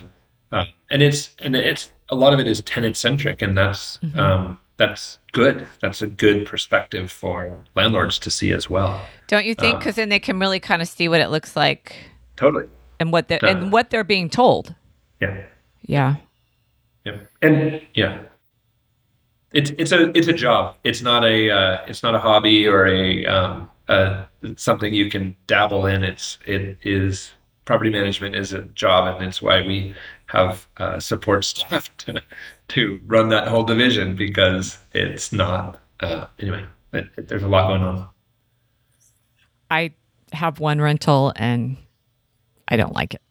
uh, 0.52 0.64
and 0.90 1.02
it's 1.02 1.34
and 1.40 1.54
it's 1.54 1.90
a 2.08 2.14
lot 2.14 2.32
of 2.32 2.40
it 2.40 2.46
is 2.46 2.60
tenant 2.62 2.96
centric, 2.96 3.42
and 3.42 3.56
that's 3.56 3.98
um, 4.16 4.58
that's 4.78 5.18
good. 5.32 5.66
That's 5.82 6.00
a 6.02 6.06
good 6.06 6.46
perspective 6.46 7.10
for 7.12 7.58
landlords 7.74 8.18
to 8.20 8.30
see 8.30 8.52
as 8.52 8.70
well. 8.70 9.00
Don't 9.26 9.44
you 9.44 9.54
think? 9.54 9.74
Uh, 9.74 9.78
Because 9.78 9.96
then 9.96 10.08
they 10.08 10.18
can 10.20 10.38
really 10.38 10.60
kind 10.60 10.80
of 10.80 10.88
see 10.88 11.08
what 11.08 11.20
it 11.20 11.28
looks 11.28 11.54
like 11.56 11.94
Totally. 12.36 12.66
and 13.00 13.12
what 13.12 13.28
they 13.28 13.38
Uh. 13.40 13.46
and 13.48 13.72
what 13.72 13.90
they're 13.90 14.04
being 14.04 14.30
told. 14.30 14.74
Yeah. 15.20 15.42
Yeah. 15.82 16.16
Yeah. 17.04 17.16
And 17.42 17.82
yeah. 17.94 18.20
It's 19.52 19.70
it's 19.78 19.92
a 19.92 20.16
it's 20.16 20.28
a 20.28 20.32
job. 20.32 20.76
It's 20.84 21.00
not 21.02 21.24
a 21.24 21.50
uh, 21.50 21.78
it's 21.86 22.02
not 22.02 22.14
a 22.14 22.18
hobby 22.18 22.66
or 22.66 22.86
a 22.86 23.24
um, 23.26 23.70
uh, 23.88 24.24
something 24.56 24.92
you 24.92 25.10
can 25.10 25.34
dabble 25.46 25.86
in. 25.86 26.04
It's 26.04 26.38
it 26.46 26.76
is 26.82 27.32
property 27.68 27.90
management 27.90 28.34
is 28.34 28.54
a 28.54 28.62
job, 28.62 29.20
and 29.20 29.26
it's 29.28 29.42
why 29.42 29.60
we 29.60 29.94
have 30.26 30.66
uh, 30.78 30.98
support 30.98 31.44
staff 31.44 31.94
to 31.98 32.20
to 32.68 32.98
run 33.06 33.28
that 33.28 33.46
whole 33.46 33.62
division 33.62 34.16
because 34.16 34.78
it's 34.92 35.32
not 35.32 35.78
uh, 36.00 36.26
anyway. 36.40 36.64
It, 36.94 37.08
it- 37.18 37.28
there's 37.28 37.42
a 37.42 37.48
lot 37.48 37.68
going 37.68 37.82
on. 37.82 38.08
I 39.70 39.92
have 40.32 40.60
one 40.60 40.80
rental 40.80 41.32
and 41.36 41.76
I 42.66 42.76
don't 42.76 42.94
like 42.94 43.12
it. 43.14 43.22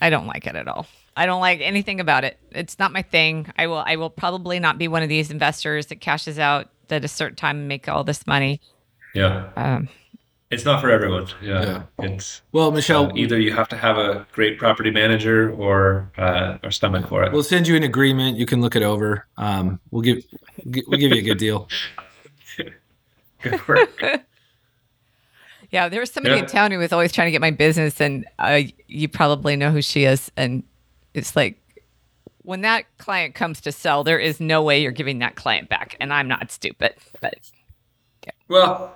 I 0.00 0.10
don't 0.10 0.26
like 0.26 0.46
it 0.46 0.56
at 0.56 0.66
all. 0.68 0.86
I 1.16 1.24
don't 1.26 1.40
like 1.40 1.60
anything 1.60 2.00
about 2.00 2.24
it. 2.24 2.36
It's 2.50 2.78
not 2.78 2.92
my 2.92 3.02
thing. 3.02 3.46
I 3.56 3.66
will 3.68 3.82
I 3.86 3.94
will 3.96 4.10
probably 4.10 4.58
not 4.58 4.76
be 4.76 4.88
one 4.88 5.02
of 5.04 5.08
these 5.08 5.30
investors 5.30 5.86
that 5.86 6.00
cashes 6.00 6.38
out 6.38 6.68
at 6.90 7.04
a 7.04 7.08
certain 7.08 7.36
time 7.36 7.58
and 7.58 7.68
make 7.68 7.88
all 7.88 8.02
this 8.04 8.26
money. 8.26 8.60
Yeah, 9.14 9.48
Um, 9.56 9.88
it's 10.50 10.64
not 10.64 10.80
for 10.80 10.90
everyone. 10.90 11.26
Yeah, 11.42 11.82
it's 11.98 12.42
Well, 12.52 12.70
Michelle, 12.70 13.06
uh, 13.10 13.16
either 13.16 13.38
you 13.38 13.52
have 13.52 13.68
to 13.70 13.76
have 13.76 13.98
a 13.98 14.26
great 14.32 14.58
property 14.58 14.90
manager 14.90 15.52
or 15.52 16.10
uh, 16.16 16.58
or 16.62 16.70
stomach 16.70 17.08
for 17.08 17.24
it. 17.24 17.32
we'll 17.32 17.42
send 17.42 17.66
you 17.66 17.76
an 17.76 17.82
agreement. 17.82 18.36
You 18.38 18.46
can 18.46 18.60
look 18.60 18.76
it 18.76 18.82
over. 18.82 19.26
Um, 19.36 19.80
we'll 19.90 20.02
give 20.02 20.24
we'll 20.64 21.00
give 21.00 21.12
you 21.12 21.18
a 21.18 21.22
good 21.22 21.38
deal. 21.38 21.68
Good 23.42 23.68
work. 23.68 24.02
yeah, 25.70 25.88
there 25.88 26.00
was 26.00 26.10
somebody 26.10 26.36
Yeah. 26.36 26.42
in 26.42 26.46
town 26.46 26.70
who 26.70 26.78
was 26.78 26.92
always 26.92 27.12
trying 27.12 27.26
to 27.26 27.30
get 27.30 27.40
my 27.40 27.50
business, 27.50 28.00
and 28.00 28.24
uh, 28.38 28.62
you 28.88 29.08
probably 29.08 29.56
know 29.56 29.70
who 29.70 29.82
she 29.82 30.04
is. 30.04 30.32
And 30.36 30.62
it's 31.12 31.36
like 31.36 31.60
when 32.42 32.62
that 32.62 32.84
client 32.98 33.34
comes 33.34 33.60
to 33.60 33.72
sell, 33.72 34.04
there 34.04 34.18
is 34.18 34.40
no 34.40 34.62
way 34.62 34.80
you're 34.80 34.90
giving 34.90 35.18
that 35.18 35.34
client 35.36 35.68
back. 35.68 35.96
And 36.00 36.12
I'm 36.14 36.28
not 36.28 36.50
stupid, 36.50 36.94
but 37.20 37.34
Well, 38.48 38.84
it- 38.84 38.90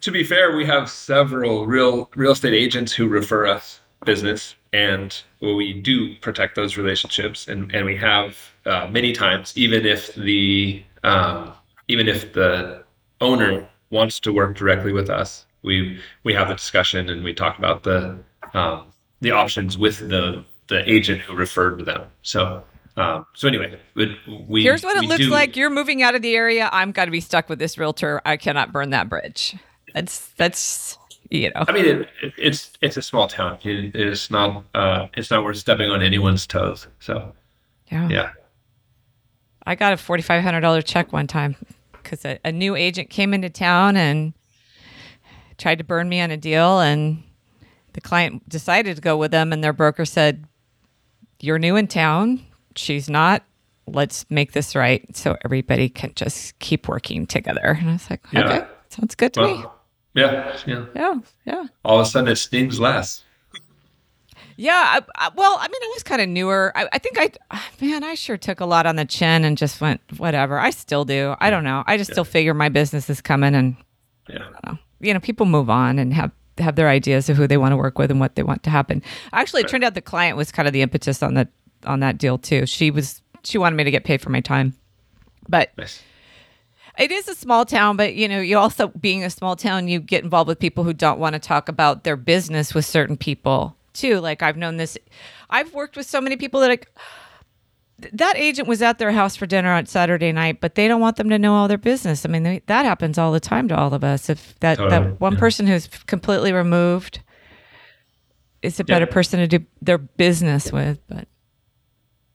to 0.00 0.10
be 0.10 0.24
fair, 0.24 0.56
we 0.56 0.66
have 0.66 0.90
several 0.90 1.66
real 1.66 2.10
real 2.14 2.32
estate 2.32 2.54
agents 2.54 2.92
who 2.92 3.08
refer 3.08 3.46
us 3.46 3.80
business, 4.04 4.56
and 4.72 5.22
we 5.40 5.72
do 5.72 6.14
protect 6.16 6.56
those 6.56 6.76
relationships, 6.76 7.48
and, 7.48 7.72
and 7.74 7.86
we 7.86 7.96
have 7.96 8.36
uh, 8.66 8.88
many 8.90 9.12
times, 9.12 9.52
even 9.56 9.86
if 9.86 10.14
the 10.14 10.82
um, 11.04 11.52
even 11.88 12.08
if 12.08 12.32
the 12.32 12.84
owner 13.20 13.68
wants 13.90 14.18
to 14.20 14.32
work 14.32 14.56
directly 14.56 14.92
with 14.92 15.10
us, 15.10 15.46
we 15.62 16.00
we 16.24 16.34
have 16.34 16.50
a 16.50 16.54
discussion 16.54 17.08
and 17.08 17.22
we 17.22 17.34
talk 17.34 17.58
about 17.58 17.82
the 17.82 18.18
um, 18.54 18.86
the 19.20 19.30
options 19.30 19.78
with 19.78 20.08
the 20.08 20.44
the 20.68 20.88
agent 20.90 21.20
who 21.20 21.34
referred 21.34 21.84
them. 21.84 22.02
So. 22.22 22.64
Um, 22.96 23.24
so 23.34 23.48
anyway, 23.48 23.78
we, 23.94 24.16
we 24.48 24.62
Here's 24.62 24.82
what 24.84 24.96
it 25.02 25.06
looks 25.08 25.24
do- 25.24 25.30
like. 25.30 25.56
You're 25.56 25.70
moving 25.70 26.02
out 26.02 26.14
of 26.14 26.20
the 26.22 26.36
area. 26.36 26.68
I'm 26.72 26.92
going 26.92 27.06
to 27.06 27.10
be 27.12 27.20
stuck 27.20 27.48
with 27.48 27.58
this 27.58 27.78
realtor. 27.78 28.20
I 28.26 28.36
cannot 28.36 28.70
burn 28.72 28.90
that 28.90 29.08
bridge. 29.08 29.56
That's 29.94 30.28
that's 30.36 30.98
you 31.30 31.50
know. 31.54 31.64
I 31.66 31.72
mean, 31.72 31.86
it, 31.86 32.00
it, 32.22 32.32
it's 32.36 32.72
it's 32.82 32.96
a 32.98 33.02
small 33.02 33.28
town. 33.28 33.58
It, 33.62 33.94
it's 33.96 34.30
not 34.30 34.64
uh, 34.74 35.06
it's 35.14 35.30
not 35.30 35.42
worth 35.44 35.56
stepping 35.56 35.90
on 35.90 36.02
anyone's 36.02 36.46
toes. 36.46 36.86
So 37.00 37.32
Yeah. 37.90 38.08
yeah, 38.10 38.30
I 39.66 39.74
got 39.74 39.92
a 39.92 39.96
$4,500 39.96 40.84
check 40.84 41.12
one 41.12 41.26
time 41.26 41.56
because 41.92 42.24
a, 42.26 42.38
a 42.44 42.52
new 42.52 42.74
agent 42.76 43.08
came 43.10 43.32
into 43.32 43.48
town 43.48 43.96
and 43.96 44.34
tried 45.56 45.78
to 45.78 45.84
burn 45.84 46.08
me 46.08 46.20
on 46.20 46.30
a 46.30 46.36
deal. 46.36 46.80
And 46.80 47.22
the 47.94 48.00
client 48.02 48.46
decided 48.48 48.96
to 48.96 49.02
go 49.02 49.16
with 49.16 49.30
them. 49.30 49.52
And 49.52 49.62
their 49.64 49.72
broker 49.72 50.04
said, 50.04 50.44
You're 51.40 51.58
new 51.58 51.76
in 51.76 51.86
town. 51.86 52.44
She's 52.78 53.08
not. 53.10 53.42
Let's 53.86 54.24
make 54.30 54.52
this 54.52 54.76
right 54.76 55.04
so 55.16 55.36
everybody 55.44 55.88
can 55.88 56.12
just 56.14 56.58
keep 56.60 56.88
working 56.88 57.26
together. 57.26 57.76
And 57.80 57.90
I 57.90 57.92
was 57.94 58.08
like, 58.10 58.20
Yeah. 58.32 58.44
Okay, 58.44 58.66
sounds 58.88 59.14
good 59.14 59.34
to 59.34 59.42
me. 59.42 59.64
Yeah, 60.14 60.56
yeah. 60.66 60.84
Yeah, 60.94 61.14
yeah. 61.46 61.64
All 61.84 61.98
of 61.98 62.06
a 62.06 62.08
sudden, 62.08 62.30
it 62.30 62.36
stings 62.36 62.78
less. 62.78 63.24
Yeah, 64.56 64.72
I, 64.74 65.00
I, 65.16 65.30
well, 65.34 65.56
I 65.58 65.66
mean, 65.66 65.82
I 65.82 65.90
was 65.94 66.02
kind 66.02 66.20
of 66.20 66.28
newer. 66.28 66.72
I, 66.76 66.86
I 66.92 66.98
think 66.98 67.18
I, 67.50 67.58
man, 67.80 68.04
I 68.04 68.14
sure 68.14 68.36
took 68.36 68.60
a 68.60 68.66
lot 68.66 68.84
on 68.86 68.96
the 68.96 69.04
chin 69.06 69.44
and 69.44 69.56
just 69.56 69.80
went 69.80 70.00
whatever. 70.18 70.58
I 70.58 70.70
still 70.70 71.04
do. 71.04 71.34
I 71.40 71.48
don't 71.50 71.64
know. 71.64 71.82
I 71.86 71.96
just 71.96 72.12
still 72.12 72.24
figure 72.24 72.52
my 72.54 72.68
business 72.68 73.08
is 73.08 73.20
coming, 73.20 73.54
and 73.54 73.76
Yeah. 74.28 74.36
I 74.36 74.38
don't 74.38 74.66
know. 74.66 74.78
You 75.00 75.14
know, 75.14 75.20
people 75.20 75.46
move 75.46 75.70
on 75.70 75.98
and 75.98 76.12
have 76.14 76.30
have 76.58 76.76
their 76.76 76.88
ideas 76.90 77.30
of 77.30 77.36
who 77.38 77.46
they 77.46 77.56
want 77.56 77.72
to 77.72 77.76
work 77.78 77.98
with 77.98 78.10
and 78.10 78.20
what 78.20 78.34
they 78.34 78.42
want 78.42 78.62
to 78.64 78.70
happen. 78.70 79.02
Actually, 79.32 79.62
it 79.62 79.68
turned 79.68 79.82
out 79.84 79.94
the 79.94 80.02
client 80.02 80.36
was 80.36 80.52
kind 80.52 80.68
of 80.68 80.74
the 80.74 80.82
impetus 80.82 81.22
on 81.22 81.32
that 81.34 81.48
on 81.84 82.00
that 82.00 82.18
deal 82.18 82.38
too. 82.38 82.66
She 82.66 82.90
was 82.90 83.22
she 83.44 83.58
wanted 83.58 83.76
me 83.76 83.84
to 83.84 83.90
get 83.90 84.04
paid 84.04 84.20
for 84.20 84.30
my 84.30 84.40
time, 84.40 84.74
but 85.48 85.70
Nice. 85.76 86.02
it 86.98 87.10
is 87.10 87.26
a 87.28 87.34
small 87.34 87.64
town, 87.64 87.96
but 87.96 88.14
you 88.14 88.28
know, 88.28 88.40
you 88.40 88.56
also 88.58 88.88
being 88.88 89.24
a 89.24 89.30
small 89.30 89.56
town, 89.56 89.88
you 89.88 89.98
get 90.00 90.22
involved 90.24 90.48
with 90.48 90.58
people 90.60 90.84
who 90.84 90.92
don't 90.92 91.18
want 91.18 91.32
to 91.34 91.38
talk 91.40 91.68
about 91.68 92.04
their 92.04 92.16
business 92.16 92.74
with 92.74 92.84
certain 92.84 93.16
people 93.16 93.76
too. 93.94 94.20
Like 94.20 94.42
I've 94.42 94.56
known 94.56 94.76
this, 94.76 94.96
I've 95.50 95.74
worked 95.74 95.96
with 95.96 96.06
so 96.06 96.20
many 96.20 96.36
people 96.36 96.60
that 96.60 96.68
like 96.68 96.88
that 98.14 98.36
agent 98.36 98.66
was 98.66 98.82
at 98.82 98.98
their 98.98 99.12
house 99.12 99.36
for 99.36 99.46
dinner 99.46 99.70
on 99.72 99.86
Saturday 99.86 100.32
night, 100.32 100.60
but 100.60 100.74
they 100.74 100.88
don't 100.88 101.00
want 101.00 101.16
them 101.16 101.28
to 101.28 101.38
know 101.38 101.54
all 101.54 101.68
their 101.68 101.78
business. 101.78 102.24
I 102.24 102.28
mean, 102.28 102.42
they, 102.42 102.60
that 102.66 102.84
happens 102.84 103.16
all 103.16 103.30
the 103.30 103.38
time 103.38 103.68
to 103.68 103.76
all 103.76 103.94
of 103.94 104.02
us. 104.02 104.28
If 104.28 104.58
that 104.60 104.78
Totally, 104.78 104.90
that 104.90 105.20
one 105.20 105.34
yeah. 105.34 105.38
person 105.38 105.66
who's 105.68 105.86
completely 106.06 106.52
removed 106.52 107.20
is 108.60 108.80
a 108.80 108.84
better 108.84 109.04
Yeah. 109.06 109.12
person 109.12 109.38
to 109.40 109.46
do 109.46 109.64
their 109.80 109.98
business 109.98 110.72
with, 110.72 110.98
but 111.08 111.28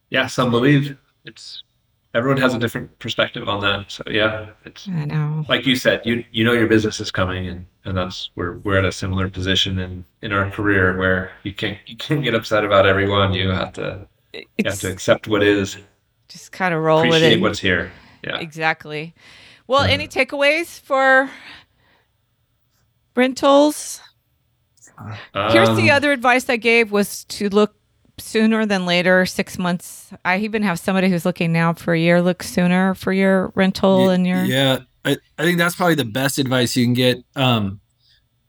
Yeah, 0.09 0.27
some 0.27 0.51
believe 0.51 0.97
it's 1.25 1.63
everyone 2.13 2.41
has 2.41 2.53
a 2.53 2.59
different 2.59 2.97
perspective 2.99 3.47
on 3.47 3.61
that. 3.61 3.91
So 3.91 4.03
yeah, 4.07 4.49
it's 4.65 4.87
I 4.87 5.05
know. 5.05 5.45
like 5.47 5.65
you 5.65 5.75
said, 5.75 6.01
you 6.05 6.23
you 6.31 6.43
know 6.43 6.53
your 6.53 6.67
business 6.67 6.99
is 6.99 7.11
coming, 7.11 7.47
and 7.47 7.65
and 7.85 7.97
that's 7.97 8.29
we're 8.35 8.57
we're 8.59 8.77
at 8.77 8.85
a 8.85 8.91
similar 8.91 9.29
position 9.29 9.79
in 9.79 10.05
in 10.21 10.31
our 10.33 10.49
career 10.49 10.97
where 10.97 11.31
you 11.43 11.53
can't 11.53 11.77
you 11.85 11.95
can't 11.97 12.23
get 12.23 12.33
upset 12.33 12.63
about 12.65 12.85
everyone. 12.85 13.33
You 13.33 13.49
have 13.49 13.73
to 13.73 14.07
you 14.33 14.45
have 14.65 14.79
to 14.79 14.91
accept 14.91 15.27
what 15.27 15.43
is, 15.43 15.77
just 16.27 16.51
kind 16.51 16.73
of 16.73 16.81
roll 16.81 16.99
with 17.01 17.09
appreciate 17.09 17.33
it. 17.37 17.41
what's 17.41 17.59
here. 17.59 17.91
Yeah. 18.23 18.37
Exactly. 18.39 19.13
Well, 19.67 19.83
any 19.83 20.07
takeaways 20.07 20.79
for 20.79 21.29
rentals? 23.15 24.01
Here's 25.33 25.75
the 25.75 25.91
Um, 25.91 25.95
other 25.97 26.11
advice 26.11 26.49
I 26.49 26.57
gave 26.57 26.91
was 26.91 27.23
to 27.25 27.49
look 27.49 27.75
sooner 28.19 28.65
than 28.65 28.85
later, 28.85 29.25
six 29.25 29.57
months. 29.57 30.11
I 30.25 30.37
even 30.39 30.63
have 30.63 30.79
somebody 30.79 31.09
who's 31.09 31.25
looking 31.25 31.51
now 31.51 31.73
for 31.73 31.93
a 31.93 31.99
year. 31.99 32.21
Look 32.21 32.43
sooner 32.43 32.95
for 32.95 33.13
your 33.13 33.51
rental 33.55 34.07
Y- 34.07 34.13
and 34.13 34.27
your 34.27 34.43
yeah 34.43 34.79
I, 35.05 35.17
I 35.37 35.43
think 35.43 35.57
that's 35.57 35.75
probably 35.75 35.95
the 35.95 36.05
best 36.05 36.37
advice 36.37 36.75
you 36.75 36.85
can 36.85 36.93
get 36.93 37.17
um 37.35 37.79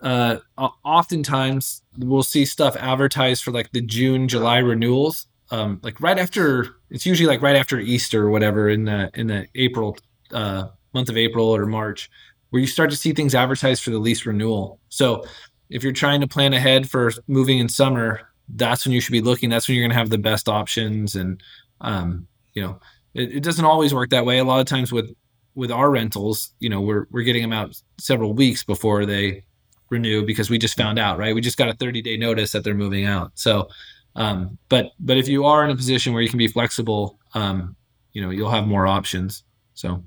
uh 0.00 0.36
oftentimes 0.84 1.82
we'll 1.98 2.22
see 2.22 2.44
stuff 2.44 2.76
advertised 2.76 3.42
for 3.42 3.50
like 3.50 3.70
the 3.72 3.80
june 3.80 4.28
july 4.28 4.58
renewals 4.58 5.26
um 5.50 5.80
like 5.82 6.00
right 6.00 6.18
after 6.18 6.76
it's 6.90 7.04
usually 7.04 7.26
like 7.26 7.42
right 7.42 7.56
after 7.56 7.78
easter 7.80 8.26
or 8.26 8.30
whatever 8.30 8.68
in 8.68 8.84
the 8.84 9.10
in 9.14 9.26
the 9.26 9.46
april 9.56 9.96
uh 10.32 10.68
month 10.94 11.08
of 11.08 11.16
april 11.16 11.46
or 11.48 11.66
march 11.66 12.10
where 12.50 12.60
you 12.60 12.66
start 12.66 12.90
to 12.90 12.96
see 12.96 13.12
things 13.12 13.34
advertised 13.34 13.82
for 13.82 13.90
the 13.90 13.98
lease 13.98 14.24
renewal 14.24 14.80
so 14.88 15.24
if 15.68 15.82
you're 15.82 15.92
trying 15.92 16.20
to 16.20 16.28
plan 16.28 16.52
ahead 16.52 16.88
for 16.88 17.12
moving 17.26 17.58
in 17.58 17.68
summer 17.68 18.27
that's 18.54 18.84
when 18.84 18.92
you 18.92 19.00
should 19.00 19.12
be 19.12 19.20
looking 19.20 19.50
that's 19.50 19.68
when 19.68 19.76
you're 19.76 19.84
going 19.84 19.94
to 19.94 19.98
have 19.98 20.10
the 20.10 20.18
best 20.18 20.48
options 20.48 21.14
and 21.14 21.42
um 21.80 22.26
you 22.54 22.62
know 22.62 22.80
it, 23.14 23.36
it 23.36 23.42
doesn't 23.42 23.64
always 23.64 23.92
work 23.92 24.10
that 24.10 24.24
way 24.24 24.38
a 24.38 24.44
lot 24.44 24.60
of 24.60 24.66
times 24.66 24.92
with 24.92 25.14
with 25.58 25.72
our 25.72 25.90
rentals, 25.90 26.52
you 26.60 26.68
know, 26.68 26.80
we're 26.80 27.06
we're 27.10 27.24
getting 27.24 27.42
them 27.42 27.52
out 27.52 27.74
several 27.98 28.32
weeks 28.32 28.62
before 28.62 29.04
they 29.04 29.42
renew 29.90 30.24
because 30.24 30.48
we 30.48 30.56
just 30.56 30.76
found 30.76 31.00
out, 31.00 31.18
right? 31.18 31.34
We 31.34 31.40
just 31.40 31.58
got 31.58 31.68
a 31.68 31.74
30 31.74 32.00
day 32.00 32.16
notice 32.16 32.52
that 32.52 32.62
they're 32.62 32.74
moving 32.74 33.06
out. 33.06 33.32
So, 33.34 33.68
um, 34.14 34.56
but 34.68 34.92
but 35.00 35.16
if 35.16 35.26
you 35.26 35.44
are 35.46 35.64
in 35.64 35.70
a 35.70 35.76
position 35.76 36.12
where 36.12 36.22
you 36.22 36.28
can 36.28 36.38
be 36.38 36.46
flexible, 36.46 37.18
um, 37.34 37.74
you 38.12 38.22
know, 38.22 38.30
you'll 38.30 38.52
have 38.52 38.68
more 38.68 38.86
options. 38.86 39.42
So, 39.74 40.04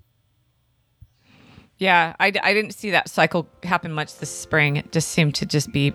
Yeah, 1.78 2.16
I, 2.18 2.28
I 2.28 2.54
didn't 2.54 2.72
see 2.72 2.92
that 2.92 3.10
cycle 3.10 3.46
happen 3.64 3.92
much 3.92 4.16
this 4.20 4.32
spring. 4.32 4.78
It 4.78 4.94
just 4.94 5.10
seemed 5.10 5.36
to 5.36 5.46
just 5.46 5.74
be 5.74 5.94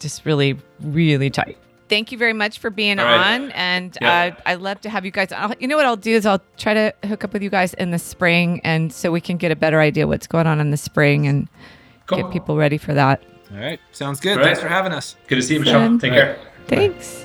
just 0.00 0.26
really, 0.26 0.58
really 0.80 1.30
tight. 1.30 1.58
Thank 1.88 2.10
you 2.12 2.18
very 2.18 2.32
much 2.32 2.58
for 2.58 2.70
being 2.70 2.98
All 2.98 3.04
right. 3.04 3.34
on. 3.34 3.50
And 3.52 3.96
Yeah. 4.00 4.34
uh, 4.36 4.40
I'd 4.46 4.60
love 4.60 4.80
to 4.82 4.90
have 4.90 5.04
you 5.04 5.10
guys. 5.10 5.30
I'll, 5.32 5.52
you 5.58 5.68
know 5.68 5.76
what 5.76 5.86
I'll 5.86 5.96
do 5.96 6.12
is 6.12 6.26
I'll 6.26 6.42
try 6.56 6.74
to 6.74 6.94
hook 7.06 7.24
up 7.24 7.32
with 7.32 7.42
you 7.42 7.50
guys 7.50 7.74
in 7.74 7.90
the 7.90 7.98
spring. 7.98 8.60
And 8.64 8.92
so 8.92 9.12
we 9.12 9.20
can 9.20 9.36
get 9.36 9.52
a 9.52 9.56
better 9.56 9.80
idea 9.80 10.06
what's 10.06 10.26
going 10.26 10.46
on 10.46 10.60
in 10.60 10.70
the 10.70 10.76
spring 10.76 11.26
and 11.26 11.48
Cool. 12.06 12.22
get 12.22 12.32
people 12.32 12.56
ready 12.56 12.78
for 12.78 12.94
that. 12.94 13.22
all 13.52 13.58
right, 13.58 13.80
sounds 13.92 14.20
good. 14.20 14.32
All 14.32 14.36
right. 14.38 14.44
Thanks 14.46 14.60
for 14.60 14.68
having 14.68 14.92
us. 14.92 15.16
Good 15.28 15.36
to 15.36 15.42
see 15.42 15.54
you, 15.54 15.60
Michelle. 15.60 15.80
Fun. 15.80 15.98
Take 15.98 16.12
All 16.12 16.18
right. 16.18 16.36
care. 16.36 16.46
Thanks. 16.68 17.24